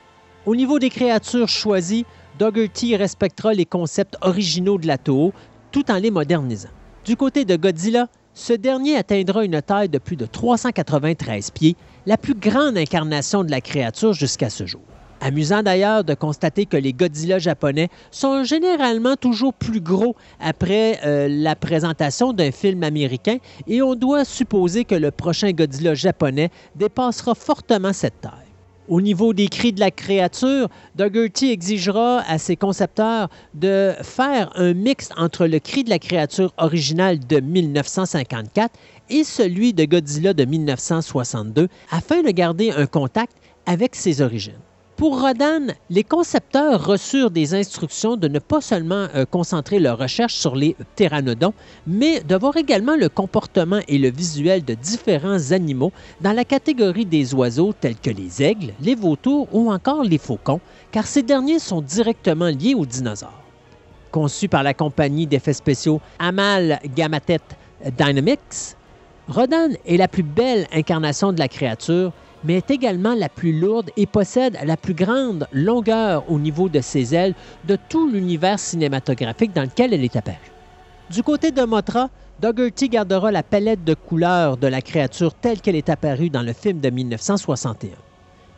Au 0.47 0.55
niveau 0.55 0.79
des 0.79 0.91
créatures 0.91 1.49
choisies, 1.49 2.07
Dougherty 2.39 2.95
respectera 2.95 3.53
les 3.53 3.67
concepts 3.67 4.17
originaux 4.21 4.79
de 4.79 4.87
la 4.87 4.97
Toho 4.97 5.33
tout 5.73 5.91
en 5.91 5.97
les 5.97 6.13
modernisant. 6.13 6.69
Du 7.05 7.17
côté 7.17 7.45
de 7.45 7.57
Godzilla, 7.57 8.07
ce 8.33 8.53
dernier 8.53 8.97
atteindra 8.97 9.45
une 9.45 9.61
taille 9.61 9.89
de 9.89 9.99
plus 9.99 10.15
de 10.15 10.25
393 10.25 11.51
pieds, 11.51 11.75
la 12.07 12.17
plus 12.17 12.35
grande 12.35 12.79
incarnation 12.79 13.43
de 13.43 13.51
la 13.51 13.61
créature 13.61 14.13
jusqu'à 14.13 14.49
ce 14.49 14.67
jour. 14.67 14.83
Amusant 15.21 15.65
d'ailleurs 15.65 16.05
de 16.05 16.15
constater 16.15 16.65
que 16.67 16.77
les 16.77 16.93
Godzilla 16.93 17.41
japonais 17.41 17.89
sont 18.13 18.45
généralement 18.45 19.17
toujours 19.17 19.53
plus 19.53 19.81
gros 19.81 20.15
après 20.39 21.01
euh, 21.05 21.27
la 21.29 21.57
présentation 21.57 22.33
d'un 22.33 22.53
film 22.53 22.85
américain 22.85 23.39
et 23.67 23.83
on 23.83 23.97
doit 23.97 24.25
supposer 24.25 24.85
que 24.85 24.95
le 24.95 25.11
prochain 25.11 25.51
Godzilla 25.51 25.95
japonais 25.95 26.51
dépassera 26.77 27.35
fortement 27.35 27.93
cette 27.93 28.21
taille. 28.21 28.46
Au 28.89 29.01
niveau 29.01 29.33
des 29.33 29.49
cris 29.49 29.73
de 29.73 29.81
la 29.81 29.91
créature, 29.91 30.69
Dougherty 30.95 31.51
exigera 31.51 32.21
à 32.29 32.39
ses 32.39 32.55
concepteurs 32.55 33.29
de 33.55 33.93
faire 34.03 34.53
un 34.55 34.75
mix 34.75 35.09
entre 35.17 35.47
le 35.47 35.59
cri 35.59 35.83
de 35.83 35.91
la 35.91 35.99
créature 35.99 36.53
originale 36.57 37.19
de 37.19 37.41
1954 37.41 38.73
et 39.11 39.25
celui 39.25 39.73
de 39.73 39.85
Godzilla 39.85 40.35
de 40.35 40.45
1962 40.45 41.69
afin 41.91 42.23
de 42.23 42.31
garder 42.31 42.71
un 42.71 42.87
contact 42.87 43.33
avec 43.67 43.97
ses 43.97 44.21
origines. 44.21 44.61
Pour 44.97 45.21
Rodan, 45.21 45.75
les 45.91 46.05
concepteurs 46.05 46.87
reçurent 46.87 47.31
des 47.31 47.55
instructions 47.55 48.17
de 48.17 48.29
ne 48.29 48.39
pas 48.39 48.63
seulement 48.63 49.09
euh, 49.15 49.27
concentrer 49.27 49.79
leurs 49.79 49.99
recherches 49.99 50.37
sur 50.37 50.57
les 50.57 50.75
pteranodons, 50.95 51.53
mais 51.87 52.21
de 52.21 52.35
voir 52.35 52.57
également 52.57 52.97
le 52.97 53.11
comportement 53.11 53.81
et 53.89 53.99
le 53.99 54.11
visuel 54.11 54.65
de 54.65 54.73
différents 54.73 55.53
animaux 55.53 55.93
dans 56.23 56.33
la 56.33 56.47
catégorie 56.47 57.05
des 57.05 57.35
oiseaux 57.35 57.75
tels 57.79 57.99
que 57.99 58.09
les 58.09 58.43
aigles, 58.43 58.73
les 58.81 58.95
vautours 58.95 59.49
ou 59.53 59.71
encore 59.71 60.03
les 60.03 60.17
faucons, 60.17 60.61
car 60.93 61.07
ces 61.07 61.23
derniers 61.23 61.59
sont 61.59 61.83
directement 61.83 62.49
liés 62.49 62.75
aux 62.75 62.87
dinosaures. 62.87 63.43
Conçu 64.11 64.49
par 64.49 64.63
la 64.63 64.73
compagnie 64.73 65.27
d'effets 65.27 65.53
spéciaux 65.53 66.01
Amal 66.19 66.81
Gamatet 66.97 67.41
Dynamics, 67.99 68.77
Rodan 69.29 69.69
est 69.85 69.99
la 69.99 70.09
plus 70.09 70.23
belle 70.23 70.67
incarnation 70.73 71.35
de 71.35 71.39
la 71.39 71.49
créature 71.49 72.13
mais 72.45 72.55
est 72.55 72.71
également 72.71 73.15
la 73.15 73.29
plus 73.29 73.59
lourde 73.59 73.91
et 73.97 74.07
possède 74.07 74.59
la 74.65 74.77
plus 74.77 74.95
grande 74.95 75.47
longueur 75.53 76.31
au 76.31 76.39
niveau 76.39 76.69
de 76.69 76.81
ses 76.81 77.15
ailes 77.15 77.35
de 77.65 77.77
tout 77.89 78.09
l'univers 78.09 78.59
cinématographique 78.59 79.53
dans 79.53 79.63
lequel 79.63 79.93
elle 79.95 80.05
est 80.05 80.17
apparue. 80.17 80.53
Du 81.11 81.23
côté 81.23 81.53
de 81.53 81.63
Motra, 81.63 82.11
Dougherty 82.41 82.89
gardera 82.89 83.31
la 83.31 83.43
palette 83.43 83.85
de 83.85 83.95
couleurs 83.95 84.57
de 84.57 84.67
la 84.67 84.83
créature 84.83 85.33
telle 85.35 85.61
qu'elle 85.61 85.77
est 85.77 85.89
apparue 85.89 86.31
dans 86.31 86.43
le 86.43 86.53
film 86.53 86.81
de 86.81 86.91
1961. 86.91 87.91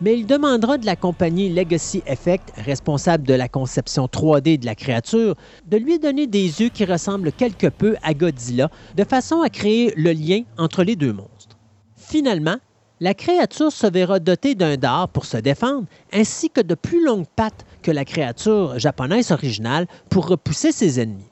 Mais 0.01 0.17
il 0.19 0.27
demandera 0.27 0.79
de 0.79 0.87
la 0.87 0.97
compagnie 0.97 1.49
Legacy 1.49 2.03
Effect, 2.07 2.53
responsable 2.57 3.27
de 3.27 3.35
la 3.35 3.49
conception 3.49 4.07
3D 4.07 4.59
de 4.61 4.67
la 4.67 4.77
créature, 4.77 5.35
de 5.67 5.77
lui 5.77 5.99
donner 5.99 6.27
des 6.27 6.61
yeux 6.61 6.69
qui 6.69 6.85
ressemblent 6.85 7.33
quelque 7.33 7.67
peu 7.67 7.97
à 8.03 8.15
Godzilla, 8.15 8.71
de 8.97 9.05
façon 9.05 9.43
à 9.43 9.49
créer 9.49 9.93
le 9.97 10.13
lien 10.13 10.43
entre 10.57 10.85
les 10.85 10.95
deux 10.95 11.13
monstres. 11.13 11.59
Finalement, 11.97 12.57
la 13.01 13.15
créature 13.15 13.71
se 13.71 13.87
verra 13.87 14.19
dotée 14.19 14.55
d'un 14.55 14.77
dard 14.77 15.09
pour 15.09 15.25
se 15.25 15.37
défendre, 15.37 15.85
ainsi 16.13 16.51
que 16.51 16.61
de 16.61 16.75
plus 16.75 17.05
longues 17.05 17.27
pattes 17.37 17.65
que 17.83 17.91
la 17.91 18.05
créature 18.05 18.79
japonaise 18.79 19.31
originale 19.31 19.87
pour 20.11 20.27
repousser 20.27 20.73
ses 20.73 21.01
ennemis. 21.01 21.31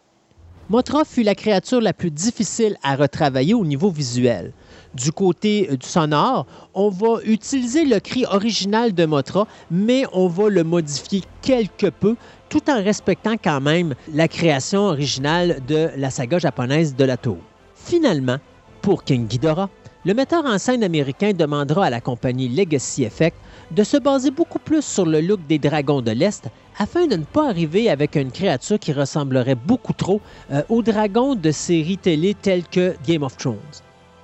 Motra 0.68 1.04
fut 1.04 1.22
la 1.22 1.36
créature 1.36 1.80
la 1.80 1.92
plus 1.92 2.10
difficile 2.10 2.76
à 2.82 2.96
retravailler 2.96 3.54
au 3.54 3.64
niveau 3.64 3.88
visuel. 3.88 4.52
Du 4.94 5.12
côté 5.12 5.68
euh, 5.70 5.76
du 5.76 5.86
sonore, 5.86 6.46
on 6.74 6.88
va 6.88 7.20
utiliser 7.24 7.84
le 7.84 8.00
cri 8.00 8.24
original 8.26 8.92
de 8.92 9.06
Motra, 9.06 9.46
mais 9.70 10.04
on 10.12 10.26
va 10.26 10.48
le 10.48 10.64
modifier 10.64 11.22
quelque 11.40 11.86
peu 11.86 12.16
tout 12.48 12.68
en 12.68 12.82
respectant 12.82 13.36
quand 13.42 13.60
même 13.60 13.94
la 14.12 14.26
création 14.26 14.86
originale 14.86 15.60
de 15.68 15.90
la 15.96 16.10
saga 16.10 16.38
japonaise 16.38 16.96
de 16.96 17.04
la 17.04 17.16
Toho. 17.16 17.38
Finalement, 17.76 18.38
pour 18.82 19.04
King 19.04 19.28
Ghidorah, 19.28 19.70
le 20.07 20.14
metteur 20.14 20.44
en 20.46 20.57
scène 20.57 20.84
américain 20.84 21.32
demandera 21.32 21.86
à 21.86 21.90
la 21.90 22.00
compagnie 22.00 22.48
Legacy 22.48 23.02
Effect 23.02 23.36
de 23.72 23.82
se 23.82 23.96
baser 23.96 24.30
beaucoup 24.30 24.61
plus 24.61 24.82
sur 24.82 25.04
le 25.04 25.20
look 25.20 25.40
des 25.48 25.59
dragons 25.59 26.00
de 26.00 26.12
l'Est 26.12 26.44
afin 26.78 27.09
de 27.09 27.16
ne 27.16 27.24
pas 27.24 27.48
arriver 27.48 27.90
avec 27.90 28.14
une 28.14 28.30
créature 28.30 28.78
qui 28.78 28.92
ressemblerait 28.92 29.57
beaucoup 29.57 29.94
trop 29.94 30.20
euh, 30.52 30.62
aux 30.68 30.82
dragons 30.82 31.34
de 31.34 31.50
séries 31.50 31.98
télé 31.98 32.34
telles 32.40 32.68
que 32.68 32.94
Game 33.04 33.24
of 33.24 33.36
Thrones. 33.36 33.57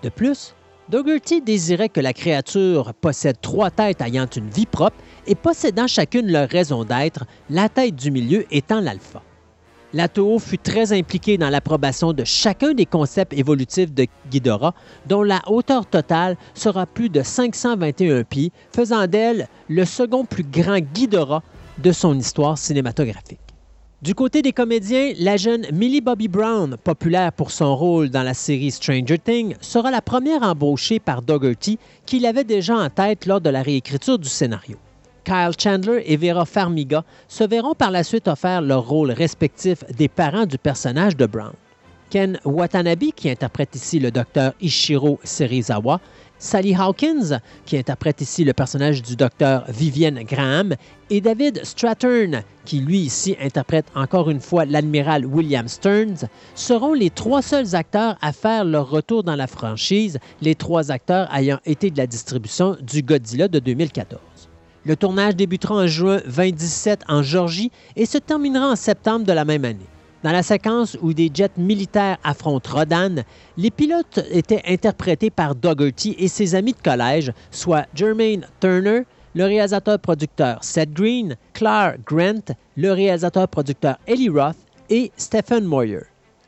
De 0.05 0.09
plus, 0.09 0.55
Dougherty 0.89 1.41
désirait 1.41 1.89
que 1.89 2.01
la 2.01 2.12
créature 2.12 2.95
possède 2.95 3.41
trois 3.41 3.72
têtes 3.72 4.03
ayant 4.03 4.26
une 4.37 4.51
vie 4.51 4.66
propre 4.66 4.99
et 5.26 5.35
possédant 5.35 5.89
chacune 5.89 6.30
leur 6.30 6.49
raison 6.49 6.85
d'être, 6.85 7.24
la 7.51 7.68
tête 7.68 7.97
du 7.97 8.12
milieu 8.12 8.47
étant 8.55 8.80
l'alpha. 8.80 9.20
La 9.95 10.09
Toho 10.09 10.38
fut 10.38 10.57
très 10.57 10.95
impliquée 10.95 11.36
dans 11.36 11.51
l'approbation 11.51 12.14
de 12.14 12.24
chacun 12.24 12.72
des 12.72 12.86
concepts 12.86 13.34
évolutifs 13.34 13.93
de 13.93 14.07
Ghidorah, 14.30 14.74
dont 15.07 15.22
la 15.22 15.43
hauteur 15.47 15.84
totale 15.84 16.38
sera 16.55 16.86
plus 16.86 17.11
de 17.11 17.22
521 17.22 18.24
pieds, 18.24 18.53
faisant 18.74 19.07
d'elle 19.07 19.49
le 19.68 19.84
second 19.84 20.24
plus 20.24 20.45
grand 20.45 20.80
Ghidorah 20.80 21.43
de 21.76 21.93
son 21.93 22.18
histoire 22.18 22.57
cinématographique. 22.57 23.38
Du 24.01 24.14
côté 24.14 24.40
des 24.40 24.53
comédiens, 24.53 25.12
la 25.18 25.36
jeune 25.36 25.66
Millie 25.72 26.01
Bobby 26.01 26.26
Brown, 26.26 26.78
populaire 26.82 27.30
pour 27.30 27.51
son 27.51 27.76
rôle 27.76 28.09
dans 28.09 28.22
la 28.22 28.34
série 28.34 28.70
Stranger 28.70 29.18
Things, 29.18 29.55
sera 29.61 29.90
la 29.90 30.01
première 30.01 30.43
embauchée 30.43 31.01
par 31.01 31.20
Dougherty, 31.20 31.78
qui 32.07 32.18
l'avait 32.18 32.45
déjà 32.45 32.76
en 32.76 32.88
tête 32.88 33.26
lors 33.26 33.43
de 33.43 33.51
la 33.51 33.62
réécriture 33.62 34.18
du 34.18 34.28
scénario. 34.28 34.78
Kyle 35.25 35.53
Chandler 35.59 36.03
et 36.07 36.16
Vera 36.16 36.45
Farmiga 36.45 37.05
se 37.29 37.45
verront 37.45 37.75
par 37.75 37.91
la 37.91 38.03
suite 38.03 38.29
offrir 38.29 38.61
leur 38.61 38.87
rôle 38.87 39.11
respectif 39.11 39.85
des 39.97 40.09
parents 40.09 40.47
du 40.47 40.59
personnage 40.59 41.16
de 41.16 41.27
Brown. 41.27 41.53
Ken 42.11 42.39
Watanabe, 42.45 43.12
qui 43.16 43.31
interprète 43.31 43.75
ici 43.75 43.99
le 43.99 44.11
docteur 44.11 44.53
Ishiro 44.61 45.18
Serizawa, 45.25 45.99
Sally 46.39 46.75
Hawkins, 46.75 47.39
qui 47.64 47.79
interprète 47.79 48.20
ici 48.20 48.45
le 48.45 48.53
personnage 48.53 49.01
du 49.01 49.16
docteur 49.16 49.64
Vivienne 49.68 50.23
Graham, 50.25 50.75
et 51.09 51.20
David 51.20 51.64
Strathern, 51.64 52.43
qui 52.64 52.81
lui 52.81 52.99
ici 52.99 53.37
interprète 53.41 53.87
encore 53.95 54.29
une 54.29 54.41
fois 54.41 54.64
l'admiral 54.64 55.25
William 55.25 55.68
Stearns, 55.68 56.29
seront 56.55 56.93
les 56.93 57.11
trois 57.11 57.41
seuls 57.43 57.77
acteurs 57.77 58.18
à 58.20 58.33
faire 58.33 58.64
leur 58.64 58.91
retour 58.91 59.23
dans 59.23 59.37
la 59.37 59.47
franchise, 59.47 60.18
les 60.43 60.55
trois 60.55 60.91
acteurs 60.91 61.33
ayant 61.35 61.61
été 61.64 61.91
de 61.91 61.97
la 61.97 62.07
distribution 62.07 62.77
du 62.83 63.03
Godzilla 63.03 63.49
de 63.49 63.59
2014. 63.59 64.20
Le 64.85 64.97
tournage 64.97 65.37
débutera 65.37 65.76
en 65.76 65.87
juin 65.87 66.20
2017 66.26 67.05
en 67.09 67.22
Georgie 67.22 67.70
et 67.95 68.05
se 68.05 68.18
terminera 68.18 68.72
en 68.72 68.76
septembre 68.76 69.24
de 69.24 69.33
la 69.33 69.45
même 69.45 69.64
année. 69.64 69.87
Dans 70.24 70.33
la 70.33 70.43
séquence 70.43 70.97
où 71.01 71.12
des 71.12 71.30
jets 71.33 71.51
militaires 71.57 72.18
affrontent 72.24 72.70
Rodan, 72.72 73.22
les 73.57 73.70
pilotes 73.70 74.20
étaient 74.30 74.62
interprétés 74.66 75.30
par 75.30 75.55
Dougherty 75.55 76.16
et 76.18 76.28
ses 76.28 76.55
amis 76.55 76.72
de 76.72 76.83
collège, 76.83 77.33
soit 77.51 77.87
Jermaine 77.95 78.47
Turner, 78.61 79.03
le 79.35 79.45
réalisateur-producteur 79.45 80.59
Seth 80.62 80.93
Green, 80.93 81.37
Clark 81.53 81.99
Grant, 82.05 82.55
le 82.76 82.93
réalisateur-producteur 82.93 83.99
Ellie 84.07 84.28
Roth 84.28 84.57
et 84.91 85.12
Stephen 85.16 85.64
Moyer. 85.64 86.03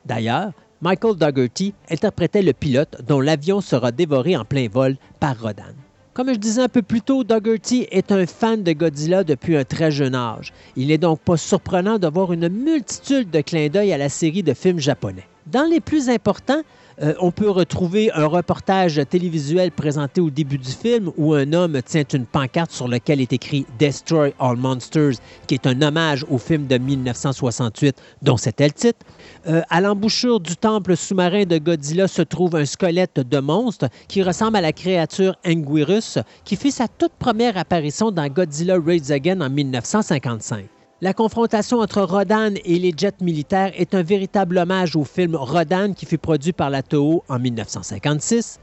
D'ailleurs, 0.05 0.53
Michael 0.81 1.17
Dougherty 1.17 1.73
interprétait 1.89 2.43
le 2.43 2.53
pilote 2.53 3.01
dont 3.07 3.21
l'avion 3.21 3.61
sera 3.61 3.93
dévoré 3.93 4.37
en 4.37 4.45
plein 4.45 4.69
vol 4.69 4.97
par 5.19 5.41
Rodan. 5.41 5.84
Comme 6.15 6.33
je 6.33 6.39
disais 6.39 6.63
un 6.63 6.69
peu 6.69 6.83
plus 6.83 7.01
tôt, 7.01 7.25
Dougherty 7.25 7.89
est 7.91 8.13
un 8.13 8.25
fan 8.25 8.63
de 8.63 8.71
Godzilla 8.71 9.25
depuis 9.25 9.57
un 9.57 9.65
très 9.65 9.91
jeune 9.91 10.15
âge. 10.15 10.53
Il 10.77 10.87
n'est 10.87 10.99
donc 10.99 11.19
pas 11.19 11.37
surprenant 11.37 11.99
de 11.99 12.07
voir 12.07 12.33
une 12.33 12.49
multitude 12.49 13.31
de 13.33 13.41
clins 13.41 13.69
d'œil 13.69 13.93
à 13.93 13.99
la 13.99 14.09
série 14.09 14.45
de 14.45 14.55
films 14.55 14.79
japonais. 14.79 15.25
Dans 15.49 15.69
les 15.69 15.81
plus 15.81 16.09
importants, 16.09 16.63
euh, 17.03 17.15
on 17.19 17.33
peut 17.33 17.51
retrouver 17.51 18.13
un 18.13 18.27
reportage 18.27 19.01
télévisuel 19.11 19.73
présenté 19.73 20.21
au 20.21 20.31
début 20.31 20.59
du 20.59 20.71
film 20.71 21.11
où 21.17 21.35
un 21.35 21.53
homme 21.53 21.83
tient 21.83 22.05
une 22.13 22.27
pancarte 22.27 22.71
sur 22.71 22.87
laquelle 22.87 23.21
est 23.21 23.33
écrit 23.33 23.67
Destroy 23.81 24.33
All 24.39 24.57
Monsters, 24.57 25.15
qui 25.49 25.55
est 25.55 25.67
un 25.67 25.83
hommage 25.83 26.25
au 26.31 26.39
film 26.39 26.69
de 26.69 26.79
1968 26.79 27.97
dont 28.23 28.37
c'était 28.37 28.67
le 28.67 28.73
titre. 28.73 29.01
Euh, 29.47 29.61
à 29.69 29.83
l'embouchure 29.83 30.41
du 30.41 30.57
temple 30.57 30.97
sous-marin 30.97 31.45
de 31.45 31.59
Godzilla 31.59 32.09
se 32.09 32.23
trouve 32.23 32.57
un 32.57 32.65
squelette 32.65 33.21
de 33.21 33.39
monstre 33.41 33.89
qui 34.09 34.23
ressemble 34.23 34.57
à 34.57 34.63
la 34.63 34.73
créature 34.73 35.37
Anguirus 35.47 36.19
qui 36.45 36.57
fit 36.57 36.73
sa 36.73 36.89
toute 36.89 37.13
première 37.19 37.59
apparition 37.59 38.11
dans 38.11 38.27
Godzilla 38.29 38.77
Raids 38.83 39.13
Again 39.13 39.43
en 39.43 39.51
1955. 39.51 40.65
La 41.03 41.13
confrontation 41.13 41.81
entre 41.81 42.01
Rodan 42.01 42.55
et 42.65 42.79
les 42.79 42.95
jets 42.97 43.21
militaires 43.21 43.73
est 43.77 43.95
un 43.95 44.03
véritable 44.03 44.57
hommage 44.57 44.97
au 44.97 45.05
film 45.05 45.37
Rodan 45.37 45.93
qui 45.93 46.07
fut 46.07 46.17
produit 46.17 46.55
par 46.55 46.71
la 46.71 46.83
Toho 46.83 47.23
en 47.29 47.39
1956. 47.39 48.59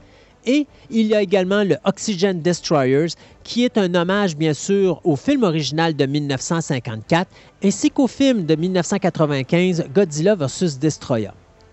Et 0.46 0.66
il 0.90 1.08
y 1.08 1.16
a 1.16 1.22
également 1.22 1.64
le 1.64 1.78
Oxygen 1.86 2.42
Destroyers, 2.42 3.14
qui 3.44 3.64
est 3.64 3.78
un 3.78 3.94
hommage 3.94 4.36
bien 4.36 4.54
sûr 4.54 5.00
au 5.04 5.16
film 5.16 5.44
original 5.44 5.96
de 5.96 6.06
1954, 6.06 7.30
ainsi 7.64 7.92
qu'au 7.92 8.08
film 8.08 8.46
de 8.46 8.56
1995 8.56 9.86
Godzilla 9.94 10.36
vs. 10.36 10.80
Destroyer. 10.80 11.32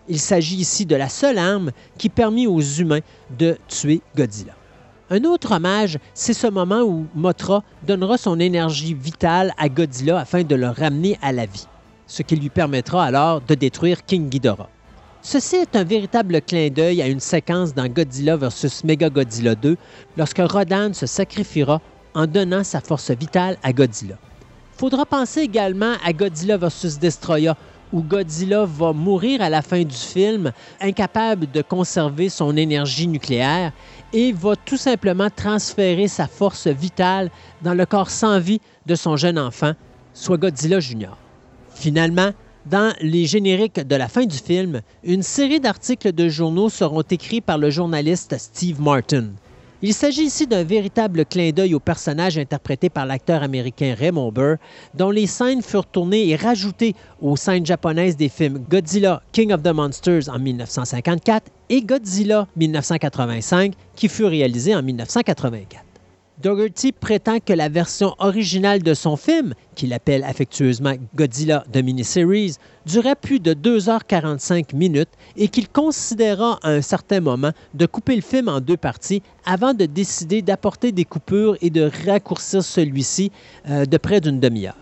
Il 0.08 0.18
s'agit 0.18 0.56
ici 0.56 0.86
de 0.86 0.96
la 0.96 1.08
seule 1.08 1.38
arme 1.38 1.70
qui 1.98 2.08
permit 2.08 2.46
aux 2.46 2.60
humains 2.60 3.00
de 3.38 3.56
tuer 3.68 4.00
Godzilla. 4.16 4.54
Un 5.10 5.24
autre 5.24 5.52
hommage, 5.52 5.98
c'est 6.12 6.34
ce 6.34 6.46
moment 6.46 6.82
où 6.82 7.06
Mothra 7.14 7.62
donnera 7.86 8.18
son 8.18 8.38
énergie 8.38 8.92
vitale 8.92 9.54
à 9.56 9.70
Godzilla 9.70 10.18
afin 10.18 10.42
de 10.42 10.54
le 10.54 10.68
ramener 10.68 11.18
à 11.22 11.32
la 11.32 11.46
vie, 11.46 11.66
ce 12.06 12.22
qui 12.22 12.36
lui 12.36 12.50
permettra 12.50 13.04
alors 13.04 13.40
de 13.40 13.54
détruire 13.54 14.04
King 14.04 14.28
Ghidorah. 14.28 14.68
Ceci 15.30 15.56
est 15.56 15.76
un 15.76 15.84
véritable 15.84 16.40
clin 16.40 16.70
d'œil 16.70 17.02
à 17.02 17.06
une 17.06 17.20
séquence 17.20 17.74
dans 17.74 17.86
Godzilla 17.86 18.34
vs 18.34 18.82
Mega 18.82 19.10
Godzilla 19.10 19.54
2 19.54 19.76
lorsque 20.16 20.38
Rodan 20.38 20.94
se 20.94 21.04
sacrifiera 21.04 21.82
en 22.14 22.26
donnant 22.26 22.64
sa 22.64 22.80
force 22.80 23.10
vitale 23.10 23.58
à 23.62 23.74
Godzilla. 23.74 24.16
Faudra 24.78 25.04
penser 25.04 25.40
également 25.40 25.92
à 26.02 26.14
Godzilla 26.14 26.56
vs 26.56 26.98
Destroyer 26.98 27.52
où 27.92 28.00
Godzilla 28.00 28.64
va 28.64 28.94
mourir 28.94 29.42
à 29.42 29.50
la 29.50 29.60
fin 29.60 29.82
du 29.82 29.94
film, 29.94 30.50
incapable 30.80 31.46
de 31.50 31.60
conserver 31.60 32.30
son 32.30 32.56
énergie 32.56 33.06
nucléaire, 33.06 33.72
et 34.14 34.32
va 34.32 34.56
tout 34.56 34.78
simplement 34.78 35.28
transférer 35.28 36.08
sa 36.08 36.26
force 36.26 36.68
vitale 36.68 37.30
dans 37.60 37.74
le 37.74 37.84
corps 37.84 38.08
sans 38.08 38.40
vie 38.40 38.62
de 38.86 38.94
son 38.94 39.18
jeune 39.18 39.38
enfant, 39.38 39.72
soit 40.14 40.38
Godzilla 40.38 40.80
Junior. 40.80 41.18
Finalement, 41.74 42.30
dans 42.70 42.94
les 43.00 43.26
génériques 43.26 43.80
de 43.80 43.96
la 43.96 44.08
fin 44.08 44.26
du 44.26 44.36
film, 44.36 44.82
une 45.02 45.22
série 45.22 45.60
d'articles 45.60 46.12
de 46.12 46.28
journaux 46.28 46.68
seront 46.68 47.02
écrits 47.02 47.40
par 47.40 47.58
le 47.58 47.70
journaliste 47.70 48.36
Steve 48.38 48.80
Martin. 48.80 49.28
Il 49.80 49.94
s'agit 49.94 50.24
ici 50.24 50.46
d'un 50.46 50.64
véritable 50.64 51.24
clin 51.24 51.50
d'œil 51.50 51.74
au 51.74 51.78
personnage 51.78 52.36
interprété 52.36 52.90
par 52.90 53.06
l'acteur 53.06 53.44
américain 53.44 53.94
Raymond 53.96 54.32
Burr, 54.32 54.56
dont 54.94 55.10
les 55.10 55.28
scènes 55.28 55.62
furent 55.62 55.86
tournées 55.86 56.28
et 56.28 56.36
rajoutées 56.36 56.96
aux 57.22 57.36
scènes 57.36 57.64
japonaises 57.64 58.16
des 58.16 58.28
films 58.28 58.58
Godzilla 58.68 59.22
King 59.30 59.52
of 59.52 59.62
the 59.62 59.72
Monsters 59.72 60.28
en 60.28 60.40
1954 60.40 61.50
et 61.70 61.82
Godzilla 61.82 62.48
1985 62.56 63.74
qui 63.94 64.08
fut 64.08 64.24
réalisé 64.24 64.74
en 64.74 64.82
1984. 64.82 65.87
Dougherty 66.40 66.92
prétend 66.92 67.40
que 67.40 67.52
la 67.52 67.68
version 67.68 68.14
originale 68.20 68.80
de 68.84 68.94
son 68.94 69.16
film, 69.16 69.54
qu'il 69.74 69.92
appelle 69.92 70.22
affectueusement 70.22 70.94
Godzilla 71.16 71.64
The 71.72 71.78
Miniseries, 71.78 72.54
durait 72.86 73.16
plus 73.16 73.40
de 73.40 73.54
2h45 73.54 74.76
minutes 74.76 75.08
et 75.36 75.48
qu'il 75.48 75.68
considéra 75.68 76.60
à 76.62 76.70
un 76.70 76.80
certain 76.80 77.20
moment 77.20 77.50
de 77.74 77.86
couper 77.86 78.14
le 78.14 78.22
film 78.22 78.48
en 78.48 78.60
deux 78.60 78.76
parties 78.76 79.20
avant 79.44 79.74
de 79.74 79.84
décider 79.86 80.40
d'apporter 80.40 80.92
des 80.92 81.04
coupures 81.04 81.56
et 81.60 81.70
de 81.70 81.90
raccourcir 82.06 82.62
celui-ci 82.62 83.32
euh, 83.68 83.84
de 83.84 83.96
près 83.96 84.20
d'une 84.20 84.38
demi-heure. 84.38 84.76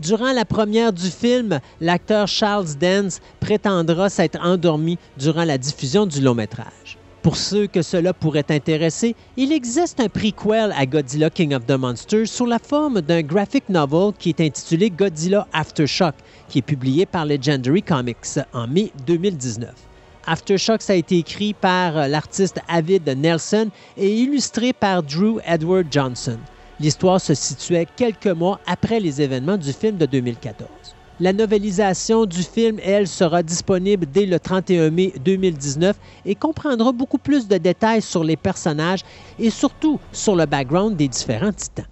Durant 0.00 0.32
la 0.32 0.44
première 0.44 0.92
du 0.92 1.08
film, 1.08 1.60
l'acteur 1.80 2.26
Charles 2.26 2.74
Dance 2.80 3.20
prétendra 3.38 4.10
s'être 4.10 4.40
endormi 4.42 4.98
durant 5.16 5.44
la 5.44 5.56
diffusion 5.56 6.04
du 6.04 6.20
long 6.20 6.34
métrage. 6.34 6.95
Pour 7.26 7.36
ceux 7.36 7.66
que 7.66 7.82
cela 7.82 8.14
pourrait 8.14 8.44
intéresser, 8.50 9.16
il 9.36 9.50
existe 9.50 9.98
un 9.98 10.08
prequel 10.08 10.72
à 10.76 10.86
Godzilla 10.86 11.28
King 11.28 11.54
of 11.54 11.66
the 11.66 11.72
Monsters 11.72 12.28
sous 12.28 12.46
la 12.46 12.60
forme 12.60 13.00
d'un 13.00 13.22
graphic 13.22 13.68
novel 13.68 14.12
qui 14.16 14.28
est 14.28 14.40
intitulé 14.40 14.90
Godzilla 14.90 15.48
Aftershock, 15.52 16.14
qui 16.48 16.60
est 16.60 16.62
publié 16.62 17.04
par 17.04 17.26
Legendary 17.26 17.82
Comics 17.82 18.38
en 18.52 18.68
mai 18.68 18.92
2019. 19.08 19.72
Aftershock 20.24 20.88
a 20.88 20.94
été 20.94 21.18
écrit 21.18 21.52
par 21.52 22.06
l'artiste 22.06 22.60
Avid 22.68 23.08
Nelson 23.18 23.70
et 23.96 24.20
illustré 24.20 24.72
par 24.72 25.02
Drew 25.02 25.40
Edward 25.44 25.88
Johnson. 25.90 26.38
L'histoire 26.78 27.20
se 27.20 27.34
situait 27.34 27.88
quelques 27.96 28.28
mois 28.28 28.60
après 28.68 29.00
les 29.00 29.20
événements 29.20 29.56
du 29.56 29.72
film 29.72 29.96
de 29.96 30.06
2014. 30.06 30.85
La 31.18 31.32
novelisation 31.32 32.26
du 32.26 32.42
film, 32.42 32.78
elle, 32.82 33.08
sera 33.08 33.42
disponible 33.42 34.04
dès 34.04 34.26
le 34.26 34.38
31 34.38 34.90
mai 34.90 35.14
2019 35.24 35.96
et 36.26 36.34
comprendra 36.34 36.92
beaucoup 36.92 37.16
plus 37.16 37.48
de 37.48 37.56
détails 37.56 38.02
sur 38.02 38.22
les 38.22 38.36
personnages 38.36 39.00
et 39.38 39.48
surtout 39.48 39.98
sur 40.12 40.36
le 40.36 40.44
background 40.44 40.94
des 40.94 41.08
différents 41.08 41.52
titans. 41.52 41.86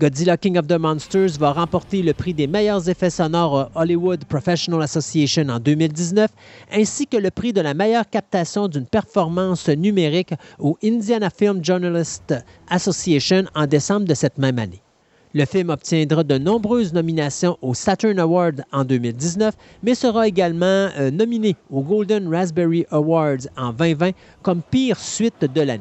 Godzilla 0.00 0.38
King 0.38 0.56
of 0.58 0.66
the 0.66 0.78
Monsters 0.78 1.38
va 1.38 1.52
remporter 1.52 2.02
le 2.02 2.14
prix 2.14 2.32
des 2.32 2.46
meilleurs 2.46 2.88
effets 2.88 3.10
sonores 3.10 3.70
au 3.76 3.80
Hollywood 3.80 4.24
Professional 4.24 4.82
Association 4.82 5.48
en 5.50 5.60
2019, 5.60 6.30
ainsi 6.72 7.06
que 7.06 7.18
le 7.18 7.30
prix 7.30 7.52
de 7.52 7.60
la 7.60 7.74
meilleure 7.74 8.08
captation 8.08 8.66
d'une 8.66 8.86
performance 8.86 9.68
numérique 9.68 10.32
au 10.58 10.78
Indiana 10.82 11.28
Film 11.28 11.62
Journalist 11.62 12.34
Association 12.68 13.44
en 13.54 13.66
décembre 13.66 14.06
de 14.06 14.14
cette 14.14 14.38
même 14.38 14.58
année. 14.58 14.81
Le 15.34 15.46
film 15.46 15.70
obtiendra 15.70 16.24
de 16.24 16.36
nombreuses 16.36 16.92
nominations 16.92 17.56
au 17.62 17.72
Saturn 17.72 18.18
Award 18.18 18.64
en 18.70 18.84
2019, 18.84 19.54
mais 19.82 19.94
sera 19.94 20.28
également 20.28 20.90
euh, 20.98 21.10
nominé 21.10 21.56
au 21.70 21.80
Golden 21.80 22.28
Raspberry 22.28 22.84
Awards 22.90 23.48
en 23.56 23.72
2020 23.72 24.10
comme 24.42 24.60
pire 24.60 24.98
suite 24.98 25.40
de 25.40 25.60
l'année. 25.62 25.80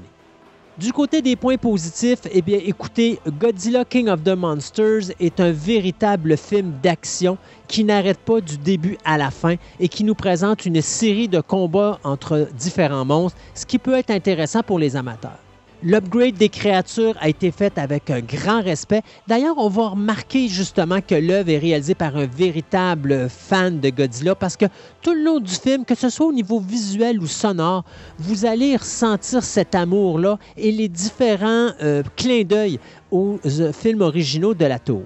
Du 0.77 0.93
côté 0.93 1.21
des 1.21 1.35
points 1.35 1.57
positifs, 1.57 2.21
eh 2.31 2.41
bien, 2.41 2.59
écoutez, 2.65 3.19
Godzilla 3.41 3.83
King 3.83 4.07
of 4.07 4.23
the 4.23 4.37
Monsters 4.37 5.11
est 5.19 5.41
un 5.41 5.51
véritable 5.51 6.37
film 6.37 6.71
d'action 6.81 7.37
qui 7.67 7.83
n'arrête 7.83 8.19
pas 8.19 8.39
du 8.39 8.57
début 8.57 8.97
à 9.03 9.17
la 9.17 9.31
fin 9.31 9.55
et 9.81 9.89
qui 9.89 10.05
nous 10.05 10.15
présente 10.15 10.65
une 10.65 10.81
série 10.81 11.27
de 11.27 11.41
combats 11.41 11.99
entre 12.05 12.47
différents 12.57 13.03
monstres, 13.03 13.37
ce 13.53 13.65
qui 13.65 13.79
peut 13.79 13.95
être 13.95 14.11
intéressant 14.11 14.63
pour 14.63 14.79
les 14.79 14.95
amateurs. 14.95 15.39
L'upgrade 15.83 16.35
des 16.35 16.49
créatures 16.49 17.15
a 17.19 17.27
été 17.27 17.49
fait 17.49 17.79
avec 17.79 18.11
un 18.11 18.19
grand 18.19 18.61
respect. 18.61 19.01
D'ailleurs, 19.27 19.55
on 19.57 19.67
va 19.67 19.89
remarquer 19.89 20.47
justement 20.47 21.01
que 21.01 21.15
l'œuvre 21.15 21.49
est 21.49 21.57
réalisée 21.57 21.95
par 21.95 22.15
un 22.15 22.27
véritable 22.27 23.27
fan 23.29 23.79
de 23.79 23.89
Godzilla 23.89 24.35
parce 24.35 24.55
que 24.55 24.65
tout 25.01 25.15
le 25.15 25.23
long 25.23 25.39
du 25.39 25.51
film, 25.51 25.83
que 25.83 25.95
ce 25.95 26.09
soit 26.09 26.27
au 26.27 26.33
niveau 26.33 26.59
visuel 26.59 27.19
ou 27.19 27.25
sonore, 27.25 27.83
vous 28.19 28.45
allez 28.45 28.75
ressentir 28.75 29.41
cet 29.41 29.73
amour-là 29.73 30.37
et 30.55 30.71
les 30.71 30.87
différents 30.87 31.69
euh, 31.81 32.03
clins 32.15 32.43
d'œil 32.43 32.79
aux 33.09 33.39
euh, 33.43 33.73
films 33.73 34.01
originaux 34.01 34.53
de 34.53 34.65
la 34.65 34.77
tour. 34.77 35.01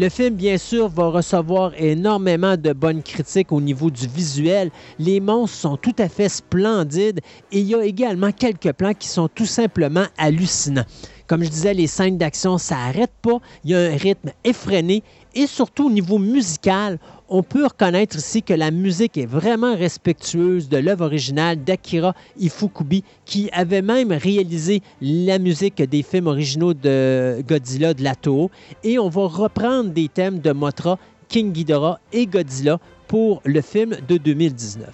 Le 0.00 0.08
film, 0.08 0.36
bien 0.36 0.58
sûr, 0.58 0.88
va 0.88 1.08
recevoir 1.08 1.72
énormément 1.76 2.56
de 2.56 2.72
bonnes 2.72 3.02
critiques 3.02 3.50
au 3.50 3.60
niveau 3.60 3.90
du 3.90 4.06
visuel. 4.06 4.70
Les 5.00 5.18
monstres 5.18 5.56
sont 5.56 5.76
tout 5.76 5.94
à 5.98 6.08
fait 6.08 6.28
splendides 6.28 7.18
et 7.50 7.58
il 7.58 7.66
y 7.66 7.74
a 7.74 7.84
également 7.84 8.30
quelques 8.30 8.72
plans 8.74 8.94
qui 8.94 9.08
sont 9.08 9.26
tout 9.26 9.44
simplement 9.44 10.04
hallucinants. 10.16 10.84
Comme 11.26 11.42
je 11.42 11.48
disais, 11.48 11.74
les 11.74 11.88
scènes 11.88 12.16
d'action, 12.16 12.58
ça 12.58 12.76
n'arrête 12.76 13.10
pas. 13.20 13.40
Il 13.64 13.72
y 13.72 13.74
a 13.74 13.80
un 13.80 13.96
rythme 13.96 14.30
effréné 14.44 15.02
et 15.34 15.48
surtout 15.48 15.86
au 15.86 15.90
niveau 15.90 16.18
musical, 16.18 17.00
on 17.28 17.42
peut 17.42 17.66
reconnaître 17.66 18.16
ici 18.16 18.42
que 18.42 18.54
la 18.54 18.70
musique 18.70 19.18
est 19.18 19.26
vraiment 19.26 19.76
respectueuse 19.76 20.68
de 20.68 20.78
l'œuvre 20.78 21.04
originale 21.04 21.62
d'Akira 21.62 22.14
Ifukubi, 22.38 23.04
qui 23.24 23.50
avait 23.52 23.82
même 23.82 24.12
réalisé 24.12 24.82
la 25.00 25.38
musique 25.38 25.82
des 25.82 26.02
films 26.02 26.26
originaux 26.26 26.74
de 26.74 27.42
Godzilla 27.46 27.92
de 27.92 28.02
la 28.02 28.14
Toho. 28.14 28.50
Et 28.82 28.98
on 28.98 29.08
va 29.08 29.26
reprendre 29.26 29.90
des 29.90 30.08
thèmes 30.08 30.40
de 30.40 30.52
Mothra, 30.52 30.98
King 31.28 31.52
Ghidorah 31.52 32.00
et 32.12 32.26
Godzilla 32.26 32.78
pour 33.06 33.42
le 33.44 33.60
film 33.60 33.96
de 34.08 34.16
2019. 34.16 34.88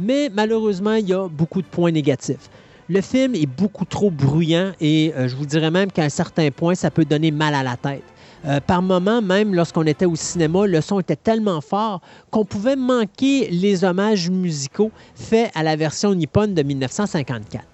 Mais 0.00 0.30
malheureusement, 0.32 0.94
il 0.94 1.08
y 1.08 1.14
a 1.14 1.28
beaucoup 1.28 1.62
de 1.62 1.66
points 1.66 1.92
négatifs. 1.92 2.50
Le 2.88 3.00
film 3.00 3.34
est 3.34 3.46
beaucoup 3.46 3.84
trop 3.84 4.10
bruyant 4.10 4.72
et 4.80 5.12
euh, 5.16 5.28
je 5.28 5.36
vous 5.36 5.46
dirais 5.46 5.70
même 5.70 5.90
qu'à 5.90 6.02
un 6.02 6.10
certain 6.10 6.50
point, 6.50 6.74
ça 6.74 6.90
peut 6.90 7.04
donner 7.04 7.30
mal 7.30 7.54
à 7.54 7.62
la 7.62 7.76
tête. 7.76 8.02
Euh, 8.46 8.60
par 8.60 8.82
moments, 8.82 9.22
même 9.22 9.54
lorsqu'on 9.54 9.86
était 9.86 10.04
au 10.04 10.16
cinéma, 10.16 10.66
le 10.66 10.80
son 10.82 11.00
était 11.00 11.16
tellement 11.16 11.62
fort 11.62 12.02
qu'on 12.30 12.44
pouvait 12.44 12.76
manquer 12.76 13.48
les 13.50 13.84
hommages 13.84 14.28
musicaux 14.28 14.90
faits 15.14 15.50
à 15.54 15.62
la 15.62 15.76
version 15.76 16.14
nippone 16.14 16.52
de 16.52 16.62
1954. 16.62 17.73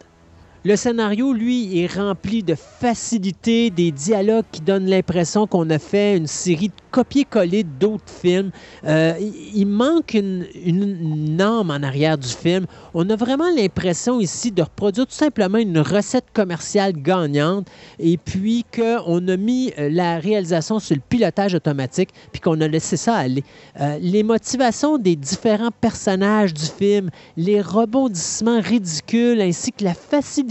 Le 0.62 0.76
scénario, 0.76 1.32
lui, 1.32 1.78
est 1.78 1.86
rempli 1.86 2.42
de 2.42 2.54
facilité, 2.54 3.70
des 3.70 3.90
dialogues 3.92 4.44
qui 4.52 4.60
donnent 4.60 4.90
l'impression 4.90 5.46
qu'on 5.46 5.70
a 5.70 5.78
fait 5.78 6.18
une 6.18 6.26
série 6.26 6.68
de 6.68 6.74
copier-coller 6.90 7.64
d'autres 7.64 8.12
films. 8.12 8.50
Euh, 8.84 9.14
il 9.54 9.66
manque 9.66 10.12
une, 10.12 10.44
une, 10.62 11.36
norme 11.36 11.70
en 11.70 11.82
arrière 11.82 12.18
du 12.18 12.28
film. 12.28 12.66
On 12.92 13.08
a 13.08 13.16
vraiment 13.16 13.48
l'impression 13.56 14.20
ici 14.20 14.52
de 14.52 14.60
reproduire 14.60 15.06
tout 15.06 15.14
simplement 15.14 15.56
une 15.56 15.78
recette 15.78 16.26
commerciale 16.34 16.92
gagnante 16.92 17.66
et 17.98 18.18
puis 18.18 18.66
qu'on 18.74 19.28
a 19.28 19.36
mis 19.38 19.72
euh, 19.78 19.88
la 19.90 20.18
réalisation 20.18 20.78
sur 20.78 20.94
le 20.94 21.02
pilotage 21.08 21.54
automatique 21.54 22.10
puis 22.32 22.40
qu'on 22.40 22.60
a 22.60 22.68
laissé 22.68 22.98
ça 22.98 23.14
aller. 23.16 23.44
Euh, 23.80 23.96
les 24.00 24.22
motivations 24.22 24.98
des 24.98 25.16
différents 25.16 25.70
personnages 25.80 26.52
du 26.52 26.66
film, 26.66 27.08
les 27.38 27.62
rebondissements 27.62 28.60
ridicules 28.60 29.40
ainsi 29.40 29.72
que 29.72 29.84
la 29.84 29.94
facilité 29.94 30.49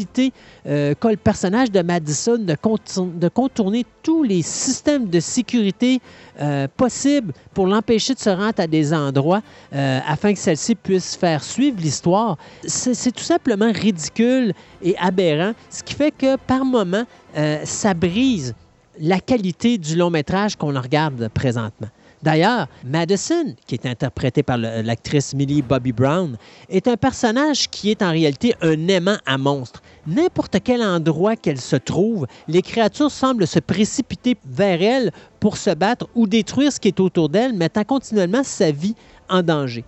euh, 0.67 0.93
qu'a 0.99 1.09
le 1.09 1.17
personnage 1.17 1.71
de 1.71 1.81
Madison 1.81 2.37
de, 2.37 3.27
contourner 3.27 3.85
tous 4.03 4.23
les 4.23 4.41
systèmes 4.41 5.09
de 5.09 5.19
sécurité 5.19 6.01
euh, 6.39 6.67
possibles 6.77 7.33
pour 7.53 7.67
l'empêcher 7.67 8.13
de 8.13 8.19
se 8.19 8.29
rendre 8.29 8.59
à 8.59 8.67
des 8.67 8.93
endroits 8.93 9.41
euh, 9.73 9.99
afin 10.07 10.33
que 10.33 10.39
celle-ci 10.39 10.75
puisse 10.75 11.15
faire 11.15 11.43
suivre 11.43 11.77
l'histoire. 11.79 12.37
C'est 12.65 13.11
tout 13.11 13.23
simplement 13.23 13.71
ridicule 13.71 14.53
et 14.81 14.95
aberrant, 14.97 15.53
ce 15.69 15.83
qui 15.83 15.93
fait 15.93 16.11
que 16.11 16.37
par 16.37 16.65
moment, 16.65 17.03
euh, 17.37 17.59
ça 17.63 17.93
brise 17.93 18.55
la 18.99 19.19
qualité 19.19 19.77
du 19.77 19.95
long 19.95 20.09
métrage 20.09 20.55
qu'on 20.55 20.79
regarde 20.79 21.29
présentement. 21.33 21.87
D'ailleurs, 22.21 22.67
Madison, 22.83 23.55
qui 23.65 23.75
est 23.75 23.85
interprétée 23.85 24.43
par 24.43 24.57
l'actrice 24.57 25.33
Millie 25.33 25.61
Bobby 25.61 25.93
Brown, 25.93 26.37
est 26.67 26.87
un 26.87 26.97
personnage 26.97 27.69
qui 27.69 27.91
est 27.91 28.01
en 28.01 28.11
réalité 28.11 28.55
un 28.61 28.87
aimant 28.89 29.17
à 29.25 29.37
monstre. 29.37 29.81
N'importe 30.05 30.57
quel 30.63 30.81
endroit 30.81 31.37
qu'elle 31.37 31.61
se 31.61 31.77
trouve, 31.77 32.27
les 32.47 32.61
créatures 32.61 33.11
semblent 33.11 33.47
se 33.47 33.59
précipiter 33.59 34.35
vers 34.45 34.81
elle 34.81 35.11
pour 35.39 35.55
se 35.55 35.69
battre 35.69 36.09
ou 36.13 36.27
détruire 36.27 36.73
ce 36.73 36.79
qui 36.79 36.89
est 36.89 36.99
autour 36.99 37.29
d'elle, 37.29 37.53
mettant 37.53 37.85
continuellement 37.85 38.43
sa 38.43 38.71
vie 38.71 38.95
en 39.29 39.41
danger. 39.41 39.85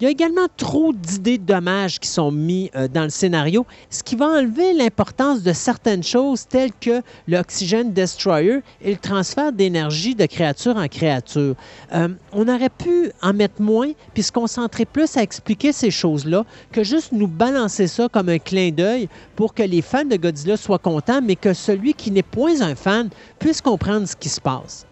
Il 0.00 0.04
y 0.04 0.06
a 0.08 0.10
également 0.10 0.48
trop 0.56 0.92
d'idées 0.92 1.38
dommages 1.38 2.00
qui 2.00 2.08
sont 2.08 2.32
mis 2.32 2.68
euh, 2.74 2.88
dans 2.88 3.04
le 3.04 3.10
scénario, 3.10 3.64
ce 3.90 4.02
qui 4.02 4.16
va 4.16 4.26
enlever 4.26 4.72
l'importance 4.72 5.42
de 5.44 5.52
certaines 5.52 6.02
choses 6.02 6.48
telles 6.48 6.72
que 6.80 7.00
l'oxygène 7.28 7.92
destroyer 7.92 8.60
et 8.82 8.90
le 8.90 8.98
transfert 8.98 9.52
d'énergie 9.52 10.16
de 10.16 10.26
créature 10.26 10.76
en 10.76 10.88
créature. 10.88 11.54
Euh, 11.94 12.08
on 12.32 12.48
aurait 12.48 12.70
pu 12.70 13.12
en 13.22 13.32
mettre 13.32 13.62
moins 13.62 13.92
puis 14.14 14.24
se 14.24 14.32
concentrer 14.32 14.84
plus 14.84 15.16
à 15.16 15.22
expliquer 15.22 15.72
ces 15.72 15.92
choses-là 15.92 16.44
que 16.72 16.82
juste 16.82 17.12
nous 17.12 17.28
balancer 17.28 17.86
ça 17.86 18.08
comme 18.08 18.28
un 18.28 18.38
clin 18.38 18.70
d'œil 18.72 19.08
pour 19.36 19.54
que 19.54 19.62
les 19.62 19.80
fans 19.80 20.04
de 20.04 20.16
Godzilla 20.16 20.56
soient 20.56 20.80
contents, 20.80 21.22
mais 21.22 21.36
que 21.36 21.54
celui 21.54 21.94
qui 21.94 22.10
n'est 22.10 22.22
point 22.24 22.60
un 22.62 22.74
fan 22.74 23.10
puisse 23.38 23.60
comprendre 23.60 24.08
ce 24.08 24.16
qui 24.16 24.28
se 24.28 24.40
passe. 24.40 24.86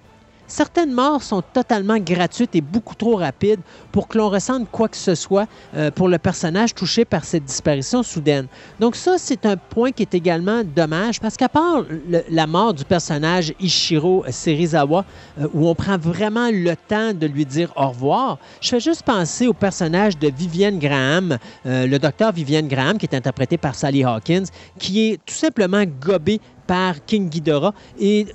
Certaines 0.52 0.92
morts 0.92 1.22
sont 1.22 1.40
totalement 1.40 1.96
gratuites 1.96 2.54
et 2.54 2.60
beaucoup 2.60 2.94
trop 2.94 3.16
rapides 3.16 3.60
pour 3.90 4.06
que 4.06 4.18
l'on 4.18 4.28
ressente 4.28 4.70
quoi 4.70 4.86
que 4.86 4.98
ce 4.98 5.14
soit 5.14 5.48
euh, 5.74 5.90
pour 5.90 6.08
le 6.08 6.18
personnage 6.18 6.74
touché 6.74 7.06
par 7.06 7.24
cette 7.24 7.46
disparition 7.46 8.02
soudaine. 8.02 8.48
Donc 8.78 8.94
ça, 8.94 9.16
c'est 9.16 9.46
un 9.46 9.56
point 9.56 9.92
qui 9.92 10.02
est 10.02 10.12
également 10.12 10.62
dommage 10.62 11.20
parce 11.20 11.38
qu'à 11.38 11.48
part 11.48 11.84
la 12.28 12.46
mort 12.46 12.74
du 12.74 12.84
personnage 12.84 13.54
Ishiro 13.60 14.26
Serizawa, 14.28 15.06
euh, 15.40 15.48
où 15.54 15.68
on 15.68 15.74
prend 15.74 15.96
vraiment 15.96 16.50
le 16.52 16.74
temps 16.76 17.14
de 17.14 17.26
lui 17.26 17.46
dire 17.46 17.72
au 17.74 17.88
revoir, 17.88 18.36
je 18.60 18.68
fais 18.68 18.80
juste 18.80 19.04
penser 19.04 19.46
au 19.46 19.54
personnage 19.54 20.18
de 20.18 20.30
Vivienne 20.30 20.78
Graham, 20.78 21.38
euh, 21.64 21.86
le 21.86 21.98
docteur 21.98 22.30
Vivienne 22.30 22.68
Graham, 22.68 22.98
qui 22.98 23.06
est 23.06 23.16
interprété 23.16 23.56
par 23.56 23.74
Sally 23.74 24.04
Hawkins, 24.04 24.44
qui 24.78 25.08
est 25.08 25.16
tout 25.24 25.32
simplement 25.32 25.84
gobé 25.98 26.42
par 26.66 27.02
King 27.06 27.30
Ghidorah. 27.30 27.72
Et 27.98 28.26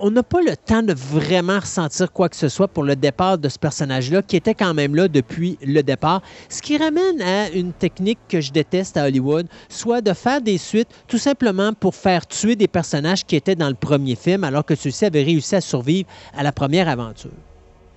on 0.00 0.10
n'a 0.10 0.22
pas 0.22 0.40
le 0.40 0.56
temps 0.56 0.82
de 0.82 0.94
vraiment 0.94 1.58
ressentir 1.58 2.12
quoi 2.12 2.28
que 2.28 2.36
ce 2.36 2.48
soit 2.48 2.68
pour 2.68 2.84
le 2.84 2.96
départ 2.96 3.38
de 3.38 3.48
ce 3.48 3.58
personnage-là, 3.58 4.22
qui 4.22 4.36
était 4.36 4.54
quand 4.54 4.74
même 4.74 4.94
là 4.94 5.08
depuis 5.08 5.58
le 5.62 5.82
départ. 5.82 6.22
Ce 6.48 6.62
qui 6.62 6.76
ramène 6.76 7.20
à 7.20 7.50
une 7.50 7.72
technique 7.72 8.18
que 8.28 8.40
je 8.40 8.52
déteste 8.52 8.96
à 8.96 9.04
Hollywood, 9.04 9.46
soit 9.68 10.00
de 10.00 10.12
faire 10.12 10.40
des 10.40 10.58
suites 10.58 10.88
tout 11.06 11.18
simplement 11.18 11.72
pour 11.72 11.94
faire 11.94 12.26
tuer 12.26 12.56
des 12.56 12.68
personnages 12.68 13.24
qui 13.24 13.36
étaient 13.36 13.56
dans 13.56 13.68
le 13.68 13.74
premier 13.74 14.14
film, 14.14 14.44
alors 14.44 14.64
que 14.64 14.74
ceux-ci 14.74 15.04
avaient 15.04 15.22
réussi 15.22 15.56
à 15.56 15.60
survivre 15.60 16.08
à 16.36 16.42
la 16.42 16.52
première 16.52 16.88
aventure. 16.88 17.30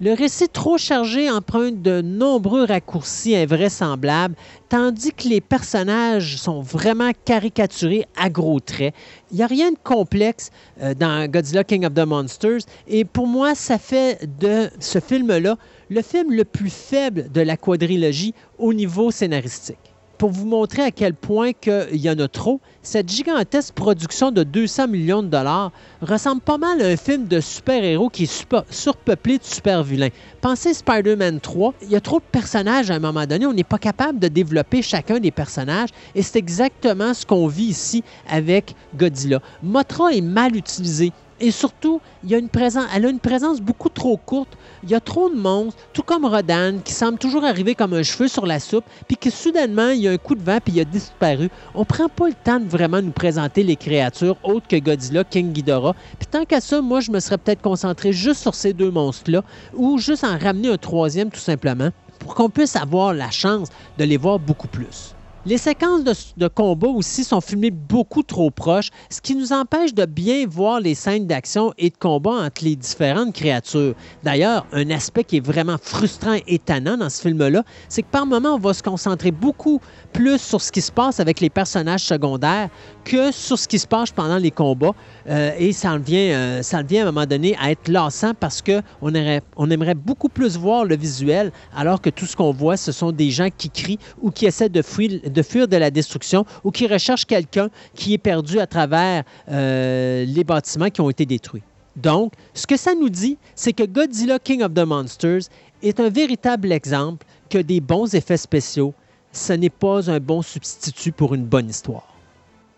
Le 0.03 0.13
récit 0.13 0.49
trop 0.49 0.79
chargé 0.79 1.29
emprunte 1.29 1.83
de 1.83 2.01
nombreux 2.01 2.65
raccourcis 2.65 3.35
invraisemblables, 3.35 4.33
tandis 4.67 5.11
que 5.13 5.27
les 5.27 5.41
personnages 5.41 6.37
sont 6.37 6.59
vraiment 6.59 7.11
caricaturés 7.23 8.07
à 8.17 8.27
gros 8.31 8.59
traits. 8.59 8.95
Il 9.29 9.37
n'y 9.37 9.43
a 9.43 9.47
rien 9.47 9.69
de 9.69 9.77
complexe 9.83 10.49
euh, 10.81 10.95
dans 10.95 11.29
Godzilla 11.29 11.63
King 11.63 11.85
of 11.85 11.93
the 11.93 11.99
Monsters, 11.99 12.61
et 12.87 13.05
pour 13.05 13.27
moi, 13.27 13.53
ça 13.53 13.77
fait 13.77 14.27
de 14.39 14.71
ce 14.79 14.99
film-là 14.99 15.55
le 15.91 16.01
film 16.01 16.33
le 16.33 16.45
plus 16.45 16.73
faible 16.73 17.31
de 17.31 17.41
la 17.41 17.55
quadrilogie 17.55 18.33
au 18.57 18.73
niveau 18.73 19.11
scénaristique 19.11 19.90
pour 20.21 20.29
vous 20.29 20.45
montrer 20.45 20.83
à 20.83 20.91
quel 20.91 21.15
point 21.15 21.49
il 21.65 21.99
y 21.99 22.07
en 22.07 22.19
a 22.19 22.27
trop, 22.27 22.61
cette 22.83 23.09
gigantesque 23.09 23.73
production 23.73 24.29
de 24.29 24.43
200 24.43 24.87
millions 24.87 25.23
de 25.23 25.29
dollars 25.29 25.71
ressemble 25.99 26.41
pas 26.41 26.59
mal 26.59 26.79
à 26.79 26.89
un 26.89 26.95
film 26.95 27.25
de 27.25 27.39
super-héros 27.39 28.09
qui 28.09 28.25
est 28.25 28.45
surpeuplé 28.69 29.39
de 29.39 29.43
super-vilains. 29.43 30.09
Pensez 30.39 30.75
Spider-Man 30.75 31.39
3, 31.39 31.73
il 31.81 31.89
y 31.89 31.95
a 31.95 32.01
trop 32.01 32.19
de 32.19 32.25
personnages 32.31 32.91
à 32.91 32.93
un 32.93 32.99
moment 32.99 33.25
donné, 33.25 33.47
on 33.47 33.53
n'est 33.53 33.63
pas 33.63 33.79
capable 33.79 34.19
de 34.19 34.27
développer 34.27 34.83
chacun 34.83 35.19
des 35.19 35.31
personnages 35.31 35.89
et 36.13 36.21
c'est 36.21 36.37
exactement 36.37 37.15
ce 37.15 37.25
qu'on 37.25 37.47
vit 37.47 37.69
ici 37.69 38.03
avec 38.29 38.75
Godzilla. 38.95 39.39
Motra 39.63 40.13
est 40.13 40.21
mal 40.21 40.55
utilisé. 40.55 41.11
Et 41.43 41.49
surtout, 41.49 41.99
elle 42.23 42.35
a 42.35 43.09
une 43.09 43.19
présence 43.19 43.61
beaucoup 43.61 43.89
trop 43.89 44.15
courte. 44.15 44.55
Il 44.83 44.91
y 44.91 44.95
a 44.95 44.99
trop 44.99 45.27
de 45.27 45.35
monstres, 45.35 45.81
tout 45.91 46.03
comme 46.03 46.23
Rodan, 46.23 46.77
qui 46.85 46.93
semble 46.93 47.17
toujours 47.17 47.43
arriver 47.43 47.73
comme 47.73 47.93
un 47.93 48.03
cheveu 48.03 48.27
sur 48.27 48.45
la 48.45 48.59
soupe, 48.59 48.85
puis 49.07 49.17
que 49.17 49.31
soudainement, 49.31 49.89
il 49.89 50.01
y 50.01 50.07
a 50.07 50.11
un 50.11 50.17
coup 50.17 50.35
de 50.35 50.43
vent, 50.43 50.59
puis 50.63 50.75
il 50.75 50.81
a 50.81 50.85
disparu. 50.85 51.49
On 51.73 51.83
prend 51.83 52.09
pas 52.09 52.27
le 52.27 52.35
temps 52.35 52.59
de 52.59 52.69
vraiment 52.69 53.01
nous 53.01 53.11
présenter 53.11 53.63
les 53.63 53.75
créatures 53.75 54.37
autres 54.43 54.67
que 54.67 54.75
Godzilla, 54.75 55.23
King 55.23 55.51
Ghidorah. 55.51 55.95
Puis 56.19 56.27
tant 56.29 56.45
qu'à 56.45 56.61
ça, 56.61 56.79
moi, 56.79 56.99
je 56.99 57.09
me 57.09 57.19
serais 57.19 57.39
peut-être 57.39 57.63
concentré 57.63 58.13
juste 58.13 58.41
sur 58.41 58.53
ces 58.53 58.73
deux 58.73 58.91
monstres-là, 58.91 59.43
ou 59.73 59.97
juste 59.97 60.23
en 60.23 60.37
ramener 60.37 60.69
un 60.69 60.77
troisième, 60.77 61.31
tout 61.31 61.39
simplement, 61.39 61.89
pour 62.19 62.35
qu'on 62.35 62.51
puisse 62.51 62.75
avoir 62.75 63.15
la 63.15 63.31
chance 63.31 63.69
de 63.97 64.03
les 64.03 64.17
voir 64.17 64.37
beaucoup 64.37 64.67
plus. 64.67 65.15
Les 65.43 65.57
séquences 65.57 66.03
de, 66.37 66.47
combat 66.47 66.89
aussi 66.89 67.23
sont 67.23 67.41
filmées 67.41 67.71
beaucoup 67.71 68.21
trop 68.21 68.51
proches, 68.51 68.89
ce 69.09 69.19
qui 69.19 69.33
nous 69.33 69.51
empêche 69.51 69.91
de 69.91 70.05
bien 70.05 70.45
voir 70.47 70.79
les 70.79 70.93
scènes 70.93 71.25
d'action 71.25 71.73
et 71.79 71.89
de 71.89 71.97
combat 71.97 72.43
entre 72.45 72.63
les 72.63 72.75
différentes 72.75 73.33
créatures. 73.33 73.95
D'ailleurs, 74.21 74.67
un 74.71 74.91
aspect 74.91 75.23
qui 75.23 75.37
est 75.37 75.45
vraiment 75.45 75.77
frustrant 75.81 76.35
et 76.35 76.43
étonnant 76.45 76.95
dans 76.95 77.09
ce 77.09 77.23
film-là, 77.23 77.63
c'est 77.89 78.03
que 78.03 78.11
par 78.11 78.27
moments, 78.27 78.53
on 78.53 78.59
va 78.59 78.75
se 78.75 78.83
concentrer 78.83 79.31
beaucoup 79.31 79.81
plus 80.13 80.37
sur 80.37 80.61
ce 80.61 80.71
qui 80.71 80.81
se 80.81 80.91
passe 80.91 81.19
avec 81.19 81.39
les 81.39 81.49
personnages 81.49 82.03
secondaires 82.03 82.69
que 83.03 83.31
sur 83.31 83.57
ce 83.57 83.67
qui 83.67 83.79
se 83.79 83.87
passe 83.87 84.11
pendant 84.11 84.37
les 84.37 84.51
combats. 84.51 84.93
Euh, 85.27 85.53
et 85.57 85.73
ça 85.73 85.97
devient, 85.97 86.33
euh, 86.33 86.61
à 86.71 87.01
un 87.01 87.05
moment 87.05 87.25
donné 87.25 87.57
à 87.59 87.71
être 87.71 87.87
lassant 87.87 88.33
parce 88.39 88.61
qu'on 88.61 88.83
on 89.01 89.71
aimerait 89.71 89.95
beaucoup 89.95 90.29
plus 90.29 90.55
voir 90.55 90.85
le 90.85 90.95
visuel 90.95 91.51
alors 91.75 91.99
que 91.99 92.11
tout 92.11 92.27
ce 92.27 92.35
qu'on 92.35 92.51
voit, 92.51 92.77
ce 92.77 92.91
sont 92.91 93.11
des 93.11 93.31
gens 93.31 93.49
qui 93.55 93.71
crient 93.71 93.99
ou 94.21 94.29
qui 94.29 94.45
essaient 94.45 94.69
de 94.69 94.83
fuir 94.83 95.19
de, 95.31 95.41
fuir 95.41 95.67
de 95.67 95.77
la 95.77 95.91
destruction 95.91 96.45
ou 96.63 96.71
qui 96.71 96.87
recherchent 96.87 97.25
quelqu'un 97.25 97.69
qui 97.95 98.13
est 98.13 98.17
perdu 98.17 98.59
à 98.59 98.67
travers 98.67 99.23
euh, 99.49 100.25
les 100.25 100.43
bâtiments 100.43 100.89
qui 100.89 101.01
ont 101.01 101.09
été 101.09 101.25
détruits. 101.25 101.63
Donc, 101.95 102.33
ce 102.53 102.65
que 102.65 102.77
ça 102.77 102.93
nous 102.95 103.09
dit, 103.09 103.37
c'est 103.55 103.73
que 103.73 103.83
Godzilla 103.83 104.39
King 104.39 104.63
of 104.63 104.73
the 104.73 104.85
Monsters 104.85 105.41
est 105.83 105.99
un 105.99 106.09
véritable 106.09 106.71
exemple 106.71 107.25
que 107.49 107.57
des 107.57 107.81
bons 107.81 108.13
effets 108.15 108.37
spéciaux, 108.37 108.93
ce 109.31 109.53
n'est 109.53 109.69
pas 109.69 110.09
un 110.09 110.19
bon 110.19 110.41
substitut 110.41 111.11
pour 111.11 111.33
une 111.33 111.45
bonne 111.45 111.69
histoire. 111.69 112.07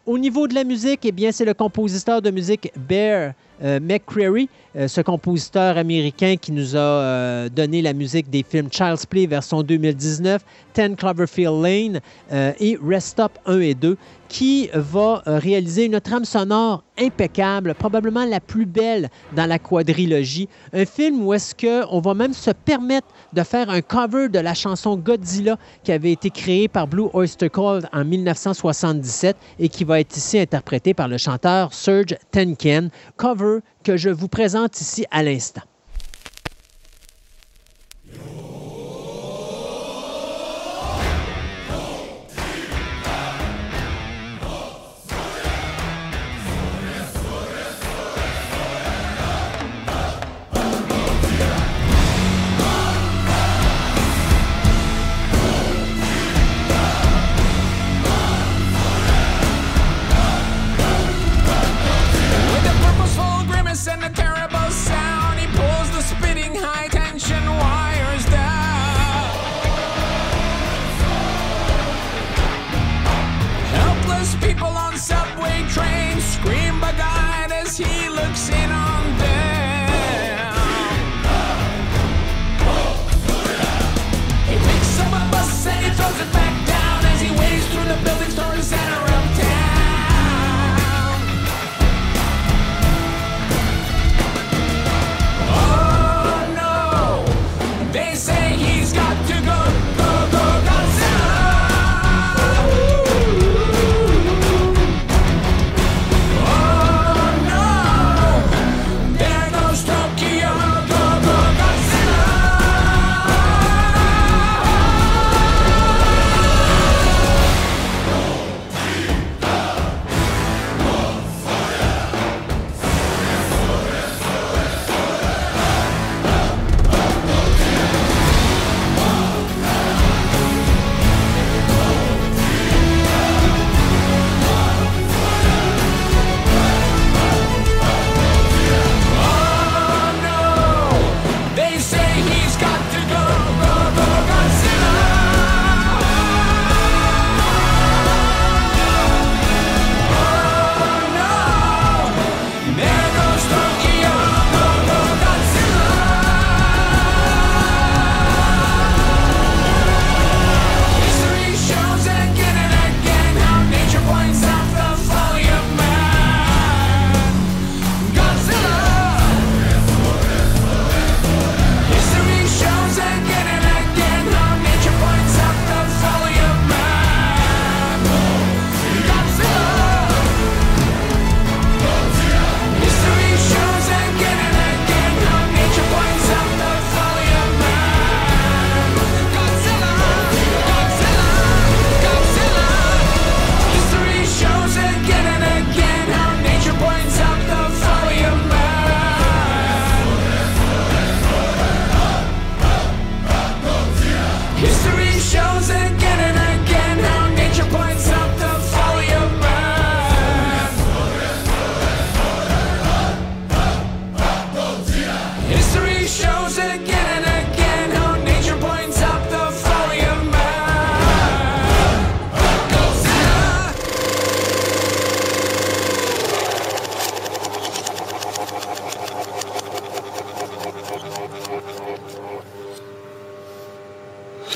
Au 0.06 0.18
niveau 0.18 0.48
de 0.48 0.56
la 0.56 0.64
musique, 0.64 1.02
eh 1.04 1.12
bien, 1.12 1.32
c'est 1.32 1.46
le 1.46 1.54
compositeur 1.54 2.22
de 2.22 2.30
musique 2.30 2.72
Bear 2.76 3.34
euh, 3.62 3.80
McCreary, 3.80 4.50
euh, 4.76 4.88
ce 4.88 5.02
compositeur 5.02 5.78
américain 5.78 6.36
qui 6.40 6.52
nous 6.52 6.76
a 6.76 6.80
euh, 6.80 7.50
donné 7.50 7.82
la 7.82 7.94
musique 7.94 8.30
des 8.30 8.44
films 8.44 8.70
Child's 8.72 9.06
Play 9.06 9.28
version 9.28 9.62
2019, 9.62 10.42
10 10.76 10.96
Cloverfield 10.96 11.62
Lane 11.62 12.00
et 12.60 12.78
Rest 12.84 13.10
Stop 13.10 13.38
1 13.46 13.60
et 13.60 13.76
2, 13.76 13.98
qui 14.28 14.70
va 14.74 15.22
réaliser 15.28 15.86
une 15.86 16.02
trame 16.02 16.26
sonore 16.26 16.84
impeccable, 16.98 17.74
probablement 17.76 18.26
la 18.26 18.40
plus 18.40 18.66
belle 18.66 19.10
dans 19.36 19.46
la 19.46 19.60
quadrilogie. 19.60 20.48
Un 20.74 20.86
film 20.86 21.24
où 21.24 21.34
est-ce 21.34 21.54
qu'on 21.56 22.00
va 22.00 22.14
même 22.14 22.34
se 22.34 22.52
permettre 22.52 23.08
de 23.34 23.44
faire 23.44 23.70
un 23.70 23.82
cover 23.82 24.30
de 24.30 24.40
la 24.40 24.54
chanson 24.54 24.96
Godzilla 24.96 25.58
qui 25.84 25.92
avait 25.92 26.12
été 26.12 26.30
créée 26.30 26.68
par 26.68 26.88
Blue 26.88 27.08
Oyster 27.14 27.50
Cult 27.50 27.86
en 27.92 28.06
1977 28.06 29.36
et 29.60 29.70
qui 29.70 29.84
va 29.84 30.00
être 30.00 30.16
ici 30.16 30.40
interprétée 30.40 30.94
par 30.94 31.08
le 31.08 31.18
chanteur 31.18 31.74
Serge 31.74 32.16
Tenken. 32.32 32.90
Que 33.84 33.98
je 33.98 34.10
vous 34.10 34.28
présente 34.28 34.80
ici 34.82 35.06
à 35.12 35.24
l'instant. 35.24 35.64
She 77.74 78.13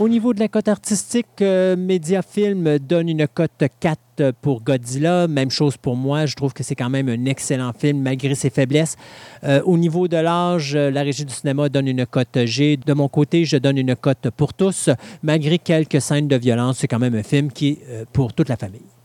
Au 0.08 0.10
niveau 0.10 0.34
de 0.34 0.40
la 0.40 0.48
cote 0.48 0.70
artistique, 0.70 1.42
euh, 1.42 1.76
Mediafilm 1.76 2.80
donne 2.80 3.10
une 3.10 3.28
cote 3.28 3.66
4 3.82 4.32
pour 4.42 4.64
Godzilla. 4.64 5.28
Même 5.28 5.52
chose 5.52 5.76
pour 5.76 5.98
moi. 5.98 6.26
Je 6.26 6.34
trouve 6.34 6.54
que 6.54 6.64
c'est 6.64 6.76
quand 6.76 6.90
même 6.90 7.10
un 7.10 7.26
excellent 7.26 7.74
film 7.74 8.04
malgré 8.04 8.34
ses 8.34 8.50
faiblesses. 8.50 8.96
Euh, 9.44 9.62
au 9.66 9.78
niveau 9.78 10.08
de 10.08 10.16
l'âge, 10.16 10.76
euh, 10.78 10.90
la 10.92 11.02
régie 11.02 11.26
du 11.26 11.34
cinéma 11.34 11.68
donne 11.68 11.90
une 11.90 12.06
cote 12.06 12.46
G. 12.46 12.78
De 12.78 12.94
mon 12.94 13.10
côté, 13.10 13.44
je 13.44 13.58
donne 13.58 13.78
une 13.78 13.98
cote 13.98 14.30
pour 14.38 14.54
tous. 14.54 14.90
Malgré 15.24 15.60
quelques 15.60 16.00
scènes 16.00 16.30
de 16.30 16.38
violence, 16.38 16.78
c'est 16.78 16.88
quand 16.88 17.00
même 17.00 17.16
un 17.16 17.24
film 17.24 17.52
qui 17.52 17.68
est 17.68 17.80
euh, 17.90 18.06
pour 18.14 18.32
toute 18.32 18.48
la 18.48 18.56
famille. 18.56 18.97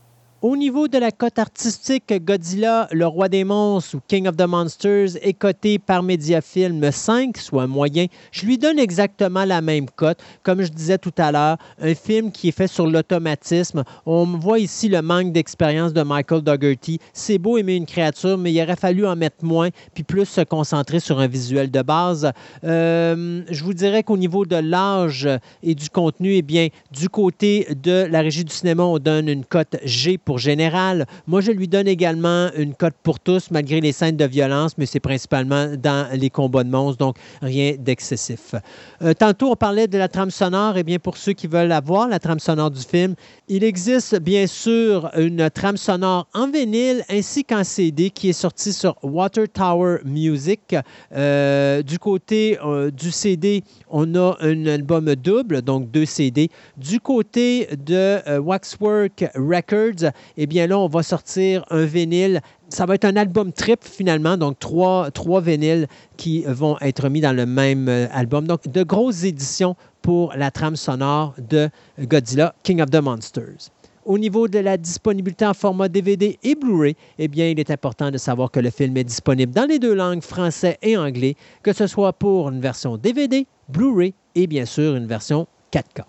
Au 0.43 0.57
niveau 0.57 0.89
de 0.89 0.97
la 0.97 1.11
cote 1.11 1.39
artistique, 1.39 2.13
Godzilla, 2.21 2.89
le 2.91 3.07
roi 3.07 3.29
des 3.29 3.45
monstres 3.45 3.95
ou 3.95 4.01
King 4.05 4.27
of 4.27 4.35
the 4.35 4.45
Monsters 4.45 5.15
est 5.21 5.31
coté 5.31 5.79
par 5.79 6.03
Mediafilm 6.03 6.91
5, 6.91 7.37
soit 7.37 7.65
moyen. 7.65 8.07
Je 8.33 8.45
lui 8.45 8.57
donne 8.57 8.77
exactement 8.77 9.45
la 9.45 9.61
même 9.61 9.85
cote. 9.89 10.17
Comme 10.43 10.61
je 10.61 10.67
disais 10.67 10.97
tout 10.97 11.13
à 11.17 11.31
l'heure, 11.31 11.55
un 11.81 11.95
film 11.95 12.29
qui 12.29 12.49
est 12.49 12.51
fait 12.51 12.67
sur 12.67 12.87
l'automatisme. 12.87 13.85
On 14.05 14.25
voit 14.25 14.59
ici 14.59 14.89
le 14.89 15.01
manque 15.01 15.31
d'expérience 15.31 15.93
de 15.93 16.01
Michael 16.03 16.41
Dougherty. 16.41 16.99
C'est 17.13 17.37
beau 17.37 17.57
aimer 17.57 17.77
une 17.77 17.85
créature, 17.85 18.37
mais 18.37 18.51
il 18.51 18.61
aurait 18.61 18.75
fallu 18.75 19.07
en 19.07 19.15
mettre 19.15 19.45
moins 19.45 19.69
puis 19.93 20.03
plus 20.03 20.25
se 20.25 20.41
concentrer 20.41 20.99
sur 20.99 21.21
un 21.21 21.27
visuel 21.27 21.71
de 21.71 21.81
base. 21.81 22.29
Euh, 22.65 23.43
je 23.49 23.63
vous 23.63 23.73
dirais 23.73 24.03
qu'au 24.03 24.17
niveau 24.17 24.45
de 24.45 24.57
l'âge 24.57 25.25
et 25.63 25.73
du 25.73 25.89
contenu, 25.89 26.33
eh 26.33 26.41
bien, 26.41 26.67
du 26.91 27.07
côté 27.07 27.65
de 27.81 28.05
la 28.11 28.19
régie 28.19 28.43
du 28.43 28.53
cinéma, 28.53 28.83
on 28.83 28.99
donne 28.99 29.29
une 29.29 29.45
cote 29.45 29.77
G 29.85 30.17
pour 30.17 30.32
général. 30.37 31.05
Moi, 31.27 31.41
je 31.41 31.51
lui 31.51 31.67
donne 31.67 31.87
également 31.87 32.49
une 32.57 32.73
cote 32.73 32.95
pour 33.03 33.19
tous, 33.19 33.51
malgré 33.51 33.81
les 33.81 33.91
scènes 33.91 34.17
de 34.17 34.25
violence, 34.25 34.77
mais 34.77 34.85
c'est 34.85 34.99
principalement 34.99 35.67
dans 35.77 36.07
les 36.13 36.29
combats 36.29 36.63
de 36.63 36.69
monstres, 36.69 36.97
donc 36.97 37.17
rien 37.41 37.75
d'excessif. 37.77 38.55
Euh, 39.01 39.13
tantôt, 39.13 39.51
on 39.51 39.55
parlait 39.55 39.87
de 39.87 39.97
la 39.97 40.07
trame 40.07 40.31
sonore. 40.31 40.77
Eh 40.77 40.83
bien, 40.83 40.99
pour 40.99 41.17
ceux 41.17 41.33
qui 41.33 41.47
veulent 41.47 41.71
avoir 41.71 42.07
la 42.07 42.19
trame 42.19 42.39
sonore 42.39 42.71
du 42.71 42.81
film, 42.81 43.15
il 43.47 43.63
existe 43.63 44.19
bien 44.19 44.47
sûr 44.47 45.09
une 45.17 45.49
trame 45.49 45.77
sonore 45.77 46.27
en 46.33 46.49
vinyle 46.49 47.03
ainsi 47.09 47.43
qu'en 47.43 47.63
CD 47.63 48.09
qui 48.09 48.29
est 48.29 48.33
sortie 48.33 48.73
sur 48.73 48.95
Water 49.03 49.47
Tower 49.47 49.97
Music. 50.05 50.75
Euh, 51.15 51.81
du 51.81 51.99
côté 51.99 52.57
euh, 52.63 52.91
du 52.91 53.11
CD, 53.11 53.63
on 53.89 54.15
a 54.15 54.37
un 54.39 54.65
album 54.65 55.13
double, 55.15 55.61
donc 55.61 55.91
deux 55.91 56.05
CD. 56.05 56.49
Du 56.77 56.99
côté 56.99 57.67
de 57.85 58.39
Waxwork 58.39 59.25
Records, 59.35 60.11
eh 60.37 60.45
bien 60.45 60.67
là, 60.67 60.77
on 60.79 60.87
va 60.87 61.03
sortir 61.03 61.65
un 61.69 61.85
vinyle. 61.85 62.41
Ça 62.69 62.85
va 62.85 62.95
être 62.95 63.05
un 63.05 63.15
album 63.15 63.51
trip 63.51 63.79
finalement, 63.83 64.37
donc 64.37 64.59
trois, 64.59 65.11
trois 65.11 65.41
vinyles 65.41 65.87
qui 66.17 66.43
vont 66.47 66.77
être 66.81 67.09
mis 67.09 67.21
dans 67.21 67.35
le 67.35 67.45
même 67.45 67.87
euh, 67.87 68.07
album. 68.11 68.47
Donc, 68.47 68.67
de 68.67 68.83
grosses 68.83 69.23
éditions 69.23 69.75
pour 70.01 70.33
la 70.35 70.51
trame 70.51 70.75
sonore 70.75 71.33
de 71.37 71.69
Godzilla, 71.99 72.53
King 72.63 72.81
of 72.81 72.89
the 72.89 73.01
Monsters. 73.01 73.69
Au 74.05 74.17
niveau 74.17 74.49
de 74.49 74.59
la 74.59 74.75
disponibilité 74.75 75.45
en 75.45 75.53
format 75.53 75.87
DVD 75.87 76.37
et 76.43 76.55
Blu-ray, 76.55 76.95
eh 77.19 77.27
bien, 77.29 77.47
il 77.47 77.59
est 77.59 77.71
important 77.71 78.11
de 78.11 78.17
savoir 78.17 78.51
que 78.51 78.59
le 78.59 78.69
film 78.69 78.97
est 78.97 79.05
disponible 79.05 79.53
dans 79.53 79.65
les 79.65 79.79
deux 79.79 79.93
langues, 79.93 80.21
français 80.21 80.77
et 80.81 80.97
anglais, 80.97 81.35
que 81.61 81.71
ce 81.71 81.87
soit 81.87 82.11
pour 82.11 82.49
une 82.49 82.59
version 82.59 82.97
DVD, 82.97 83.47
Blu-ray 83.69 84.13
et 84.35 84.47
bien 84.47 84.65
sûr 84.65 84.95
une 84.95 85.07
version 85.07 85.47
4K. 85.71 86.03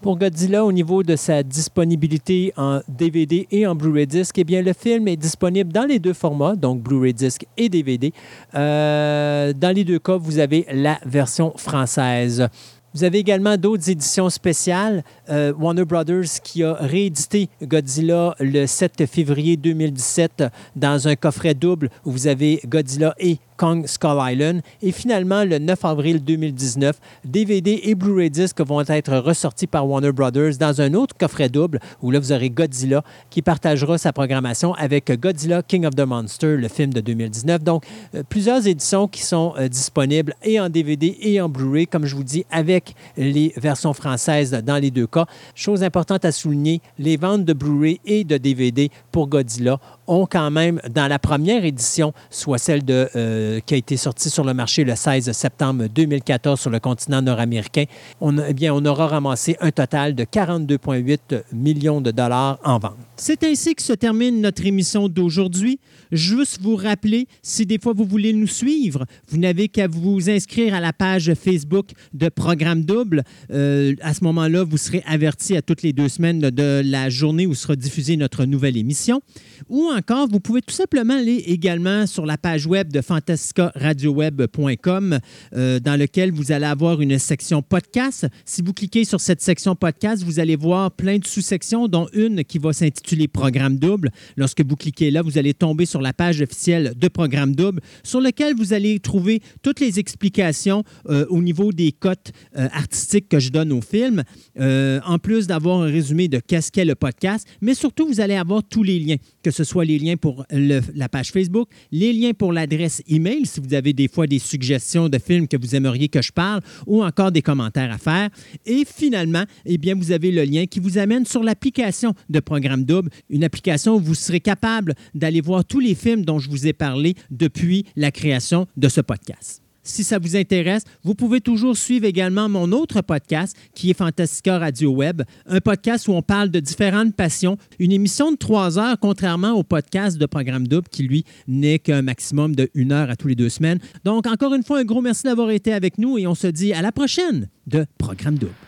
Pour 0.00 0.16
Godzilla, 0.16 0.64
au 0.64 0.70
niveau 0.70 1.02
de 1.02 1.16
sa 1.16 1.42
disponibilité 1.42 2.52
en 2.56 2.80
DVD 2.88 3.48
et 3.50 3.66
en 3.66 3.74
Blu-ray 3.74 4.06
disc, 4.06 4.38
eh 4.38 4.44
bien, 4.44 4.62
le 4.62 4.72
film 4.72 5.08
est 5.08 5.16
disponible 5.16 5.72
dans 5.72 5.86
les 5.86 5.98
deux 5.98 6.12
formats, 6.12 6.54
donc 6.54 6.80
Blu-ray 6.80 7.12
disc 7.12 7.44
et 7.56 7.68
DVD. 7.68 8.12
Euh, 8.54 9.52
dans 9.52 9.74
les 9.74 9.82
deux 9.82 9.98
cas, 9.98 10.16
vous 10.16 10.38
avez 10.38 10.66
la 10.72 11.00
version 11.04 11.52
française. 11.56 12.48
Vous 12.94 13.02
avez 13.02 13.18
également 13.18 13.56
d'autres 13.56 13.90
éditions 13.90 14.30
spéciales. 14.30 15.02
Euh, 15.30 15.52
Warner 15.58 15.84
Brothers 15.84 16.40
qui 16.44 16.62
a 16.62 16.74
réédité 16.74 17.48
Godzilla 17.60 18.36
le 18.38 18.66
7 18.66 19.04
février 19.06 19.56
2017 19.56 20.44
dans 20.76 21.08
un 21.08 21.16
coffret 21.16 21.54
double 21.54 21.90
où 22.04 22.12
vous 22.12 22.28
avez 22.28 22.60
Godzilla 22.66 23.14
et 23.18 23.38
Kong 23.58 23.86
Skull 23.86 24.18
Island. 24.18 24.62
Et 24.80 24.92
finalement, 24.92 25.44
le 25.44 25.58
9 25.58 25.84
avril 25.84 26.24
2019, 26.24 26.98
DVD 27.24 27.80
et 27.82 27.94
Blu-ray 27.94 28.30
disc 28.30 28.58
vont 28.60 28.80
être 28.80 29.18
ressortis 29.18 29.66
par 29.66 29.86
Warner 29.86 30.12
Brothers 30.12 30.56
dans 30.58 30.80
un 30.80 30.94
autre 30.94 31.14
coffret 31.18 31.50
double 31.50 31.80
où 32.00 32.10
là, 32.10 32.20
vous 32.20 32.32
aurez 32.32 32.48
Godzilla 32.48 33.02
qui 33.28 33.42
partagera 33.42 33.98
sa 33.98 34.12
programmation 34.12 34.72
avec 34.74 35.10
Godzilla 35.20 35.62
King 35.62 35.84
of 35.84 35.94
the 35.94 36.06
Monster, 36.06 36.56
le 36.56 36.68
film 36.68 36.94
de 36.94 37.00
2019. 37.00 37.62
Donc, 37.62 37.84
euh, 38.14 38.22
plusieurs 38.28 38.66
éditions 38.66 39.08
qui 39.08 39.22
sont 39.22 39.54
euh, 39.58 39.68
disponibles 39.68 40.34
et 40.42 40.60
en 40.60 40.68
DVD 40.68 41.18
et 41.20 41.40
en 41.40 41.48
Blu-ray, 41.48 41.86
comme 41.86 42.06
je 42.06 42.14
vous 42.14 42.24
dis, 42.24 42.46
avec 42.50 42.94
les 43.16 43.52
versions 43.56 43.92
françaises 43.92 44.52
dans 44.64 44.76
les 44.76 44.92
deux 44.92 45.06
cas. 45.08 45.26
Chose 45.54 45.82
importante 45.82 46.24
à 46.24 46.32
souligner, 46.32 46.80
les 46.98 47.16
ventes 47.16 47.44
de 47.44 47.52
Blu-ray 47.52 48.00
et 48.04 48.22
de 48.22 48.36
DVD 48.36 48.90
pour 49.10 49.26
Godzilla 49.26 49.80
ont 50.08 50.26
quand 50.26 50.50
même, 50.50 50.80
dans 50.90 51.06
la 51.06 51.18
première 51.18 51.64
édition, 51.64 52.12
soit 52.30 52.58
celle 52.58 52.84
de, 52.84 53.08
euh, 53.14 53.60
qui 53.64 53.74
a 53.74 53.76
été 53.76 53.96
sortie 53.96 54.30
sur 54.30 54.44
le 54.44 54.54
marché 54.54 54.84
le 54.84 54.96
16 54.96 55.30
septembre 55.32 55.86
2014 55.86 56.58
sur 56.58 56.70
le 56.70 56.80
continent 56.80 57.22
nord-américain, 57.22 57.84
on, 58.20 58.36
eh 58.38 58.54
bien, 58.54 58.74
on 58.74 58.84
aura 58.84 59.06
ramassé 59.06 59.56
un 59.60 59.70
total 59.70 60.14
de 60.14 60.24
42,8 60.24 61.42
millions 61.52 62.00
de 62.00 62.10
dollars 62.10 62.58
en 62.64 62.78
vente. 62.78 63.07
C'est 63.20 63.42
ainsi 63.42 63.74
que 63.74 63.82
se 63.82 63.92
termine 63.92 64.40
notre 64.40 64.64
émission 64.64 65.08
d'aujourd'hui. 65.08 65.80
Juste 66.12 66.60
vous 66.62 66.76
rappeler, 66.76 67.26
si 67.42 67.66
des 67.66 67.80
fois 67.80 67.92
vous 67.92 68.04
voulez 68.04 68.32
nous 68.32 68.46
suivre, 68.46 69.06
vous 69.28 69.38
n'avez 69.38 69.66
qu'à 69.66 69.88
vous 69.88 70.30
inscrire 70.30 70.72
à 70.72 70.78
la 70.78 70.92
page 70.92 71.34
Facebook 71.34 71.90
de 72.14 72.28
Programme 72.28 72.84
Double. 72.84 73.24
Euh, 73.50 73.96
à 74.02 74.14
ce 74.14 74.22
moment-là, 74.22 74.62
vous 74.62 74.76
serez 74.76 75.02
averti 75.04 75.56
à 75.56 75.62
toutes 75.62 75.82
les 75.82 75.92
deux 75.92 76.08
semaines 76.08 76.38
de 76.38 76.80
la 76.84 77.10
journée 77.10 77.48
où 77.48 77.56
sera 77.56 77.74
diffusée 77.74 78.16
notre 78.16 78.44
nouvelle 78.44 78.76
émission. 78.76 79.20
Ou 79.68 79.86
encore, 79.86 80.28
vous 80.28 80.38
pouvez 80.38 80.62
tout 80.62 80.72
simplement 80.72 81.14
aller 81.14 81.42
également 81.46 82.06
sur 82.06 82.24
la 82.24 82.38
page 82.38 82.66
web 82.66 82.92
de 82.92 83.00
fantascaradioweb.com 83.00 85.18
euh, 85.54 85.80
dans 85.80 85.98
lequel 85.98 86.30
vous 86.30 86.52
allez 86.52 86.66
avoir 86.66 87.00
une 87.00 87.18
section 87.18 87.62
podcast. 87.62 88.28
Si 88.44 88.62
vous 88.62 88.72
cliquez 88.72 89.04
sur 89.04 89.20
cette 89.20 89.42
section 89.42 89.74
podcast, 89.74 90.22
vous 90.22 90.38
allez 90.38 90.54
voir 90.54 90.92
plein 90.92 91.18
de 91.18 91.26
sous-sections, 91.26 91.88
dont 91.88 92.06
une 92.12 92.44
qui 92.44 92.60
va 92.60 92.72
s'intituler 92.72 93.07
Programme 93.28 93.78
double. 93.78 94.10
Lorsque 94.36 94.64
vous 94.64 94.76
cliquez 94.76 95.10
là, 95.10 95.22
vous 95.22 95.38
allez 95.38 95.54
tomber 95.54 95.86
sur 95.86 96.00
la 96.00 96.12
page 96.12 96.40
officielle 96.40 96.92
de 96.96 97.08
Programme 97.08 97.54
double, 97.54 97.80
sur 98.02 98.20
lequel 98.20 98.54
vous 98.54 98.72
allez 98.72 98.98
trouver 99.00 99.40
toutes 99.62 99.80
les 99.80 99.98
explications 99.98 100.84
euh, 101.08 101.26
au 101.28 101.42
niveau 101.42 101.72
des 101.72 101.92
cotes 101.92 102.32
euh, 102.56 102.68
artistiques 102.72 103.28
que 103.28 103.38
je 103.38 103.50
donne 103.50 103.72
au 103.72 103.80
film, 103.80 104.22
euh, 104.58 105.00
en 105.06 105.18
plus 105.18 105.46
d'avoir 105.46 105.82
un 105.82 105.86
résumé 105.86 106.28
de 106.28 106.38
qu'est-ce 106.38 106.70
qu'est 106.70 106.84
le 106.84 106.94
podcast, 106.94 107.46
mais 107.60 107.74
surtout, 107.74 108.06
vous 108.06 108.20
allez 108.20 108.34
avoir 108.34 108.62
tous 108.62 108.82
les 108.82 108.98
liens, 108.98 109.16
que 109.42 109.50
ce 109.50 109.64
soit 109.64 109.84
les 109.84 109.98
liens 109.98 110.16
pour 110.16 110.44
la 110.50 111.08
page 111.08 111.30
Facebook, 111.30 111.68
les 111.92 112.12
liens 112.12 112.32
pour 112.32 112.52
l'adresse 112.52 113.02
email, 113.08 113.46
si 113.46 113.60
vous 113.60 113.74
avez 113.74 113.92
des 113.92 114.08
fois 114.08 114.26
des 114.26 114.38
suggestions 114.38 115.08
de 115.08 115.18
films 115.18 115.48
que 115.48 115.56
vous 115.56 115.74
aimeriez 115.74 116.08
que 116.08 116.22
je 116.22 116.32
parle, 116.32 116.60
ou 116.86 117.02
encore 117.02 117.32
des 117.32 117.42
commentaires 117.42 117.92
à 117.92 117.98
faire. 117.98 118.30
Et 118.66 118.84
finalement, 118.84 119.44
eh 119.64 119.78
bien, 119.78 119.94
vous 119.94 120.12
avez 120.12 120.30
le 120.30 120.44
lien 120.44 120.66
qui 120.66 120.80
vous 120.80 120.98
amène 120.98 121.24
sur 121.26 121.42
l'application 121.42 122.14
de 122.28 122.40
Programme 122.40 122.84
Une 123.30 123.44
application 123.44 123.96
où 123.96 124.00
vous 124.00 124.14
serez 124.14 124.40
capable 124.40 124.94
d'aller 125.14 125.40
voir 125.40 125.64
tous 125.64 125.80
les 125.80 125.94
films 125.94 126.24
dont 126.24 126.38
je 126.38 126.50
vous 126.50 126.66
ai 126.66 126.72
parlé 126.72 127.14
depuis 127.30 127.84
la 127.96 128.10
création 128.10 128.66
de 128.76 128.88
ce 128.88 129.00
podcast. 129.00 129.62
Si 129.88 130.04
ça 130.04 130.18
vous 130.18 130.36
intéresse, 130.36 130.82
vous 131.02 131.14
pouvez 131.14 131.40
toujours 131.40 131.74
suivre 131.74 132.04
également 132.04 132.48
mon 132.50 132.72
autre 132.72 133.00
podcast 133.00 133.56
qui 133.74 133.88
est 133.88 133.94
Fantastica 133.94 134.58
Radio 134.58 134.90
Web, 134.90 135.22
un 135.46 135.60
podcast 135.60 136.08
où 136.08 136.12
on 136.12 136.20
parle 136.20 136.50
de 136.50 136.60
différentes 136.60 137.16
passions, 137.16 137.56
une 137.78 137.92
émission 137.92 138.30
de 138.30 138.36
trois 138.36 138.78
heures, 138.78 138.98
contrairement 139.00 139.52
au 139.52 139.62
podcast 139.62 140.18
de 140.18 140.26
Programme 140.26 140.68
Double 140.68 140.88
qui, 140.90 141.04
lui, 141.04 141.24
n'est 141.46 141.78
qu'un 141.78 142.02
maximum 142.02 142.54
de 142.54 142.68
une 142.74 142.92
heure 142.92 143.08
à 143.08 143.16
tous 143.16 143.28
les 143.28 143.34
deux 143.34 143.48
semaines. 143.48 143.78
Donc, 144.04 144.26
encore 144.26 144.52
une 144.52 144.62
fois, 144.62 144.80
un 144.80 144.84
gros 144.84 145.00
merci 145.00 145.22
d'avoir 145.22 145.50
été 145.50 145.72
avec 145.72 145.96
nous 145.96 146.18
et 146.18 146.26
on 146.26 146.34
se 146.34 146.48
dit 146.48 146.74
à 146.74 146.82
la 146.82 146.92
prochaine 146.92 147.48
de 147.66 147.86
Programme 147.96 148.36
Double. 148.36 148.67